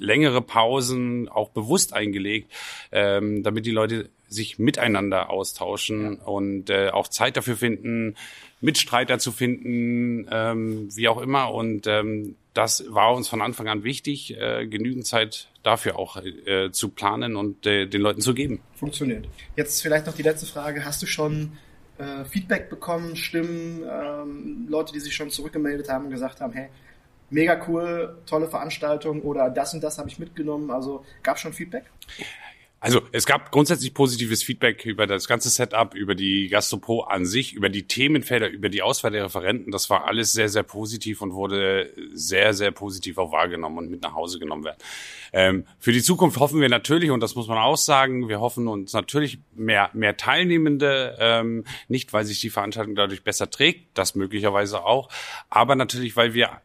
längere 0.01 0.43
Pausen, 0.43 1.20
auch 1.29 1.51
bewusst 1.51 1.93
eingelegt, 1.93 2.51
ähm, 2.93 3.43
damit 3.43 3.67
die 3.67 3.71
Leute 3.71 4.09
sich 4.29 4.59
miteinander 4.59 5.31
austauschen 5.31 6.19
ja. 6.19 6.25
und 6.25 6.71
äh, 6.71 6.91
auch 6.91 7.09
Zeit 7.09 7.37
dafür 7.37 7.57
finden, 7.57 8.15
Mitstreiter 8.61 9.19
zu 9.19 9.33
finden, 9.33 10.29
ähm, 10.31 10.89
wie 10.95 11.09
auch 11.09 11.21
immer. 11.21 11.53
Und 11.53 11.87
ähm, 11.87 12.37
das 12.55 12.85
war 12.89 13.15
uns 13.15 13.29
von 13.29 13.41
Anfang 13.41 13.69
an 13.69 13.85
wichtig, 13.85 14.37
äh, 14.39 14.67
genügend 14.67 15.07
Zeit 15.07 15.49
dafür 15.63 15.99
auch 15.99 16.17
äh, 16.17 16.71
zu 16.71 16.91
planen 16.91 17.37
und 17.37 17.67
äh, 17.67 17.87
den 17.87 18.01
Leuten 18.01 18.21
zu 18.21 18.35
geben. 18.35 18.61
Funktioniert. 18.75 19.27
Jetzt 19.57 19.83
vielleicht 19.83 20.07
noch 20.07 20.15
die 20.15 20.23
letzte 20.23 20.47
Frage. 20.47 20.85
Hast 20.85 21.03
du 21.03 21.07
schon 21.07 21.53
äh, 21.99 22.25
Feedback 22.25 22.71
bekommen, 22.71 23.17
Stimmen, 23.17 23.83
ähm, 23.91 24.67
Leute, 24.69 24.93
die 24.93 25.01
sich 25.01 25.15
schon 25.15 25.31
zurückgemeldet 25.31 25.89
haben 25.89 26.07
und 26.07 26.11
gesagt 26.11 26.41
haben, 26.41 26.53
hey, 26.53 26.69
mega 27.31 27.61
cool, 27.69 28.19
tolle 28.27 28.49
Veranstaltung 28.49 29.23
oder 29.23 29.51
das 29.51 29.75
und 29.75 29.83
das 29.83 29.99
habe 29.99 30.09
ich 30.09 30.19
mitgenommen. 30.19 30.71
Also 30.71 31.05
gab 31.23 31.39
schon 31.39 31.53
Feedback? 31.53 31.85
Also 32.83 33.03
es 33.13 33.27
gab 33.27 33.53
grundsätzlich 33.53 33.93
positives 33.93 34.43
Feedback 34.43 34.87
über 34.87 35.07
das 35.07 35.29
ganze 35.29 35.51
Setup, 35.51 35.95
über 35.95 36.15
die 36.15 36.49
Gastropro 36.49 37.03
an 37.03 37.27
sich, 37.27 37.53
über 37.53 37.69
die 37.69 37.87
Themenfelder, 37.87 38.49
über 38.49 38.71
die 38.71 38.81
Auswahl 38.81 39.11
der 39.11 39.25
Referenten. 39.25 39.71
Das 39.71 39.91
war 39.91 40.07
alles 40.07 40.33
sehr, 40.33 40.49
sehr 40.49 40.63
positiv 40.63 41.21
und 41.21 41.35
wurde 41.35 41.93
sehr, 42.15 42.55
sehr 42.55 42.71
positiv 42.71 43.19
auch 43.19 43.33
wahrgenommen 43.33 43.77
und 43.77 43.91
mit 43.91 44.01
nach 44.01 44.15
Hause 44.15 44.39
genommen 44.39 44.65
werden. 44.65 44.79
Ähm, 45.35 45.67
für 45.79 45.93
die 45.93 46.03
Zukunft 46.03 46.41
hoffen 46.41 46.63
wir 46.63 46.71
natürlich, 46.71 47.11
und 47.11 47.21
das 47.21 47.35
muss 47.35 47.49
man 47.49 47.59
auch 47.59 47.77
sagen, 47.77 48.31
wir 48.31 48.41
hoffen 48.41 48.67
uns 48.67 48.95
natürlich 48.95 49.41
mehr, 49.55 49.91
mehr 49.93 50.17
Teilnehmende, 50.17 51.19
ähm, 51.21 51.65
nicht 51.89 52.15
weil 52.15 52.25
sich 52.25 52.41
die 52.41 52.51
Veranstaltung 52.51 52.95
dadurch 52.95 53.23
besser 53.23 53.51
trägt, 53.51 53.99
das 53.99 54.15
möglicherweise 54.15 54.85
auch, 54.85 55.11
aber 55.51 55.77
natürlich, 55.77 56.17
weil 56.17 56.33
wir 56.33 56.63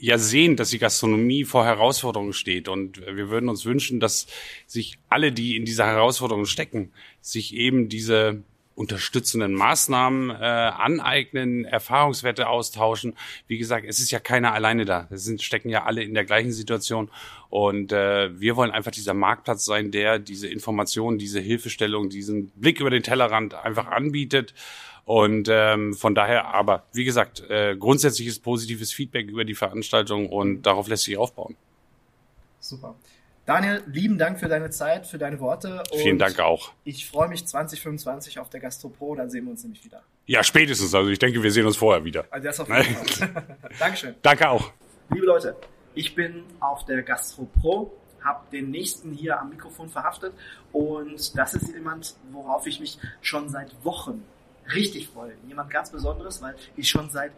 ja 0.00 0.18
sehen, 0.18 0.56
dass 0.56 0.70
die 0.70 0.78
Gastronomie 0.78 1.44
vor 1.44 1.64
Herausforderungen 1.64 2.32
steht. 2.32 2.68
Und 2.68 3.00
wir 3.00 3.30
würden 3.30 3.48
uns 3.48 3.64
wünschen, 3.64 4.00
dass 4.00 4.26
sich 4.66 4.98
alle, 5.08 5.32
die 5.32 5.56
in 5.56 5.64
dieser 5.64 5.86
Herausforderung 5.86 6.46
stecken, 6.46 6.92
sich 7.20 7.54
eben 7.54 7.88
diese 7.88 8.42
unterstützenden 8.78 9.54
Maßnahmen 9.54 10.30
äh, 10.30 10.34
aneignen, 10.34 11.64
Erfahrungswerte 11.64 12.48
austauschen. 12.48 13.16
Wie 13.48 13.58
gesagt, 13.58 13.84
es 13.88 13.98
ist 13.98 14.12
ja 14.12 14.20
keiner 14.20 14.52
alleine 14.52 14.84
da. 14.84 15.08
Es 15.10 15.24
sind, 15.24 15.42
stecken 15.42 15.68
ja 15.68 15.84
alle 15.84 16.04
in 16.04 16.14
der 16.14 16.24
gleichen 16.24 16.52
Situation. 16.52 17.10
Und 17.50 17.90
äh, 17.90 18.38
wir 18.38 18.54
wollen 18.54 18.70
einfach 18.70 18.92
dieser 18.92 19.14
Marktplatz 19.14 19.64
sein, 19.64 19.90
der 19.90 20.20
diese 20.20 20.46
Informationen, 20.46 21.18
diese 21.18 21.40
Hilfestellung, 21.40 22.08
diesen 22.08 22.50
Blick 22.50 22.78
über 22.78 22.90
den 22.90 23.02
Tellerrand 23.02 23.54
einfach 23.54 23.88
anbietet. 23.88 24.54
Und 25.08 25.48
ähm, 25.50 25.94
von 25.94 26.14
daher, 26.14 26.54
aber 26.54 26.84
wie 26.92 27.06
gesagt, 27.06 27.42
äh, 27.48 27.74
grundsätzliches 27.78 28.40
positives 28.40 28.92
Feedback 28.92 29.30
über 29.30 29.46
die 29.46 29.54
Veranstaltung 29.54 30.28
und 30.28 30.64
darauf 30.64 30.86
lässt 30.86 31.04
sich 31.04 31.16
aufbauen. 31.16 31.56
Super. 32.60 32.94
Daniel, 33.46 33.82
lieben 33.86 34.18
Dank 34.18 34.38
für 34.38 34.48
deine 34.48 34.68
Zeit, 34.68 35.06
für 35.06 35.16
deine 35.16 35.40
Worte. 35.40 35.82
Vielen 35.96 36.18
Dank 36.18 36.38
auch. 36.40 36.72
Ich 36.84 37.08
freue 37.08 37.28
mich 37.28 37.46
2025 37.46 38.38
auf 38.38 38.50
der 38.50 38.60
GastroPro, 38.60 39.14
dann 39.14 39.30
sehen 39.30 39.46
wir 39.46 39.52
uns 39.52 39.62
nämlich 39.62 39.82
wieder. 39.82 40.02
Ja, 40.26 40.44
spätestens. 40.44 40.94
Also 40.94 41.08
ich 41.08 41.18
denke, 41.18 41.42
wir 41.42 41.52
sehen 41.52 41.64
uns 41.64 41.78
vorher 41.78 42.04
wieder. 42.04 42.26
Also 42.28 42.46
das 42.46 42.60
auf 42.60 42.68
jeden 42.68 42.94
Fall. 42.94 43.56
Dankeschön. 43.78 44.14
Danke 44.20 44.50
auch. 44.50 44.72
Liebe 45.08 45.24
Leute, 45.24 45.56
ich 45.94 46.14
bin 46.14 46.44
auf 46.60 46.84
der 46.84 47.00
GastroPro, 47.02 47.96
habe 48.22 48.40
den 48.52 48.70
nächsten 48.70 49.12
hier 49.12 49.40
am 49.40 49.48
Mikrofon 49.48 49.88
verhaftet 49.88 50.34
und 50.70 51.38
das 51.38 51.54
ist 51.54 51.72
jemand, 51.72 52.14
worauf 52.30 52.66
ich 52.66 52.78
mich 52.78 52.98
schon 53.22 53.48
seit 53.48 53.72
Wochen 53.86 54.22
richtig 54.74 55.08
freue. 55.08 55.34
Jemand 55.46 55.70
ganz 55.70 55.90
Besonderes, 55.90 56.40
weil 56.42 56.56
ich 56.76 56.88
schon 56.88 57.10
seit 57.10 57.32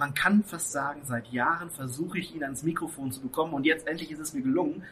man 0.00 0.14
kann 0.14 0.42
fast 0.42 0.72
sagen, 0.72 1.02
seit 1.04 1.30
Jahren 1.30 1.70
versuche 1.70 2.18
ich 2.18 2.34
ihn 2.34 2.42
ans 2.42 2.62
Mikrofon 2.62 3.12
zu 3.12 3.20
bekommen 3.20 3.52
und 3.52 3.64
jetzt 3.64 3.86
endlich 3.86 4.10
ist 4.10 4.18
es 4.18 4.32
mir 4.32 4.40
gelungen. 4.40 4.82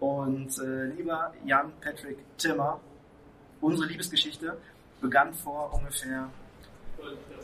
Und 0.00 0.58
äh, 0.58 0.86
lieber 0.86 1.34
Jan 1.44 1.70
Patrick 1.82 2.16
Timmer, 2.38 2.80
unsere 3.60 3.86
Liebesgeschichte 3.86 4.56
begann 5.02 5.34
vor 5.34 5.72
ungefähr 5.74 6.30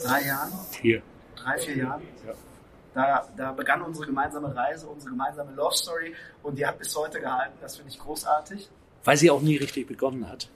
drei 0.02 0.26
Jahren. 0.26 0.52
Vier. 0.70 1.02
Drei, 1.36 1.58
vier 1.58 1.76
Jahren. 1.76 2.02
Ja. 2.26 2.34
Da, 2.94 3.28
da 3.36 3.52
begann 3.52 3.82
unsere 3.82 4.06
gemeinsame 4.06 4.56
Reise, 4.56 4.88
unsere 4.88 5.10
gemeinsame 5.10 5.52
Love 5.52 5.76
Story 5.76 6.14
und 6.42 6.58
die 6.58 6.66
hat 6.66 6.78
bis 6.78 6.96
heute 6.96 7.20
gehalten. 7.20 7.56
Das 7.60 7.76
finde 7.76 7.92
ich 7.92 7.98
großartig. 7.98 8.68
Weil 9.04 9.16
sie 9.18 9.30
auch 9.30 9.42
nie 9.42 9.56
richtig 9.56 9.86
begonnen 9.86 10.26
hat. 10.26 10.48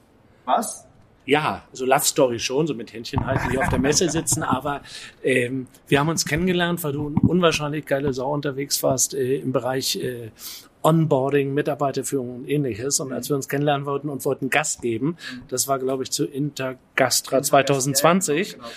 Was? 0.46 0.86
Ja, 1.26 1.64
so 1.72 1.86
Love 1.86 2.04
Story 2.04 2.38
schon, 2.38 2.66
so 2.66 2.74
mit 2.74 2.92
Händchen 2.92 3.24
halten, 3.24 3.48
die 3.50 3.58
auf 3.58 3.68
der 3.70 3.78
Messe 3.78 4.10
sitzen, 4.10 4.42
aber 4.42 4.82
ähm, 5.22 5.66
wir 5.88 5.98
haben 6.00 6.08
uns 6.08 6.26
kennengelernt, 6.26 6.84
weil 6.84 6.92
du 6.92 7.08
ein 7.08 7.14
unwahrscheinlich 7.16 7.86
geile 7.86 8.12
Sau 8.12 8.30
unterwegs 8.32 8.82
warst 8.82 9.14
äh, 9.14 9.36
im 9.36 9.52
Bereich 9.52 9.96
äh, 9.96 10.30
Onboarding, 10.82 11.54
Mitarbeiterführung 11.54 12.34
und 12.36 12.48
ähnliches. 12.48 13.00
Und 13.00 13.12
als 13.12 13.30
wir 13.30 13.36
uns 13.36 13.48
kennenlernen 13.48 13.86
wollten 13.86 14.10
und 14.10 14.22
wollten 14.26 14.50
Gast 14.50 14.82
geben, 14.82 15.16
das 15.48 15.66
war, 15.66 15.78
glaube 15.78 16.02
ich, 16.02 16.10
zu 16.10 16.26
Intergastra 16.26 17.42
2020, 17.42 18.52
Genau, 18.52 18.64
genau. 18.64 18.74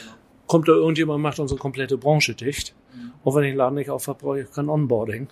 kommt 0.47 0.67
da 0.69 0.71
irgendjemand 0.71 1.17
und 1.17 1.21
macht 1.23 1.39
unsere 1.39 1.59
komplette 1.59 1.97
Branche 1.97 2.33
dicht. 2.33 2.73
Und 3.23 3.35
wenn 3.35 3.43
ich 3.43 3.51
den 3.51 3.57
Laden 3.57 3.75
nicht 3.75 3.89
aufhab, 3.89 4.19
brauche 4.19 4.39
ich 4.39 4.51
kein 4.51 4.69
Onboarding. 4.69 5.27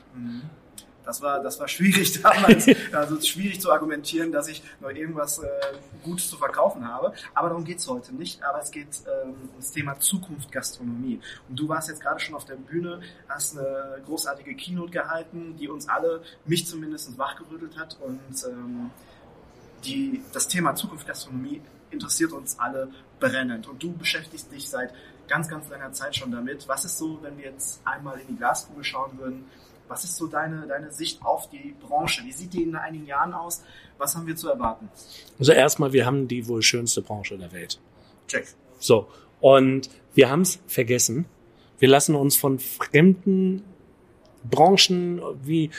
Das 1.06 1.22
war, 1.22 1.42
das 1.42 1.60
war 1.60 1.68
schwierig 1.68 2.22
damals. 2.22 2.68
also 2.92 3.20
schwierig 3.22 3.62
zu 3.62 3.72
argumentieren, 3.72 4.32
dass 4.32 4.48
ich 4.48 4.64
noch 4.80 4.90
irgendwas 4.90 5.40
äh, 5.40 5.48
Gutes 6.04 6.30
zu 6.30 6.38
verkaufen 6.38 6.88
habe. 6.88 7.14
Aber 7.34 7.50
darum 7.50 7.64
geht's 7.64 7.88
heute 7.88 8.14
nicht. 8.14 8.44
Aber 8.44 8.60
es 8.60 8.72
geht 8.72 8.88
ähm, 9.06 9.36
ums 9.52 9.72
Thema 9.72 10.00
Zukunft 10.00 10.52
Gastronomie. 10.52 11.20
Und 11.50 11.60
du 11.60 11.68
warst 11.68 11.90
jetzt 11.90 12.02
gerade 12.02 12.20
schon 12.20 12.36
auf 12.36 12.46
der 12.46 12.56
Bühne, 12.56 13.02
hast 13.30 13.58
eine 13.58 14.02
großartige 14.06 14.56
Keynote 14.56 14.92
gehalten, 14.92 15.56
die 15.58 15.68
uns 15.68 15.88
alle, 15.88 16.22
mich 16.46 16.68
zumindest, 16.68 17.18
wachgerüttelt 17.18 17.78
hat. 17.78 17.98
Und 18.02 18.44
ähm, 18.48 18.92
die, 19.86 20.24
das 20.34 20.48
Thema 20.48 20.76
Zukunft 20.76 21.08
Gastronomie 21.08 21.62
interessiert 21.92 22.32
uns 22.32 22.60
alle 22.60 22.90
brennend. 23.20 23.68
Und 23.68 23.82
du 23.82 23.94
beschäftigst 23.94 24.52
dich 24.52 24.68
seit 24.70 24.94
ganz, 25.28 25.48
ganz 25.48 25.70
langer 25.70 25.92
Zeit 25.94 26.16
schon 26.16 26.32
damit. 26.32 26.68
Was 26.68 26.86
ist 26.86 26.98
so, 26.98 27.20
wenn 27.22 27.38
wir 27.38 27.46
jetzt 27.46 27.82
einmal 27.86 28.20
in 28.20 28.28
die 28.28 28.36
Glaskugel 28.36 28.84
schauen 28.84 29.18
würden? 29.18 29.46
Was 29.88 30.04
ist 30.04 30.16
so 30.16 30.28
deine, 30.28 30.68
deine 30.68 30.92
Sicht 30.92 31.24
auf 31.24 31.50
die 31.50 31.76
Branche? 31.80 32.24
Wie 32.24 32.32
sieht 32.32 32.54
die 32.54 32.64
in 32.64 32.76
einigen 32.76 33.06
Jahren 33.06 33.34
aus? 33.34 33.64
Was 33.98 34.16
haben 34.16 34.26
wir 34.26 34.36
zu 34.36 34.50
erwarten? 34.50 34.90
Also 35.38 35.52
erstmal, 35.52 35.94
wir 35.94 36.06
haben 36.06 36.28
die 36.28 36.48
wohl 36.48 36.62
schönste 36.62 37.02
Branche 37.02 37.38
der 37.38 37.52
Welt. 37.52 37.80
Check. 38.28 38.48
So. 38.80 39.08
Und 39.40 39.90
wir 40.14 40.30
haben 40.30 40.42
es 40.42 40.60
vergessen. 40.68 41.26
Wir 41.78 41.90
lassen 41.90 42.16
uns 42.16 42.36
von 42.36 42.60
fremden 42.60 43.64
Branchen 44.50 45.22
wie 45.44 45.70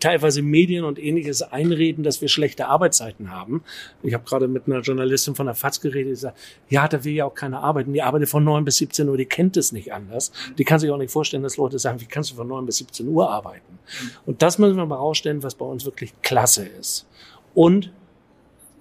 teilweise 0.00 0.42
Medien 0.42 0.84
und 0.84 0.98
ähnliches 0.98 1.42
einreden, 1.42 2.04
dass 2.04 2.20
wir 2.20 2.28
schlechte 2.28 2.68
Arbeitszeiten 2.68 3.30
haben. 3.30 3.62
Ich 4.02 4.14
habe 4.14 4.24
gerade 4.24 4.48
mit 4.48 4.66
einer 4.66 4.80
Journalistin 4.80 5.34
von 5.34 5.46
der 5.46 5.54
FAZ 5.54 5.80
geredet, 5.80 6.12
die 6.12 6.16
sagt, 6.16 6.38
ja, 6.68 6.88
da 6.88 7.04
will 7.04 7.14
ja 7.14 7.24
auch 7.24 7.34
keiner 7.34 7.62
arbeiten. 7.62 7.92
Die 7.92 8.02
arbeitet 8.02 8.28
von 8.28 8.44
9 8.44 8.64
bis 8.64 8.76
17 8.78 9.08
Uhr, 9.08 9.16
die 9.16 9.26
kennt 9.26 9.56
es 9.56 9.72
nicht 9.72 9.92
anders. 9.92 10.32
Die 10.56 10.64
kann 10.64 10.78
sich 10.78 10.90
auch 10.90 10.98
nicht 10.98 11.12
vorstellen, 11.12 11.42
dass 11.42 11.56
Leute 11.56 11.78
sagen, 11.78 12.00
wie 12.00 12.06
kannst 12.06 12.30
du 12.30 12.34
von 12.36 12.48
9 12.48 12.66
bis 12.66 12.78
17 12.78 13.08
Uhr 13.08 13.30
arbeiten? 13.30 13.78
Und 14.26 14.42
das 14.42 14.58
müssen 14.58 14.76
wir 14.76 14.86
mal 14.86 14.96
rausstellen, 14.96 15.42
was 15.42 15.54
bei 15.54 15.64
uns 15.64 15.84
wirklich 15.84 16.12
klasse 16.22 16.66
ist. 16.66 17.06
Und 17.54 17.92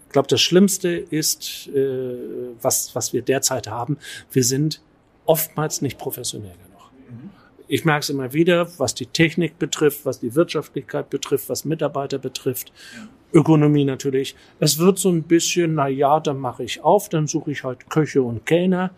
ich 0.07 0.13
glaube, 0.13 0.27
das 0.29 0.41
Schlimmste 0.41 0.89
ist, 0.89 1.67
äh, 1.67 2.15
was, 2.61 2.95
was 2.95 3.11
wir 3.11 3.21
derzeit 3.21 3.67
haben, 3.67 3.97
wir 4.31 4.43
sind 4.43 4.81
oftmals 5.25 5.81
nicht 5.81 5.97
professionell. 5.97 6.55
Ich 7.67 7.83
merke 7.83 8.01
es 8.01 8.09
immer 8.09 8.33
wieder, 8.33 8.67
was 8.79 8.95
die 8.95 9.07
Technik 9.07 9.59
betrifft, 9.59 10.05
was 10.05 10.19
die 10.19 10.35
Wirtschaftlichkeit 10.35 11.09
betrifft, 11.09 11.49
was 11.49 11.65
Mitarbeiter 11.65 12.17
betrifft, 12.17 12.71
Ökonomie 13.33 13.83
natürlich. 13.83 14.35
Es 14.59 14.79
wird 14.79 14.99
so 14.99 15.09
ein 15.09 15.23
bisschen, 15.23 15.75
na 15.75 15.87
ja, 15.87 16.19
dann 16.19 16.39
mache 16.39 16.63
ich 16.63 16.81
auf, 16.81 17.09
dann 17.09 17.27
suche 17.27 17.51
ich 17.51 17.63
halt 17.63 17.89
Köche 17.89 18.21
und 18.21 18.45
Kellner 18.45 18.91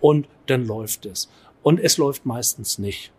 und 0.00 0.28
dann 0.46 0.66
läuft 0.66 1.06
es. 1.06 1.28
Und 1.62 1.80
es 1.80 1.98
läuft 1.98 2.24
meistens 2.24 2.78
nicht. 2.78 3.12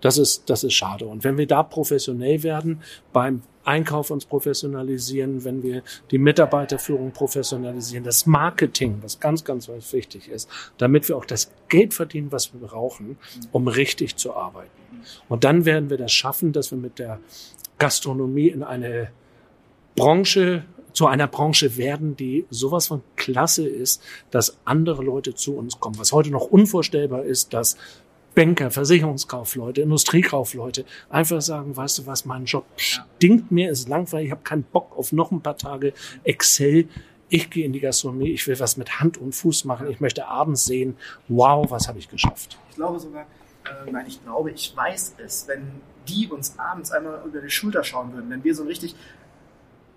Das 0.00 0.18
ist, 0.18 0.48
das 0.50 0.62
ist 0.62 0.74
schade. 0.74 1.06
Und 1.06 1.24
wenn 1.24 1.38
wir 1.38 1.46
da 1.46 1.62
professionell 1.62 2.42
werden, 2.42 2.82
beim 3.12 3.42
Einkauf 3.64 4.10
uns 4.10 4.26
professionalisieren, 4.26 5.44
wenn 5.44 5.62
wir 5.62 5.82
die 6.12 6.18
Mitarbeiterführung 6.18 7.10
professionalisieren, 7.10 8.04
das 8.04 8.24
Marketing, 8.24 8.98
was 9.02 9.18
ganz, 9.18 9.44
ganz 9.44 9.68
wichtig 9.92 10.28
ist, 10.28 10.48
damit 10.78 11.08
wir 11.08 11.16
auch 11.16 11.24
das 11.24 11.50
Geld 11.68 11.92
verdienen, 11.92 12.30
was 12.30 12.52
wir 12.52 12.60
brauchen, 12.60 13.18
um 13.50 13.66
richtig 13.66 14.16
zu 14.16 14.34
arbeiten. 14.34 14.70
Und 15.28 15.42
dann 15.42 15.64
werden 15.64 15.90
wir 15.90 15.96
das 15.96 16.12
schaffen, 16.12 16.52
dass 16.52 16.70
wir 16.70 16.78
mit 16.78 17.00
der 17.00 17.18
Gastronomie 17.78 18.48
in 18.48 18.62
eine 18.62 19.10
Branche 19.96 20.64
zu 20.92 21.06
einer 21.06 21.26
Branche 21.26 21.76
werden, 21.76 22.16
die 22.16 22.46
sowas 22.48 22.86
von 22.86 23.02
klasse 23.16 23.68
ist, 23.68 24.02
dass 24.30 24.56
andere 24.64 25.04
Leute 25.04 25.34
zu 25.34 25.54
uns 25.54 25.78
kommen. 25.78 25.98
Was 25.98 26.12
heute 26.12 26.30
noch 26.30 26.46
unvorstellbar 26.46 27.24
ist, 27.24 27.52
dass 27.52 27.76
Banker, 28.36 28.70
Versicherungskaufleute, 28.70 29.80
Industriekaufleute 29.80 30.84
einfach 31.08 31.40
sagen, 31.40 31.74
weißt 31.74 31.98
du 31.98 32.06
was, 32.06 32.26
mein 32.26 32.44
Job 32.44 32.66
stinkt 32.76 33.50
mir, 33.50 33.70
ist 33.70 33.88
langweilig, 33.88 34.26
ich 34.26 34.30
habe 34.30 34.42
keinen 34.42 34.62
Bock 34.62 34.96
auf 34.96 35.10
noch 35.12 35.32
ein 35.32 35.40
paar 35.40 35.56
Tage 35.56 35.94
Excel. 36.22 36.86
Ich 37.30 37.48
gehe 37.50 37.64
in 37.64 37.72
die 37.72 37.80
Gastronomie, 37.80 38.30
ich 38.30 38.46
will 38.46 38.60
was 38.60 38.76
mit 38.76 39.00
Hand 39.00 39.16
und 39.16 39.34
Fuß 39.34 39.64
machen, 39.64 39.88
ich 39.88 40.00
möchte 40.00 40.28
abends 40.28 40.66
sehen, 40.66 40.96
wow, 41.28 41.68
was 41.70 41.88
habe 41.88 41.98
ich 41.98 42.10
geschafft. 42.10 42.58
Ich 42.68 42.76
glaube 42.76 43.00
sogar, 43.00 43.22
äh, 43.64 43.90
nein, 43.90 44.04
ich 44.06 44.22
glaube, 44.22 44.50
ich 44.50 44.76
weiß 44.76 45.14
es, 45.24 45.48
wenn 45.48 45.80
die 46.06 46.28
uns 46.28 46.58
abends 46.58 46.92
einmal 46.92 47.22
über 47.26 47.40
die 47.40 47.50
Schulter 47.50 47.82
schauen 47.84 48.12
würden, 48.12 48.28
wenn 48.28 48.44
wir 48.44 48.54
so 48.54 48.62
einen 48.62 48.68
richtig 48.68 48.94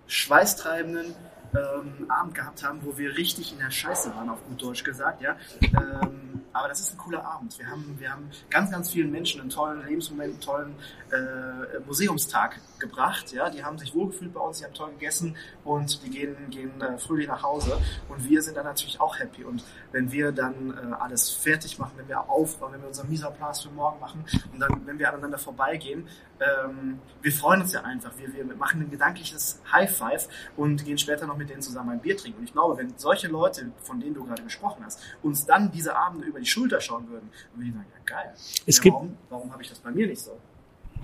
schweißtreibenden 0.07 1.13
ähm, 1.53 2.09
Abend 2.09 2.35
gehabt 2.35 2.63
haben, 2.63 2.79
wo 2.83 2.97
wir 2.97 3.17
richtig 3.17 3.51
in 3.51 3.59
der 3.59 3.69
Scheiße 3.69 4.15
waren, 4.15 4.29
auf 4.29 4.43
gut 4.47 4.61
Deutsch 4.61 4.85
gesagt, 4.85 5.21
ja. 5.21 5.35
Ähm, 5.61 6.28
aber 6.53 6.67
das 6.67 6.79
ist 6.79 6.93
ein 6.93 6.97
cooler 6.97 7.23
Abend. 7.25 7.57
Wir 7.57 7.67
haben, 7.67 7.95
wir 7.97 8.11
haben 8.11 8.29
ganz, 8.49 8.71
ganz 8.71 8.91
vielen 8.91 9.11
Menschen 9.11 9.41
einen 9.41 9.49
tollen 9.49 9.85
Lebensmoment, 9.85 10.33
einen 10.33 10.41
tollen 10.41 10.75
äh, 11.11 11.79
Museumstag 11.85 12.59
gebracht, 12.79 13.31
ja. 13.31 13.49
Die 13.49 13.63
haben 13.63 13.77
sich 13.77 13.93
wohlgefühlt 13.93 14.33
bei 14.33 14.39
uns, 14.39 14.59
die 14.59 14.65
haben 14.65 14.73
toll 14.73 14.91
gegessen 14.91 15.35
und 15.63 16.03
die 16.03 16.09
gehen, 16.09 16.35
gehen 16.49 16.81
äh, 16.81 16.97
fröhlich 16.97 17.27
nach 17.27 17.43
Hause. 17.43 17.77
Und 18.07 18.27
wir 18.27 18.41
sind 18.41 18.57
dann 18.57 18.65
natürlich 18.65 18.99
auch 18.99 19.17
happy. 19.19 19.43
Und 19.43 19.63
wenn 19.91 20.11
wir 20.11 20.31
dann 20.31 20.71
äh, 20.71 20.95
alles 20.95 21.29
fertig 21.29 21.77
machen, 21.79 21.93
wenn 21.97 22.07
wir 22.07 22.29
aufräumen, 22.29 22.75
wenn 22.75 22.81
wir 22.81 22.87
unseren 22.89 23.09
Misaplas 23.09 23.63
für 23.63 23.69
morgen 23.69 23.99
machen 23.99 24.23
und 24.53 24.59
dann, 24.59 24.85
wenn 24.85 24.99
wir 24.99 25.09
aneinander 25.09 25.37
vorbeigehen, 25.37 26.07
ähm, 26.41 26.99
wir 27.21 27.31
freuen 27.31 27.61
uns 27.61 27.73
ja 27.73 27.81
einfach. 27.81 28.11
Wir, 28.17 28.33
wir 28.33 28.55
machen 28.55 28.81
ein 28.81 28.89
gedankliches 28.91 29.61
High 29.71 29.91
Five 29.95 30.27
und 30.55 30.85
gehen 30.85 30.97
später 30.97 31.27
noch 31.27 31.37
mit 31.37 31.49
denen 31.49 31.61
zusammen 31.61 31.89
ein 31.91 31.99
Bier 31.99 32.15
trinken. 32.17 32.39
Und 32.39 32.45
ich 32.45 32.53
glaube, 32.53 32.77
wenn 32.77 32.93
solche 32.97 33.27
Leute, 33.27 33.71
von 33.83 33.99
denen 33.99 34.13
du 34.13 34.23
gerade 34.25 34.43
gesprochen 34.43 34.83
hast, 34.85 35.01
uns 35.21 35.45
dann 35.45 35.71
diese 35.71 35.95
Abende 35.95 36.25
über 36.27 36.39
die 36.39 36.45
Schulter 36.45 36.79
schauen 36.81 37.09
würden, 37.09 37.29
dann 37.53 37.59
würde 37.61 37.69
ich 37.69 37.73
sagen, 37.75 37.85
ja 37.93 38.15
geil. 38.15 38.33
Es 38.65 38.77
ja, 38.77 38.83
gibt- 38.83 38.93
warum, 38.95 39.17
warum 39.29 39.51
habe 39.51 39.61
ich 39.63 39.69
das 39.69 39.79
bei 39.79 39.91
mir 39.91 40.07
nicht 40.07 40.21
so? 40.21 40.37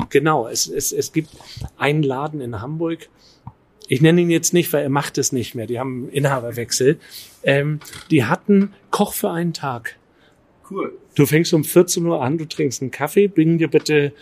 Genau, 0.10 0.48
es, 0.48 0.68
es, 0.68 0.92
es 0.92 1.14
gibt 1.14 1.30
einen 1.78 2.04
Laden 2.04 2.42
in 2.42 2.62
Hamburg. 2.62 3.08
Ich 3.88 4.02
nenne 4.02 4.22
ihn 4.22 4.30
jetzt 4.30 4.52
nicht, 4.54 4.74
weil 4.74 4.84
er 4.84 4.90
macht 4.90 5.18
es 5.18 5.32
nicht 5.32 5.56
mehr. 5.56 5.68
Die 5.68 5.80
haben 5.80 6.04
einen 6.04 6.10
Inhaberwechsel. 6.10 7.00
Ähm, 7.44 7.80
die 8.10 8.26
hatten 8.26 8.74
Koch 8.92 9.14
für 9.14 9.30
einen 9.32 9.54
Tag. 9.54 9.96
Cool. 10.70 10.98
Du 11.16 11.26
fängst 11.26 11.54
um 11.54 11.64
14 11.64 12.06
Uhr 12.06 12.22
an, 12.24 12.38
du 12.38 12.46
trinkst 12.46 12.82
einen 12.82 12.90
Kaffee, 12.92 13.28
bring 13.28 13.58
dir 13.60 13.70
bitte 13.70 14.14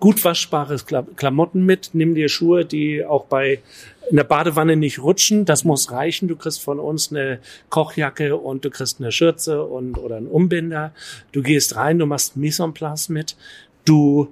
gut 0.00 0.24
waschbares 0.24 0.86
Klamotten 0.86 1.64
mit. 1.64 1.90
Nimm 1.92 2.14
dir 2.14 2.28
Schuhe, 2.28 2.64
die 2.64 3.04
auch 3.04 3.24
bei 3.24 3.60
in 4.10 4.16
der 4.16 4.24
Badewanne 4.24 4.76
nicht 4.76 5.00
rutschen. 5.00 5.44
Das 5.44 5.64
muss 5.64 5.90
reichen. 5.90 6.28
Du 6.28 6.36
kriegst 6.36 6.62
von 6.62 6.78
uns 6.78 7.10
eine 7.10 7.40
Kochjacke 7.68 8.36
und 8.36 8.64
du 8.64 8.70
kriegst 8.70 9.00
eine 9.00 9.12
Schürze 9.12 9.64
und 9.64 9.98
oder 9.98 10.16
einen 10.16 10.26
Umbinder. 10.26 10.92
Du 11.32 11.42
gehst 11.42 11.76
rein, 11.76 11.98
du 11.98 12.06
machst 12.06 12.36
Mise 12.36 12.62
en 12.62 12.72
place 12.72 13.08
mit. 13.08 13.36
Du 13.84 14.28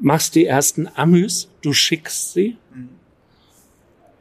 machst 0.00 0.34
die 0.34 0.46
ersten 0.46 0.88
Amüs, 0.94 1.48
du 1.62 1.72
schickst 1.72 2.32
sie. 2.32 2.56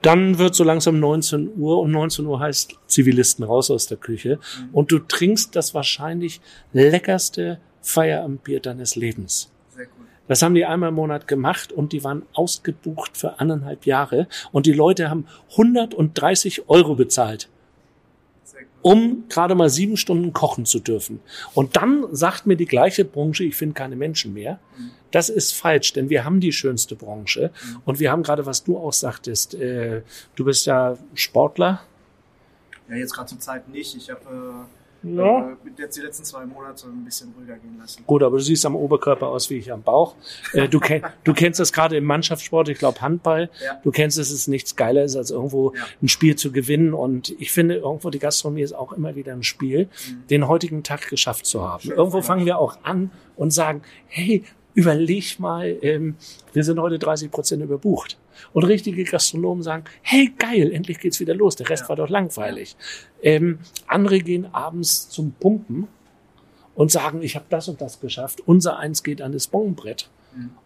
Dann 0.01 0.39
wird 0.39 0.55
so 0.55 0.63
langsam 0.63 0.99
19 0.99 1.51
Uhr 1.57 1.79
und 1.79 1.91
19 1.91 2.25
Uhr 2.25 2.39
heißt 2.39 2.75
Zivilisten 2.87 3.45
raus 3.45 3.69
aus 3.69 3.85
der 3.85 3.97
Küche 3.97 4.39
und 4.71 4.91
du 4.91 4.97
trinkst 4.97 5.55
das 5.55 5.75
wahrscheinlich 5.75 6.41
leckerste 6.73 7.59
Feierabendbier 7.81 8.61
deines 8.61 8.95
Lebens. 8.95 9.50
Das 10.27 10.41
haben 10.41 10.55
die 10.55 10.65
einmal 10.65 10.89
im 10.89 10.95
Monat 10.95 11.27
gemacht 11.27 11.73
und 11.73 11.91
die 11.91 12.03
waren 12.03 12.23
ausgebucht 12.33 13.17
für 13.17 13.39
anderthalb 13.39 13.85
Jahre 13.85 14.27
und 14.53 14.65
die 14.65 14.73
Leute 14.73 15.09
haben 15.09 15.27
130 15.51 16.69
Euro 16.69 16.95
bezahlt, 16.95 17.49
um 18.81 19.25
gerade 19.27 19.55
mal 19.55 19.69
sieben 19.69 19.97
Stunden 19.97 20.31
kochen 20.31 20.65
zu 20.65 20.79
dürfen. 20.79 21.19
Und 21.53 21.75
dann 21.75 22.05
sagt 22.11 22.45
mir 22.45 22.55
die 22.55 22.65
gleiche 22.65 23.03
Branche, 23.03 23.43
ich 23.43 23.57
finde 23.57 23.73
keine 23.73 23.97
Menschen 23.97 24.33
mehr. 24.33 24.59
Das 25.11 25.27
ist 25.27 25.53
falsch, 25.53 25.91
denn 25.91 26.09
wir 26.09 26.23
haben 26.23 26.39
die 26.39 26.53
schönste 26.53 26.95
Branche 26.95 27.51
und 27.83 27.99
wir 27.99 28.09
haben 28.09 28.23
gerade, 28.23 28.45
was 28.45 28.63
du 28.63 28.77
auch 28.77 28.93
sagtest, 28.93 29.55
äh, 29.55 30.01
du 30.35 30.45
bist 30.45 30.65
ja 30.65 30.97
Sportler. 31.13 31.81
Ja, 32.87 32.95
jetzt 32.95 33.13
gerade 33.13 33.27
zur 33.27 33.39
Zeit 33.39 33.67
nicht. 33.67 33.97
Ich 33.97 34.09
habe 34.09 34.21
äh 34.29 34.80
Ja. 35.03 35.49
äh, 35.51 35.55
jetzt 35.79 35.97
die 35.97 36.01
letzten 36.01 36.23
zwei 36.23 36.45
Monate 36.45 36.87
ein 36.87 37.03
bisschen 37.03 37.33
ruhiger 37.37 37.55
gehen 37.55 37.77
lassen. 37.79 38.03
Gut, 38.05 38.21
aber 38.23 38.37
du 38.37 38.43
siehst 38.43 38.65
am 38.65 38.75
Oberkörper 38.75 39.27
aus 39.27 39.49
wie 39.49 39.55
ich 39.57 39.71
am 39.71 39.81
Bauch. 39.81 40.15
Äh, 40.53 40.67
du, 40.67 40.79
kenn, 40.79 41.01
du 41.23 41.33
kennst 41.33 41.59
das 41.59 41.73
gerade 41.73 41.97
im 41.97 42.03
Mannschaftssport, 42.05 42.69
ich 42.69 42.77
glaube 42.77 43.01
Handball. 43.01 43.49
Ja. 43.65 43.79
Du 43.83 43.91
kennst, 43.91 44.17
dass 44.17 44.29
es 44.31 44.47
nichts 44.47 44.75
geiler 44.75 45.03
ist, 45.03 45.15
als 45.15 45.31
irgendwo 45.31 45.73
Ja. 45.75 45.81
ein 46.01 46.07
Spiel 46.07 46.35
zu 46.35 46.51
gewinnen. 46.51 46.93
Und 46.93 47.31
ich 47.39 47.51
finde, 47.51 47.75
irgendwo 47.75 48.09
die 48.09 48.19
Gastronomie 48.19 48.61
ist 48.61 48.73
auch 48.73 48.91
immer 48.93 49.15
wieder 49.15 49.33
ein 49.33 49.43
Spiel, 49.43 49.89
den 50.29 50.47
heutigen 50.47 50.83
Tag 50.83 51.09
geschafft 51.09 51.45
zu 51.45 51.67
haben. 51.67 51.89
irgendwo 51.89 52.21
fangen 52.21 52.45
wir 52.45 52.59
auch 52.59 52.77
an 52.83 53.11
und 53.35 53.51
sagen, 53.51 53.81
hey, 54.07 54.43
überleg 54.73 55.39
mal, 55.39 55.77
ähm, 55.81 56.15
wir 56.53 56.63
sind 56.63 56.79
heute 56.79 56.99
30 56.99 57.31
Prozent 57.31 57.61
überbucht. 57.63 58.17
Und 58.53 58.63
richtige 58.63 59.03
Gastronomen 59.03 59.63
sagen, 59.63 59.83
hey, 60.01 60.31
geil, 60.37 60.71
endlich 60.71 60.99
geht's 60.99 61.19
wieder 61.19 61.35
los. 61.35 61.55
Der 61.55 61.69
Rest 61.69 61.83
Ja. 61.83 61.89
war 61.89 61.95
doch 61.95 62.09
langweilig. 62.09 62.75
Ähm, 63.21 63.59
andere 63.87 64.19
gehen 64.19 64.47
abends 64.53 65.09
zum 65.09 65.33
Pumpen 65.33 65.87
und 66.75 66.91
sagen, 66.91 67.21
ich 67.21 67.35
habe 67.35 67.45
das 67.49 67.67
und 67.67 67.81
das 67.81 67.99
geschafft. 67.99 68.41
Unser 68.45 68.77
eins 68.79 69.03
geht 69.03 69.21
an 69.21 69.31
das 69.33 69.47
Bonbrett 69.47 70.09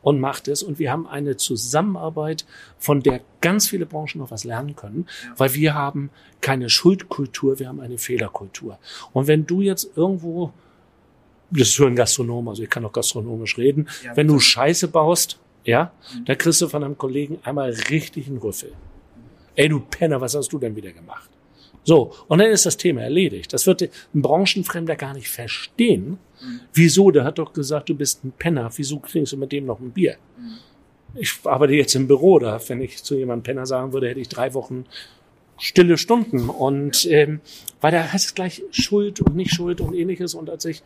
und 0.04 0.20
macht 0.20 0.48
es. 0.48 0.62
Und 0.62 0.78
wir 0.78 0.92
haben 0.92 1.08
eine 1.08 1.38
Zusammenarbeit, 1.38 2.46
von 2.78 3.02
der 3.02 3.22
ganz 3.42 3.68
viele 3.68 3.88
Branchen 3.88 4.20
noch 4.20 4.30
was 4.30 4.44
lernen 4.44 4.76
können, 4.76 5.08
weil 5.38 5.56
wir 5.56 5.74
haben 5.74 6.12
keine 6.42 6.70
Schuldkultur, 6.70 7.58
wir 7.58 7.68
haben 7.68 7.80
eine 7.80 7.98
Fehlerkultur. 7.98 8.78
Und 9.12 9.26
wenn 9.26 9.48
du 9.48 9.62
jetzt 9.62 9.90
irgendwo, 9.98 10.52
das 11.52 11.70
ist 11.70 11.76
für 11.76 11.88
einen 11.88 11.96
Gastronom, 11.96 12.48
also 12.50 12.64
ich 12.64 12.70
kann 12.70 12.86
auch 12.86 12.94
gastronomisch 12.94 13.58
reden, 13.58 13.88
Ja, 14.04 14.16
wenn 14.18 14.28
du. 14.28 14.40
Scheiße 14.40 14.88
baust, 14.88 15.40
ja, 15.64 15.92
da 16.26 16.36
kriegst 16.36 16.62
du 16.62 16.68
von 16.68 16.84
einem 16.84 16.98
Kollegen 16.98 17.40
einmal 17.44 17.72
richtig 17.90 18.28
einen 18.28 18.38
Rüffel. 18.38 18.74
Ey, 19.56 19.70
du 19.70 19.80
Penner, 19.80 20.20
was 20.22 20.36
hast 20.36 20.52
du 20.52 20.60
denn 20.60 20.76
wieder 20.76 20.92
gemacht? 20.92 21.30
So, 21.84 22.14
und 22.28 22.40
dann 22.40 22.50
ist 22.50 22.66
das 22.66 22.78
Thema 22.78 23.02
erledigt. 23.02 23.54
Das 23.54 23.68
wird 23.68 23.84
ein 23.84 24.22
Branchenfremder 24.22 24.96
gar 24.96 25.14
nicht 25.14 25.30
verstehen. 25.30 26.18
Wieso? 26.74 27.12
Der 27.12 27.24
hat 27.24 27.38
doch 27.38 27.54
gesagt, 27.54 27.90
du 27.90 27.96
bist 27.96 28.24
ein 28.26 28.32
Penner. 28.32 28.72
Wieso 28.76 28.98
trinkst 28.98 29.34
du 29.34 29.38
mit 29.38 29.52
dem 29.52 29.66
noch 29.68 29.80
ein 29.80 29.92
Bier? 29.92 30.18
Ich 31.14 31.34
arbeite 31.44 31.74
jetzt 31.74 31.94
im 31.96 32.08
Büro, 32.08 32.40
da 32.40 32.60
wenn 32.68 32.82
ich 32.82 33.04
zu 33.04 33.16
jemandem 33.16 33.44
Penner 33.44 33.66
sagen 33.68 33.94
würde, 33.94 34.10
hätte 34.10 34.20
ich 34.20 34.30
drei 34.30 34.54
Wochen 34.56 34.86
stille 35.58 35.98
Stunden. 35.98 36.50
Und 36.50 37.06
ähm, 37.06 37.40
weil 37.82 37.92
da 37.92 38.12
heißt 38.12 38.26
es 38.26 38.36
gleich 38.36 38.64
Schuld 38.72 39.22
und 39.22 39.36
nicht 39.36 39.54
Schuld 39.54 39.80
und 39.80 39.94
ähnliches. 39.94 40.34
Und 40.34 40.50
als 40.50 40.66
ich, 40.66 40.82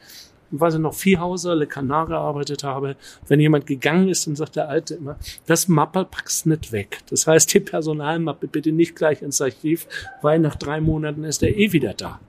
weiß 0.52 0.76
ich 0.76 0.80
noch, 0.80 0.94
Viehhauser, 0.94 1.56
Le 1.56 1.68
Canard 1.68 2.10
gearbeitet 2.10 2.64
habe, 2.64 2.96
wenn 3.28 3.40
jemand 3.40 3.68
gegangen 3.68 4.10
ist, 4.10 4.28
dann 4.28 4.36
sagt 4.36 4.56
der 4.56 4.70
Alte 4.70 4.96
immer, 4.96 5.18
das 5.46 5.68
Mappel 5.68 6.06
packst 6.06 6.46
nicht 6.46 6.72
weg. 6.72 7.00
Das 7.10 7.28
heißt, 7.28 7.54
die 7.54 7.60
Personalmappe 7.60 8.48
bitte 8.48 8.72
nicht 8.72 8.96
gleich 8.96 9.22
ins 9.22 9.42
Archiv, 9.42 9.88
weil 10.22 10.40
nach 10.40 10.56
drei 10.56 10.82
Monaten 10.82 11.24
ist 11.24 11.44
er 11.44 11.56
eh 11.56 11.72
wieder 11.72 11.94
da. 11.94 12.20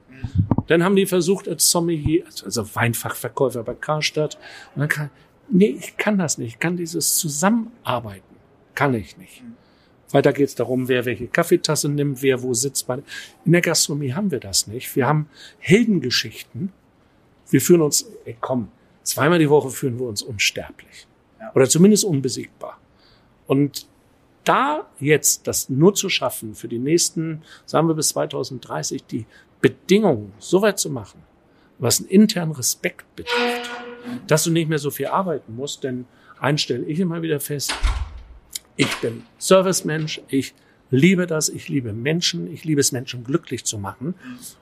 Dann 0.67 0.83
haben 0.83 0.95
die 0.95 1.05
versucht 1.05 1.47
als 1.49 1.69
Sommelier, 1.69 2.23
also 2.45 2.75
Weinfachverkäufer 2.75 3.63
bei 3.63 3.73
Karstadt. 3.73 4.37
Und 4.75 4.81
dann 4.81 4.89
kann, 4.89 5.09
nee, 5.49 5.75
ich 5.79 5.97
kann 5.97 6.17
das 6.17 6.37
nicht. 6.37 6.53
Ich 6.53 6.59
kann 6.59 6.77
dieses 6.77 7.17
Zusammenarbeiten. 7.17 8.23
Kann 8.75 8.93
ich 8.93 9.17
nicht. 9.17 9.43
Weil 10.11 10.21
da 10.21 10.31
geht 10.31 10.47
es 10.47 10.55
darum, 10.55 10.87
wer 10.87 11.05
welche 11.05 11.27
Kaffeetasse 11.27 11.89
nimmt, 11.89 12.21
wer 12.21 12.41
wo 12.41 12.53
sitzt. 12.53 12.87
In 13.45 13.51
der 13.51 13.61
Gastronomie 13.61 14.13
haben 14.13 14.31
wir 14.31 14.39
das 14.39 14.67
nicht. 14.67 14.95
Wir 14.95 15.07
haben 15.07 15.27
Heldengeschichten. 15.59 16.71
Wir 17.51 17.61
fühlen 17.61 17.81
uns, 17.81 18.09
ey, 18.25 18.35
komm, 18.41 18.69
zweimal 19.03 19.37
die 19.37 19.49
Woche 19.49 19.69
fühlen 19.69 19.99
wir 19.99 20.07
uns 20.07 20.23
unsterblich. 20.23 21.07
Oder 21.53 21.69
zumindest 21.69 22.05
unbesiegbar. 22.05 22.79
Und 23.45 23.87
da 24.43 24.87
jetzt 24.99 25.47
das 25.47 25.69
nur 25.69 25.93
zu 25.93 26.09
schaffen, 26.09 26.55
für 26.55 26.67
die 26.67 26.79
nächsten, 26.79 27.43
sagen 27.65 27.87
wir 27.87 27.93
bis 27.93 28.09
2030, 28.09 29.03
die 29.05 29.25
Bedingungen 29.59 30.33
so 30.39 30.61
weit 30.61 30.79
zu 30.79 30.89
machen, 30.89 31.21
was 31.77 31.99
einen 31.99 32.09
internen 32.09 32.53
Respekt 32.53 33.15
betrifft, 33.15 33.69
dass 34.27 34.43
du 34.43 34.51
nicht 34.51 34.69
mehr 34.69 34.79
so 34.79 34.89
viel 34.89 35.07
arbeiten 35.07 35.55
musst, 35.55 35.83
denn 35.83 36.05
eins 36.39 36.61
stelle 36.61 36.85
ich 36.85 36.99
immer 36.99 37.21
wieder 37.21 37.39
fest, 37.39 37.73
ich 38.75 38.95
bin 38.97 39.23
Servicemensch, 39.37 40.21
ich 40.27 40.55
liebe 40.91 41.25
das, 41.25 41.49
ich 41.49 41.69
liebe 41.69 41.93
Menschen, 41.93 42.51
ich 42.53 42.63
liebe 42.63 42.81
es, 42.81 42.91
Menschen 42.91 43.23
glücklich 43.23 43.65
zu 43.65 43.79
machen. 43.79 44.13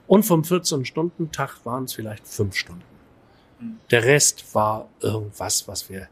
Und 0.06 0.22
vom 0.24 0.42
14-Stunden-Tag 0.42 1.64
waren 1.64 1.84
es 1.84 1.92
vielleicht 1.92 2.26
fünf 2.26 2.56
Stunden. 2.56 2.82
Der 3.90 4.04
Rest 4.04 4.54
war 4.54 4.88
irgendwas, 5.00 5.68
was 5.68 5.90
wir 5.90 6.08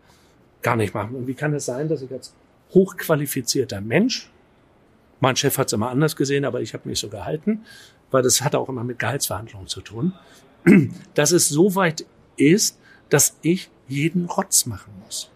gar 0.61 0.77
nicht 0.77 0.93
machen. 0.93 1.15
Und 1.15 1.27
wie 1.27 1.35
kann 1.35 1.55
es 1.55 1.65
sein, 1.65 1.89
dass 1.89 2.03
ich 2.03 2.13
als 2.13 2.35
hochqualifizierter 2.75 3.81
Mensch, 3.81 4.31
mein 5.21 5.37
Chef 5.37 5.57
hat 5.57 5.69
es 5.69 5.73
immer 5.73 5.89
anders 5.89 6.15
gesehen, 6.15 6.45
aber 6.45 6.61
ich 6.61 6.75
habe 6.75 6.89
mich 6.89 6.99
so 6.99 7.09
gehalten, 7.09 7.65
weil 8.11 8.23
das 8.23 8.43
hat 8.43 8.55
auch 8.55 8.69
immer 8.69 8.85
mit 8.85 8.99
Gehaltsverhandlungen 8.99 9.69
zu 9.69 9.81
tun, 9.81 10.13
dass 11.15 11.33
es 11.33 11.49
so 11.49 11.75
weit 11.75 12.05
ist, 12.37 12.79
dass 13.09 13.39
ich 13.43 13.71
jeden 13.87 14.27
Rotz 14.27 14.67
machen 14.67 14.93
muss. 15.05 15.31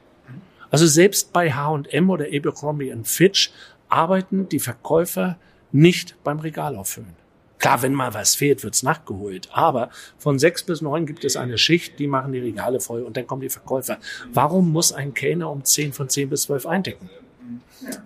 Also 0.70 0.86
selbst 0.86 1.32
bei 1.32 1.52
H&M 1.52 2.10
oder 2.10 2.26
Abercrombie 2.32 2.94
Fitch 3.04 3.52
arbeiten 3.92 4.48
die 4.48 4.60
Verkäufer 4.60 5.36
nicht 5.70 6.16
beim 6.24 6.40
Regal 6.40 6.76
auffüllen. 6.76 7.14
Klar, 7.58 7.82
wenn 7.82 7.94
mal 7.94 8.12
was 8.12 8.34
fehlt, 8.34 8.64
wird's 8.64 8.82
nachgeholt. 8.82 9.48
Aber 9.52 9.90
von 10.18 10.38
sechs 10.38 10.64
bis 10.64 10.80
neun 10.80 11.06
gibt 11.06 11.24
es 11.24 11.36
eine 11.36 11.58
Schicht, 11.58 11.98
die 11.98 12.08
machen 12.08 12.32
die 12.32 12.40
Regale 12.40 12.80
voll 12.80 13.02
und 13.02 13.16
dann 13.16 13.26
kommen 13.26 13.42
die 13.42 13.48
Verkäufer. 13.48 13.98
Warum 14.32 14.72
muss 14.72 14.92
ein 14.92 15.14
Kellner 15.14 15.48
um 15.50 15.64
zehn 15.64 15.92
von 15.92 16.08
zehn 16.08 16.28
bis 16.28 16.42
zwölf 16.42 16.66
eindecken? 16.66 17.08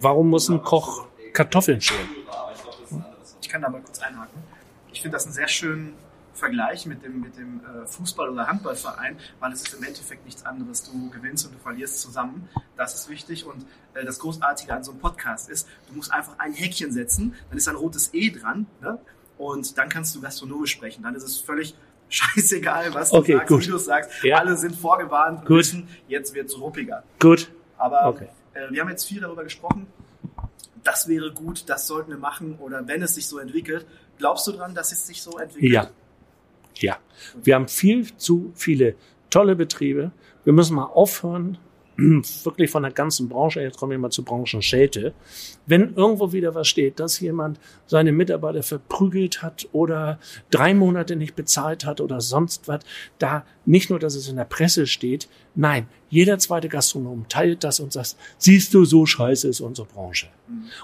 Warum 0.00 0.28
muss 0.28 0.50
ein 0.50 0.62
Koch 0.62 1.06
Kartoffeln 1.32 1.80
schälen? 1.80 2.08
Ich 3.40 3.48
kann 3.48 3.62
da 3.62 3.70
mal 3.70 3.80
kurz 3.80 4.00
einhaken. 4.00 4.42
Ich 4.92 5.00
finde 5.00 5.16
das 5.16 5.24
einen 5.24 5.34
sehr 5.34 5.48
schönen 5.48 5.94
Vergleich 6.36 6.86
mit 6.86 7.02
dem, 7.02 7.20
mit 7.20 7.36
dem 7.36 7.60
äh, 7.60 7.86
Fußball- 7.86 8.28
oder 8.30 8.46
Handballverein, 8.46 9.16
weil 9.40 9.52
es 9.52 9.62
ist 9.62 9.74
im 9.74 9.82
Endeffekt 9.82 10.24
nichts 10.24 10.44
anderes. 10.46 10.84
Du 10.84 11.10
gewinnst 11.10 11.46
und 11.46 11.54
du 11.54 11.58
verlierst 11.58 12.00
zusammen. 12.00 12.48
Das 12.76 12.94
ist 12.94 13.08
wichtig. 13.08 13.44
Und 13.46 13.64
äh, 13.94 14.04
das 14.04 14.18
Großartige 14.18 14.72
an 14.74 14.84
so 14.84 14.92
einem 14.92 15.00
Podcast 15.00 15.48
ist, 15.50 15.66
du 15.88 15.94
musst 15.96 16.12
einfach 16.12 16.38
ein 16.38 16.52
Häkchen 16.52 16.92
setzen, 16.92 17.34
dann 17.48 17.58
ist 17.58 17.68
ein 17.68 17.76
rotes 17.76 18.12
E 18.14 18.30
dran, 18.30 18.66
ne? 18.80 18.98
und 19.38 19.76
dann 19.78 19.88
kannst 19.88 20.14
du 20.14 20.20
gastronomisch 20.20 20.72
sprechen. 20.72 21.02
Dann 21.02 21.14
ist 21.14 21.24
es 21.24 21.38
völlig 21.38 21.74
scheißegal, 22.08 22.94
was 22.94 23.10
du 23.10 23.16
Okay, 23.16 23.34
sagst, 23.36 23.48
gut. 23.48 23.62
wie 23.62 23.66
du 23.70 23.76
es 23.76 23.84
sagst. 23.84 24.10
Ja. 24.22 24.38
Alle 24.38 24.56
sind 24.56 24.76
vorgewarnt 24.76 25.40
und 25.40 25.46
Gut. 25.46 25.58
wissen, 25.58 25.88
jetzt 26.08 26.34
wird 26.34 26.48
es 26.48 26.58
ruppiger. 26.60 27.02
Gut. 27.20 27.50
Aber 27.78 28.06
Okay. 28.06 28.28
äh, 28.54 28.70
wir 28.70 28.80
haben 28.82 28.90
jetzt 28.90 29.04
viel 29.06 29.20
darüber 29.20 29.42
gesprochen. 29.44 29.86
Das 30.84 31.08
wäre 31.08 31.32
gut, 31.32 31.68
das 31.68 31.86
sollten 31.88 32.10
wir 32.10 32.18
machen 32.18 32.58
oder 32.60 32.86
wenn 32.86 33.02
es 33.02 33.14
sich 33.16 33.26
so 33.26 33.38
entwickelt. 33.40 33.86
Glaubst 34.18 34.46
du 34.46 34.52
dran, 34.52 34.74
dass 34.74 34.92
es 34.92 35.06
sich 35.06 35.20
so 35.20 35.36
entwickelt? 35.38 35.72
Ja. 35.72 35.90
Ja. 36.78 36.98
Wir 37.42 37.54
haben 37.54 37.68
viel 37.68 38.16
zu 38.16 38.52
viele 38.54 38.94
tolle 39.30 39.56
Betriebe. 39.56 40.12
Wir 40.44 40.52
müssen 40.52 40.76
mal 40.76 40.84
aufhören, 40.84 41.58
wirklich 41.96 42.70
von 42.70 42.82
der 42.82 42.92
ganzen 42.92 43.28
Branche, 43.28 43.62
jetzt 43.62 43.78
kommen 43.78 43.92
wir 43.92 43.98
mal 43.98 44.10
zur 44.10 44.24
Branchenschelte. 44.24 45.14
Wenn 45.66 45.94
irgendwo 45.94 46.32
wieder 46.32 46.54
was 46.54 46.68
steht, 46.68 47.00
dass 47.00 47.20
jemand 47.20 47.58
seine 47.86 48.12
Mitarbeiter 48.12 48.62
verprügelt 48.62 49.42
hat 49.42 49.66
oder 49.72 50.18
drei 50.50 50.74
Monate 50.74 51.16
nicht 51.16 51.36
bezahlt 51.36 51.86
hat 51.86 52.00
oder 52.00 52.20
sonst 52.20 52.68
was, 52.68 52.80
da 53.18 53.46
nicht 53.64 53.88
nur, 53.88 53.98
dass 53.98 54.14
es 54.14 54.28
in 54.28 54.36
der 54.36 54.44
Presse 54.44 54.86
steht, 54.86 55.28
nein, 55.54 55.88
jeder 56.10 56.38
zweite 56.38 56.68
Gastronom 56.68 57.26
teilt 57.28 57.64
das 57.64 57.80
und 57.80 57.92
sagt, 57.92 58.16
siehst 58.36 58.74
du, 58.74 58.84
so 58.84 59.06
scheiße 59.06 59.48
ist 59.48 59.60
unsere 59.60 59.88
Branche. 59.88 60.28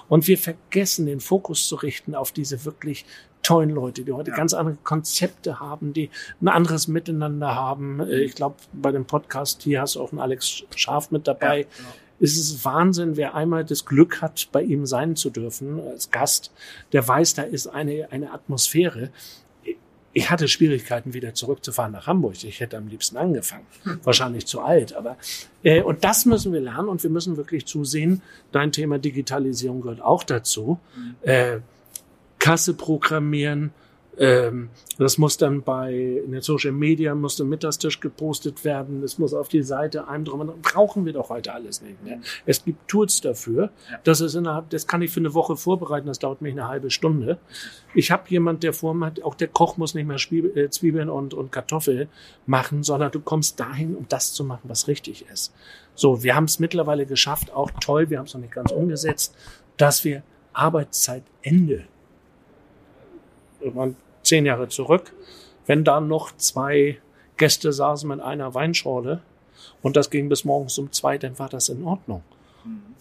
Und 0.09 0.27
wir 0.27 0.37
vergessen, 0.37 1.05
den 1.05 1.19
Fokus 1.19 1.67
zu 1.67 1.75
richten 1.75 2.15
auf 2.15 2.31
diese 2.31 2.65
wirklich 2.65 3.05
tollen 3.43 3.69
Leute, 3.69 4.03
die 4.03 4.11
heute 4.11 4.31
ja. 4.31 4.37
ganz 4.37 4.53
andere 4.53 4.77
Konzepte 4.83 5.59
haben, 5.59 5.93
die 5.93 6.09
ein 6.41 6.47
anderes 6.47 6.87
Miteinander 6.87 7.53
haben. 7.53 7.99
Äh, 7.99 8.21
ich 8.21 8.35
glaube, 8.35 8.55
bei 8.71 8.91
dem 8.91 9.05
Podcast 9.05 9.61
hier 9.63 9.81
hast 9.81 9.95
du 9.95 10.01
auch 10.01 10.11
einen 10.11 10.21
Alex 10.21 10.63
Scharf 10.75 11.11
mit 11.11 11.27
dabei. 11.27 11.59
Ja, 11.59 11.67
genau. 11.77 11.89
Es 12.19 12.37
ist 12.37 12.63
Wahnsinn, 12.63 13.17
wer 13.17 13.35
einmal 13.35 13.65
das 13.65 13.85
Glück 13.85 14.21
hat, 14.21 14.47
bei 14.51 14.61
ihm 14.61 14.85
sein 14.85 15.15
zu 15.15 15.29
dürfen 15.29 15.81
als 15.81 16.09
Gast, 16.09 16.51
der 16.93 17.05
weiß, 17.05 17.33
da 17.33 17.41
ist 17.41 17.67
eine, 17.67 18.07
eine 18.11 18.31
Atmosphäre. 18.31 19.09
Ich 20.15 20.29
hatte 20.29 20.47
Schwierigkeiten, 20.47 21.13
wieder 21.13 21.33
zurückzufahren 21.33 21.91
nach 21.91 22.05
Hamburg. 22.05 22.41
Ich 22.43 22.59
hätte 22.59 22.77
am 22.77 22.87
liebsten 22.87 23.17
angefangen. 23.17 23.65
Hm. 23.83 23.99
Wahrscheinlich 24.03 24.45
zu 24.45 24.61
alt, 24.61 24.93
aber 24.93 25.17
äh, 25.63 25.81
und 25.81 26.03
das 26.03 26.25
müssen 26.25 26.53
wir 26.53 26.61
lernen 26.61 26.87
und 26.87 27.03
wir 27.03 27.09
müssen 27.09 27.35
wirklich 27.35 27.65
zusehen. 27.65 28.21
Dein 28.51 28.71
Thema 28.71 28.99
Digitalisierung 28.99 29.81
gehört 29.81 30.01
auch 30.01 30.23
dazu. 30.23 30.79
Mhm. 30.95 31.15
Äh, 31.23 31.59
Kasse 32.43 32.73
programmieren, 32.73 33.71
ähm, 34.17 34.69
das 34.99 35.17
muss 35.17 35.37
dann 35.37 35.63
bei 35.63 35.93
in 35.93 36.33
den 36.33 36.41
Social 36.41 36.71
Media 36.71 37.15
muss 37.15 37.37
der 37.37 37.45
Mittagstisch 37.45 37.99
gepostet 37.99 38.63
werden. 38.63 39.01
Es 39.01 39.17
muss 39.17 39.33
auf 39.33 39.47
die 39.47 39.63
Seite 39.63 40.07
einem 40.07 40.25
drum. 40.25 40.53
Brauchen 40.61 41.05
wir 41.05 41.13
doch 41.13 41.29
heute 41.29 41.53
alles 41.53 41.81
nicht 41.81 42.03
mehr. 42.03 42.19
Es 42.45 42.63
gibt 42.63 42.87
Tools 42.87 43.21
dafür. 43.21 43.71
Ja. 43.89 43.99
Das 44.03 44.21
ist 44.21 44.35
innerhalb, 44.35 44.69
das 44.69 44.85
kann 44.85 45.01
ich 45.01 45.09
für 45.09 45.19
eine 45.19 45.33
Woche 45.33 45.55
vorbereiten. 45.55 46.07
Das 46.07 46.19
dauert 46.19 46.41
mich 46.41 46.51
eine 46.51 46.67
halbe 46.67 46.91
Stunde. 46.91 47.39
Ich 47.95 48.11
habe 48.11 48.23
jemand, 48.27 48.61
der 48.63 48.73
vor 48.73 48.93
mir 48.93 49.07
hat, 49.07 49.23
auch 49.23 49.35
der 49.35 49.47
Koch 49.47 49.77
muss 49.77 49.95
nicht 49.95 50.05
mehr 50.05 50.17
äh, 50.55 50.69
Zwiebeln 50.69 51.09
und, 51.09 51.33
und 51.33 51.51
Kartoffel 51.51 52.07
machen, 52.45 52.83
sondern 52.83 53.11
du 53.11 53.19
kommst 53.19 53.59
dahin, 53.59 53.95
um 53.95 54.05
das 54.09 54.33
zu 54.33 54.43
machen, 54.43 54.63
was 54.65 54.87
richtig 54.87 55.25
ist. 55.31 55.53
So, 55.95 56.23
wir 56.23 56.35
haben 56.35 56.45
es 56.45 56.59
mittlerweile 56.59 57.05
geschafft, 57.05 57.51
auch 57.51 57.71
toll, 57.81 58.09
wir 58.09 58.19
haben 58.19 58.25
es 58.25 58.33
noch 58.33 58.41
nicht 58.41 58.53
ganz 58.53 58.71
umgesetzt, 58.71 59.35
dass 59.77 60.03
wir 60.03 60.23
Arbeitszeitende 60.53 61.85
zehn 64.23 64.45
Jahre 64.45 64.67
zurück, 64.67 65.13
wenn 65.65 65.83
da 65.83 65.99
noch 66.01 66.35
zwei 66.37 66.99
Gäste 67.37 67.73
saßen 67.73 68.07
mit 68.07 68.19
einer 68.19 68.53
Weinschorle 68.53 69.21
und 69.81 69.95
das 69.95 70.09
ging 70.09 70.29
bis 70.29 70.45
morgens 70.45 70.77
um 70.77 70.91
zwei, 70.91 71.17
dann 71.17 71.37
war 71.39 71.49
das 71.49 71.69
in 71.69 71.83
Ordnung. 71.83 72.23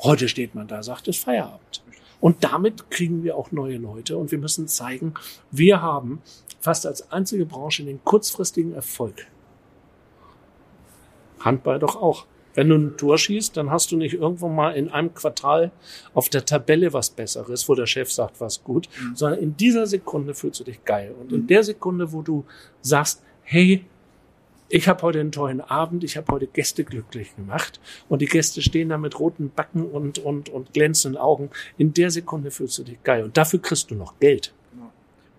Heute 0.02 0.28
steht 0.28 0.54
man 0.54 0.66
da, 0.66 0.82
sagt 0.82 1.08
es 1.08 1.18
Feierabend. 1.18 1.82
Und 2.20 2.44
damit 2.44 2.90
kriegen 2.90 3.24
wir 3.24 3.36
auch 3.36 3.50
neue 3.52 3.78
Leute 3.78 4.16
und 4.16 4.30
wir 4.30 4.38
müssen 4.38 4.68
zeigen, 4.68 5.14
wir 5.50 5.82
haben 5.82 6.22
fast 6.60 6.86
als 6.86 7.10
einzige 7.10 7.46
Branche 7.46 7.84
den 7.84 8.02
kurzfristigen 8.04 8.74
Erfolg. 8.74 9.26
Handball 11.40 11.78
doch 11.78 11.96
auch. 11.96 12.26
Wenn 12.54 12.68
du 12.68 12.76
ein 12.76 12.96
Tor 12.96 13.18
schießt, 13.18 13.56
dann 13.56 13.70
hast 13.70 13.92
du 13.92 13.96
nicht 13.96 14.14
irgendwo 14.14 14.48
mal 14.48 14.72
in 14.72 14.88
einem 14.88 15.14
Quartal 15.14 15.70
auf 16.14 16.28
der 16.28 16.44
Tabelle 16.44 16.92
was 16.92 17.10
Besseres, 17.10 17.68
wo 17.68 17.74
der 17.74 17.86
Chef 17.86 18.10
sagt, 18.10 18.40
was 18.40 18.62
gut, 18.62 18.88
mhm. 19.00 19.16
sondern 19.16 19.40
in 19.40 19.56
dieser 19.56 19.86
Sekunde 19.86 20.34
fühlst 20.34 20.60
du 20.60 20.64
dich 20.64 20.84
geil. 20.84 21.14
Und 21.18 21.32
in 21.32 21.42
mhm. 21.42 21.46
der 21.46 21.64
Sekunde, 21.64 22.12
wo 22.12 22.22
du 22.22 22.44
sagst, 22.82 23.22
hey, 23.42 23.84
ich 24.74 24.88
habe 24.88 25.02
heute 25.02 25.20
einen 25.20 25.32
tollen 25.32 25.60
Abend, 25.60 26.02
ich 26.02 26.16
habe 26.16 26.32
heute 26.32 26.46
Gäste 26.46 26.82
glücklich 26.82 27.36
gemacht 27.36 27.78
und 28.08 28.22
die 28.22 28.26
Gäste 28.26 28.62
stehen 28.62 28.88
da 28.88 28.96
mit 28.96 29.18
roten 29.18 29.50
Backen 29.50 29.84
und, 29.84 30.18
und, 30.18 30.48
und 30.48 30.72
glänzenden 30.72 31.20
Augen. 31.20 31.50
In 31.76 31.92
der 31.92 32.10
Sekunde 32.10 32.50
fühlst 32.50 32.78
du 32.78 32.82
dich 32.82 33.02
geil 33.02 33.22
und 33.22 33.36
dafür 33.36 33.60
kriegst 33.60 33.90
du 33.90 33.94
noch 33.94 34.18
Geld. 34.18 34.54
Genau. 34.72 34.90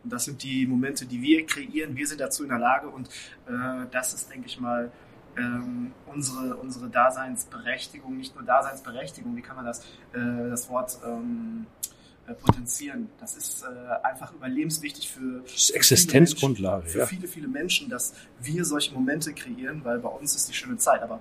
Und 0.03 0.13
das 0.13 0.25
sind 0.25 0.43
die 0.43 0.67
Momente, 0.67 1.07
die 1.07 1.19
wir 1.19 1.47
kreieren. 1.47 1.95
Wir 1.95 2.05
sind 2.05 2.21
dazu 2.21 2.43
in 2.43 2.49
der 2.49 2.59
Lage 2.59 2.89
und 2.89 3.07
äh, 3.47 3.87
das 3.91 4.13
ist, 4.13 4.31
denke 4.31 4.45
ich 4.45 4.59
mal, 4.59 4.91
ähm, 5.37 5.91
unsere, 6.05 6.55
unsere 6.55 6.89
Daseinsberechtigung, 6.89 8.17
nicht 8.17 8.35
nur 8.35 8.43
Daseinsberechtigung, 8.43 9.35
wie 9.35 9.41
kann 9.41 9.55
man 9.55 9.65
das, 9.65 9.79
äh, 10.13 10.49
das 10.49 10.69
Wort 10.69 10.97
ähm, 11.05 11.65
äh, 12.27 12.33
potenzieren. 12.33 13.09
Das 13.19 13.35
ist 13.35 13.63
äh, 13.63 14.05
einfach 14.05 14.33
überlebenswichtig 14.33 15.11
für, 15.11 15.43
ist 15.45 15.71
Existenzgrundlage. 15.71 16.87
Für, 16.87 17.07
viele, 17.07 17.27
viele 17.27 17.47
Menschen, 17.47 17.89
dass 17.89 18.13
wir 18.39 18.63
solche 18.63 18.93
Momente 18.93 19.33
kreieren, 19.33 19.83
weil 19.83 19.99
bei 19.99 20.09
uns 20.09 20.35
ist 20.35 20.47
die 20.47 20.53
schöne 20.53 20.77
Zeit. 20.77 21.01
Aber 21.01 21.19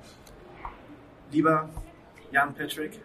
lieber 1.33 1.69
Jan 2.31 2.55
Patrick, 2.55 3.01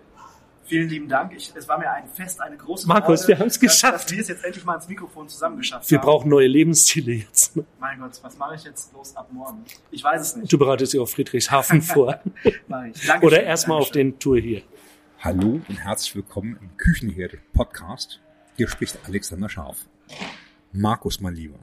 Vielen 0.67 0.89
lieben 0.89 1.07
Dank. 1.07 1.33
Ich, 1.33 1.53
es 1.55 1.65
war 1.69 1.79
mir 1.79 1.89
ein 1.89 2.09
Fest, 2.09 2.41
eine 2.41 2.57
große 2.57 2.87
Markus, 2.87 3.21
Freude, 3.21 3.27
wir 3.29 3.39
haben 3.39 3.47
es 3.47 3.57
geschafft. 3.57 3.93
Dass, 3.93 4.05
dass 4.05 4.11
wir 4.11 4.21
es 4.21 4.27
jetzt 4.27 4.43
endlich 4.43 4.65
mal 4.65 4.75
ins 4.75 4.89
Mikrofon 4.89 5.29
zusammengeschafft 5.29 5.89
wir 5.89 5.97
haben. 5.97 6.05
Wir 6.05 6.11
brauchen 6.11 6.29
neue 6.29 6.47
Lebensziele 6.47 7.13
jetzt. 7.13 7.57
Mein 7.79 7.99
Gott, 7.99 8.19
was 8.21 8.37
mache 8.37 8.55
ich 8.55 8.65
jetzt 8.65 8.91
bloß 8.91 9.15
ab 9.15 9.29
morgen? 9.31 9.63
Ich 9.91 10.03
weiß 10.03 10.21
es 10.21 10.35
nicht. 10.35 10.51
Du 10.51 10.57
bereitest 10.57 10.91
dich 10.91 10.99
auf 10.99 11.09
Friedrichshafen 11.09 11.81
vor. 11.93 12.19
Oder 13.21 13.43
erstmal 13.43 13.79
auf 13.79 13.91
den 13.91 14.19
Tour 14.19 14.39
hier. 14.39 14.61
Hallo 15.19 15.61
und 15.67 15.77
herzlich 15.77 16.15
willkommen 16.15 16.57
im 16.61 16.75
Küchenherde 16.75 17.39
Podcast. 17.53 18.19
Hier 18.57 18.67
spricht 18.67 18.99
Alexander 19.05 19.47
Scharf. 19.47 19.87
Markus, 20.73 21.21
mein 21.21 21.35
Lieber. 21.35 21.59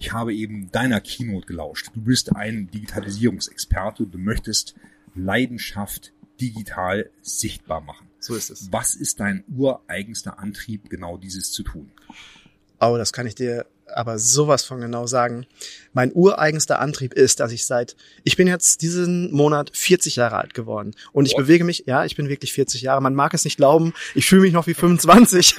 Ich 0.00 0.12
habe 0.12 0.34
eben 0.34 0.68
deiner 0.72 1.00
Keynote 1.00 1.46
gelauscht. 1.46 1.90
Du 1.94 2.00
bist 2.00 2.34
ein 2.34 2.68
Digitalisierungsexperte. 2.72 4.04
Du 4.04 4.18
möchtest 4.18 4.74
Leidenschaft 5.14 6.12
digital 6.40 7.08
sichtbar 7.20 7.80
machen. 7.80 8.11
So 8.22 8.36
ist 8.36 8.50
es. 8.50 8.70
Was 8.70 8.94
ist 8.94 9.18
dein 9.18 9.44
ureigenster 9.48 10.38
Antrieb, 10.38 10.88
genau 10.88 11.18
dieses 11.18 11.50
zu 11.50 11.64
tun? 11.64 11.90
Oh, 12.80 12.96
das 12.96 13.12
kann 13.12 13.26
ich 13.26 13.34
dir 13.34 13.66
aber 13.86 14.18
sowas 14.18 14.64
von 14.64 14.80
genau 14.80 15.06
sagen. 15.06 15.46
Mein 15.92 16.10
ureigenster 16.14 16.80
Antrieb 16.80 17.12
ist, 17.12 17.40
dass 17.40 17.52
ich 17.52 17.66
seit, 17.66 17.96
ich 18.24 18.36
bin 18.36 18.48
jetzt 18.48 18.80
diesen 18.80 19.30
Monat 19.32 19.70
40 19.74 20.16
Jahre 20.16 20.38
alt 20.38 20.54
geworden 20.54 20.94
und 21.12 21.26
ich 21.26 21.32
What? 21.32 21.42
bewege 21.42 21.64
mich, 21.64 21.84
ja, 21.86 22.04
ich 22.04 22.16
bin 22.16 22.28
wirklich 22.28 22.52
40 22.52 22.82
Jahre. 22.82 23.02
Man 23.02 23.14
mag 23.14 23.34
es 23.34 23.44
nicht 23.44 23.58
glauben, 23.58 23.92
ich 24.14 24.26
fühle 24.26 24.42
mich 24.42 24.52
noch 24.52 24.66
wie 24.66 24.74
25. 24.74 25.56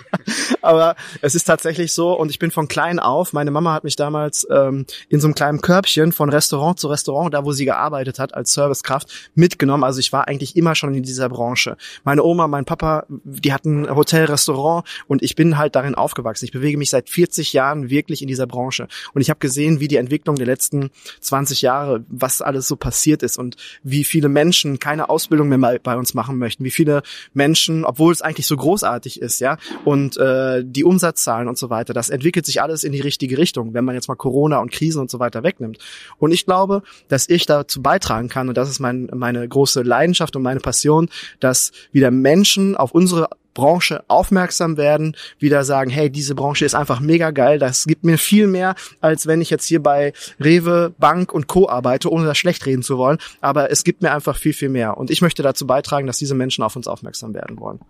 aber 0.62 0.94
es 1.22 1.34
ist 1.34 1.44
tatsächlich 1.44 1.92
so 1.92 2.12
und 2.18 2.30
ich 2.30 2.38
bin 2.38 2.50
von 2.50 2.68
klein 2.68 2.98
auf, 3.00 3.32
meine 3.32 3.50
Mama 3.50 3.72
hat 3.72 3.84
mich 3.84 3.96
damals 3.96 4.46
ähm, 4.50 4.86
in 5.08 5.20
so 5.20 5.26
einem 5.26 5.34
kleinen 5.34 5.60
Körbchen 5.60 6.12
von 6.12 6.30
Restaurant 6.30 6.78
zu 6.78 6.88
Restaurant, 6.88 7.34
da 7.34 7.44
wo 7.44 7.52
sie 7.52 7.64
gearbeitet 7.64 8.18
hat 8.18 8.34
als 8.34 8.52
Servicekraft, 8.52 9.08
mitgenommen. 9.34 9.82
Also 9.84 9.98
ich 9.98 10.12
war 10.12 10.28
eigentlich 10.28 10.56
immer 10.56 10.74
schon 10.74 10.94
in 10.94 11.02
dieser 11.02 11.28
Branche. 11.28 11.76
Meine 12.04 12.22
Oma, 12.22 12.46
mein 12.46 12.64
Papa, 12.64 13.06
die 13.08 13.52
hatten 13.52 13.88
Hotel, 13.88 14.26
Restaurant 14.26 14.86
und 15.08 15.22
ich 15.22 15.34
bin 15.34 15.58
halt 15.58 15.74
darin 15.74 15.94
aufgewachsen. 15.94 16.44
Ich 16.44 16.52
bewege 16.52 16.78
mich 16.78 16.90
seit 16.90 17.10
40 17.10 17.53
Jahren 17.54 17.88
wirklich 17.88 18.20
in 18.20 18.28
dieser 18.28 18.46
Branche. 18.46 18.88
Und 19.14 19.22
ich 19.22 19.30
habe 19.30 19.38
gesehen, 19.40 19.80
wie 19.80 19.88
die 19.88 19.96
Entwicklung 19.96 20.36
der 20.36 20.46
letzten 20.46 20.90
20 21.20 21.62
Jahre, 21.62 22.04
was 22.08 22.42
alles 22.42 22.68
so 22.68 22.76
passiert 22.76 23.22
ist 23.22 23.38
und 23.38 23.56
wie 23.82 24.04
viele 24.04 24.28
Menschen 24.28 24.78
keine 24.78 25.08
Ausbildung 25.08 25.48
mehr 25.48 25.78
bei 25.82 25.96
uns 25.96 26.12
machen 26.12 26.36
möchten, 26.38 26.64
wie 26.64 26.70
viele 26.70 27.02
Menschen, 27.32 27.84
obwohl 27.84 28.12
es 28.12 28.20
eigentlich 28.20 28.46
so 28.46 28.56
großartig 28.56 29.20
ist, 29.20 29.40
ja, 29.40 29.56
und 29.84 30.16
äh, 30.18 30.62
die 30.64 30.84
Umsatzzahlen 30.84 31.48
und 31.48 31.56
so 31.56 31.70
weiter, 31.70 31.94
das 31.94 32.10
entwickelt 32.10 32.44
sich 32.44 32.60
alles 32.60 32.84
in 32.84 32.92
die 32.92 33.00
richtige 33.00 33.38
Richtung, 33.38 33.74
wenn 33.74 33.84
man 33.84 33.94
jetzt 33.94 34.08
mal 34.08 34.14
Corona 34.16 34.58
und 34.58 34.70
Krisen 34.70 35.00
und 35.00 35.10
so 35.10 35.18
weiter 35.18 35.42
wegnimmt. 35.42 35.78
Und 36.18 36.32
ich 36.32 36.44
glaube, 36.44 36.82
dass 37.08 37.28
ich 37.28 37.46
dazu 37.46 37.80
beitragen 37.80 38.28
kann, 38.28 38.48
und 38.48 38.56
das 38.56 38.68
ist 38.68 38.80
mein, 38.80 39.08
meine 39.14 39.48
große 39.48 39.82
Leidenschaft 39.82 40.36
und 40.36 40.42
meine 40.42 40.60
Passion, 40.60 41.08
dass 41.40 41.72
wieder 41.92 42.10
Menschen 42.10 42.76
auf 42.76 42.92
unsere 42.92 43.28
Branche 43.54 44.04
aufmerksam 44.08 44.76
werden, 44.76 45.16
wieder 45.38 45.64
sagen, 45.64 45.90
hey, 45.90 46.10
diese 46.10 46.34
Branche 46.34 46.64
ist 46.64 46.74
einfach 46.74 47.00
mega 47.00 47.30
geil, 47.30 47.58
das 47.58 47.84
gibt 47.84 48.04
mir 48.04 48.18
viel 48.18 48.46
mehr, 48.46 48.74
als 49.00 49.26
wenn 49.26 49.40
ich 49.40 49.50
jetzt 49.50 49.66
hier 49.66 49.82
bei 49.82 50.12
Rewe, 50.38 50.92
Bank 50.98 51.32
und 51.32 51.46
Co. 51.46 51.68
arbeite, 51.68 52.10
ohne 52.10 52.26
das 52.26 52.38
schlecht 52.38 52.66
reden 52.66 52.82
zu 52.82 52.98
wollen, 52.98 53.18
aber 53.40 53.70
es 53.70 53.84
gibt 53.84 54.02
mir 54.02 54.12
einfach 54.12 54.36
viel, 54.36 54.52
viel 54.52 54.68
mehr 54.68 54.98
und 54.98 55.10
ich 55.10 55.22
möchte 55.22 55.42
dazu 55.42 55.66
beitragen, 55.66 56.06
dass 56.06 56.18
diese 56.18 56.34
Menschen 56.34 56.64
auf 56.64 56.76
uns 56.76 56.88
aufmerksam 56.88 57.34
werden 57.34 57.58
wollen. 57.58 57.80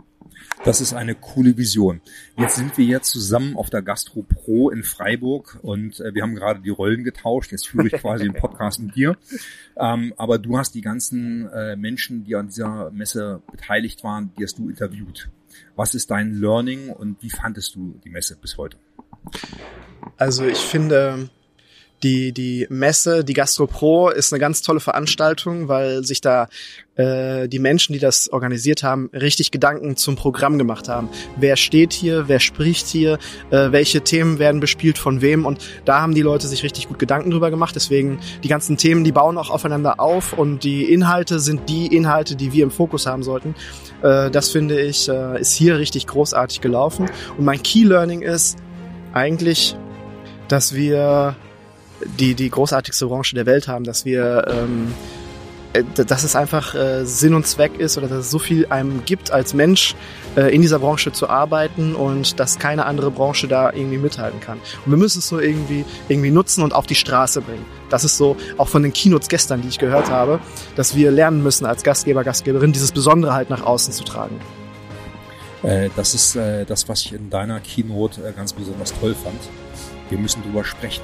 Das 0.64 0.80
ist 0.80 0.94
eine 0.94 1.14
coole 1.14 1.56
Vision. 1.56 2.00
Jetzt 2.38 2.56
sind 2.56 2.78
wir 2.78 2.84
jetzt 2.84 3.10
zusammen 3.10 3.56
auf 3.56 3.70
der 3.70 3.82
Gastro 3.82 4.22
Pro 4.22 4.70
in 4.70 4.82
Freiburg 4.82 5.58
und 5.62 6.00
äh, 6.00 6.14
wir 6.14 6.22
haben 6.22 6.34
gerade 6.34 6.60
die 6.60 6.70
Rollen 6.70 7.04
getauscht. 7.04 7.52
Jetzt 7.52 7.68
führe 7.68 7.88
ich 7.88 7.92
quasi 7.92 8.24
den 8.24 8.34
Podcast 8.34 8.80
mit 8.80 8.94
dir. 8.94 9.16
Ähm, 9.76 10.14
aber 10.16 10.38
du 10.38 10.56
hast 10.56 10.74
die 10.74 10.80
ganzen 10.80 11.48
äh, 11.50 11.76
Menschen, 11.76 12.24
die 12.24 12.34
an 12.36 12.46
dieser 12.46 12.90
Messe 12.92 13.42
beteiligt 13.50 14.04
waren, 14.04 14.32
die 14.38 14.44
hast 14.44 14.58
du 14.58 14.70
interviewt. 14.70 15.28
Was 15.76 15.94
ist 15.94 16.10
dein 16.10 16.32
Learning 16.34 16.90
und 16.90 17.22
wie 17.22 17.30
fandest 17.30 17.74
du 17.74 18.00
die 18.04 18.10
Messe 18.10 18.36
bis 18.36 18.56
heute? 18.56 18.78
Also 20.16 20.44
ich 20.44 20.58
finde, 20.58 21.28
die, 22.04 22.32
die 22.32 22.66
Messe, 22.68 23.24
die 23.24 23.32
Gastro 23.32 23.66
Pro 23.66 24.10
ist 24.10 24.32
eine 24.32 24.38
ganz 24.38 24.62
tolle 24.62 24.78
Veranstaltung, 24.78 25.68
weil 25.68 26.04
sich 26.04 26.20
da 26.20 26.48
äh, 26.96 27.48
die 27.48 27.58
Menschen, 27.58 27.94
die 27.94 27.98
das 27.98 28.28
organisiert 28.28 28.82
haben, 28.82 29.10
richtig 29.12 29.50
Gedanken 29.50 29.96
zum 29.96 30.14
Programm 30.14 30.58
gemacht 30.58 30.88
haben. 30.88 31.08
Wer 31.36 31.56
steht 31.56 31.94
hier, 31.94 32.28
wer 32.28 32.40
spricht 32.40 32.86
hier, 32.86 33.18
äh, 33.50 33.72
welche 33.72 34.02
Themen 34.02 34.38
werden 34.38 34.60
bespielt 34.60 34.98
von 34.98 35.22
wem 35.22 35.46
und 35.46 35.64
da 35.86 36.02
haben 36.02 36.14
die 36.14 36.22
Leute 36.22 36.46
sich 36.46 36.62
richtig 36.62 36.88
gut 36.88 36.98
Gedanken 36.98 37.30
drüber 37.30 37.50
gemacht. 37.50 37.74
Deswegen 37.74 38.20
die 38.42 38.48
ganzen 38.48 38.76
Themen, 38.76 39.02
die 39.02 39.12
bauen 39.12 39.38
auch 39.38 39.50
aufeinander 39.50 39.98
auf 39.98 40.34
und 40.34 40.62
die 40.62 40.92
Inhalte 40.92 41.40
sind 41.40 41.68
die 41.68 41.86
Inhalte, 41.86 42.36
die 42.36 42.52
wir 42.52 42.64
im 42.64 42.70
Fokus 42.70 43.06
haben 43.06 43.22
sollten. 43.22 43.54
Äh, 44.02 44.30
das 44.30 44.50
finde 44.50 44.80
ich, 44.80 45.08
äh, 45.08 45.40
ist 45.40 45.54
hier 45.54 45.78
richtig 45.78 46.06
großartig 46.06 46.60
gelaufen. 46.60 47.10
Und 47.38 47.46
mein 47.46 47.62
Key 47.62 47.84
Learning 47.84 48.20
ist 48.20 48.58
eigentlich, 49.14 49.74
dass 50.48 50.74
wir 50.74 51.36
die, 52.18 52.34
die 52.34 52.50
großartigste 52.50 53.06
Branche 53.06 53.34
der 53.34 53.46
Welt 53.46 53.68
haben, 53.68 53.84
dass 53.84 54.04
wir 54.04 54.46
ähm, 54.48 54.94
äh, 55.74 55.82
dass 56.06 56.22
es 56.22 56.36
einfach 56.36 56.74
äh, 56.74 57.04
Sinn 57.04 57.34
und 57.34 57.46
Zweck 57.46 57.78
ist 57.78 57.98
oder 57.98 58.06
dass 58.06 58.18
es 58.18 58.30
so 58.30 58.38
viel 58.38 58.66
einem 58.66 59.04
gibt 59.04 59.32
als 59.32 59.54
Mensch 59.54 59.94
äh, 60.36 60.54
in 60.54 60.62
dieser 60.62 60.78
Branche 60.78 61.12
zu 61.12 61.28
arbeiten 61.28 61.94
und 61.94 62.38
dass 62.38 62.58
keine 62.58 62.86
andere 62.86 63.10
Branche 63.10 63.48
da 63.48 63.72
irgendwie 63.72 63.98
mithalten 63.98 64.40
kann. 64.40 64.58
Und 64.84 64.92
wir 64.92 64.96
müssen 64.96 65.18
es 65.18 65.28
so 65.28 65.40
irgendwie 65.40 65.84
irgendwie 66.08 66.30
nutzen 66.30 66.62
und 66.62 66.72
auf 66.72 66.86
die 66.86 66.94
Straße 66.94 67.40
bringen. 67.40 67.66
Das 67.90 68.04
ist 68.04 68.16
so 68.16 68.36
auch 68.56 68.68
von 68.68 68.82
den 68.82 68.92
Keynotes 68.92 69.28
gestern, 69.28 69.62
die 69.62 69.68
ich 69.68 69.78
gehört 69.78 70.10
habe, 70.10 70.38
dass 70.76 70.94
wir 70.94 71.10
lernen 71.10 71.42
müssen 71.42 71.66
als 71.66 71.82
Gastgeber, 71.82 72.22
Gastgeberin 72.22 72.72
dieses 72.72 72.92
Besondere 72.92 73.34
halt 73.34 73.50
nach 73.50 73.64
außen 73.64 73.92
zu 73.92 74.04
tragen. 74.04 74.40
Äh, 75.64 75.90
das 75.96 76.14
ist 76.14 76.36
äh, 76.36 76.64
das, 76.64 76.88
was 76.88 77.00
ich 77.00 77.12
in 77.14 77.30
deiner 77.30 77.58
Keynote 77.58 78.32
ganz 78.36 78.52
besonders 78.52 78.94
toll 79.00 79.14
fand. 79.14 79.40
Wir 80.08 80.18
müssen 80.18 80.42
drüber 80.42 80.64
sprechen. 80.64 81.02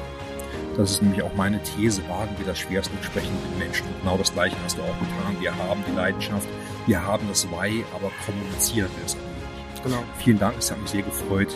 Das 0.76 0.92
ist 0.92 1.02
nämlich 1.02 1.22
auch 1.22 1.34
meine 1.34 1.60
These, 1.62 2.02
wagen 2.08 2.30
wir 2.38 2.46
das 2.46 2.58
schwerste 2.58 2.92
und 2.96 3.04
sprechen 3.04 3.32
mit 3.34 3.52
den 3.52 3.58
Menschen. 3.58 3.86
Und 3.88 4.00
genau 4.00 4.16
das 4.16 4.32
Gleiche 4.32 4.56
hast 4.64 4.78
du 4.78 4.82
auch 4.82 4.98
getan. 4.98 5.36
Wir 5.40 5.54
haben 5.56 5.84
die 5.88 5.96
Leidenschaft, 5.96 6.48
wir 6.86 7.04
haben 7.04 7.26
das 7.28 7.46
Why, 7.50 7.84
aber 7.94 8.10
kommunizieren 8.24 8.90
wir 8.96 9.06
es 9.06 9.14
nicht. 9.14 9.84
Genau. 9.84 10.02
Vielen 10.18 10.38
Dank, 10.38 10.56
es 10.58 10.70
hat 10.70 10.80
mich 10.80 10.90
sehr 10.90 11.02
gefreut, 11.02 11.48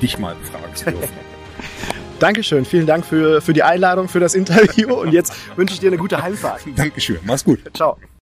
dich 0.00 0.18
mal 0.18 0.34
befragen 0.34 0.74
zu 0.74 0.84
dürfen. 0.86 1.32
Dankeschön, 2.18 2.64
vielen 2.64 2.86
Dank 2.86 3.04
für, 3.04 3.40
für 3.40 3.52
die 3.52 3.64
Einladung, 3.64 4.08
für 4.08 4.20
das 4.20 4.34
Interview 4.34 4.94
und 4.94 5.12
jetzt 5.12 5.34
wünsche 5.56 5.74
ich 5.74 5.80
dir 5.80 5.88
eine 5.88 5.96
gute 5.96 6.22
Heimfahrt. 6.22 6.62
Dankeschön, 6.76 7.18
mach's 7.24 7.44
gut. 7.44 7.60
Ciao. 7.74 7.96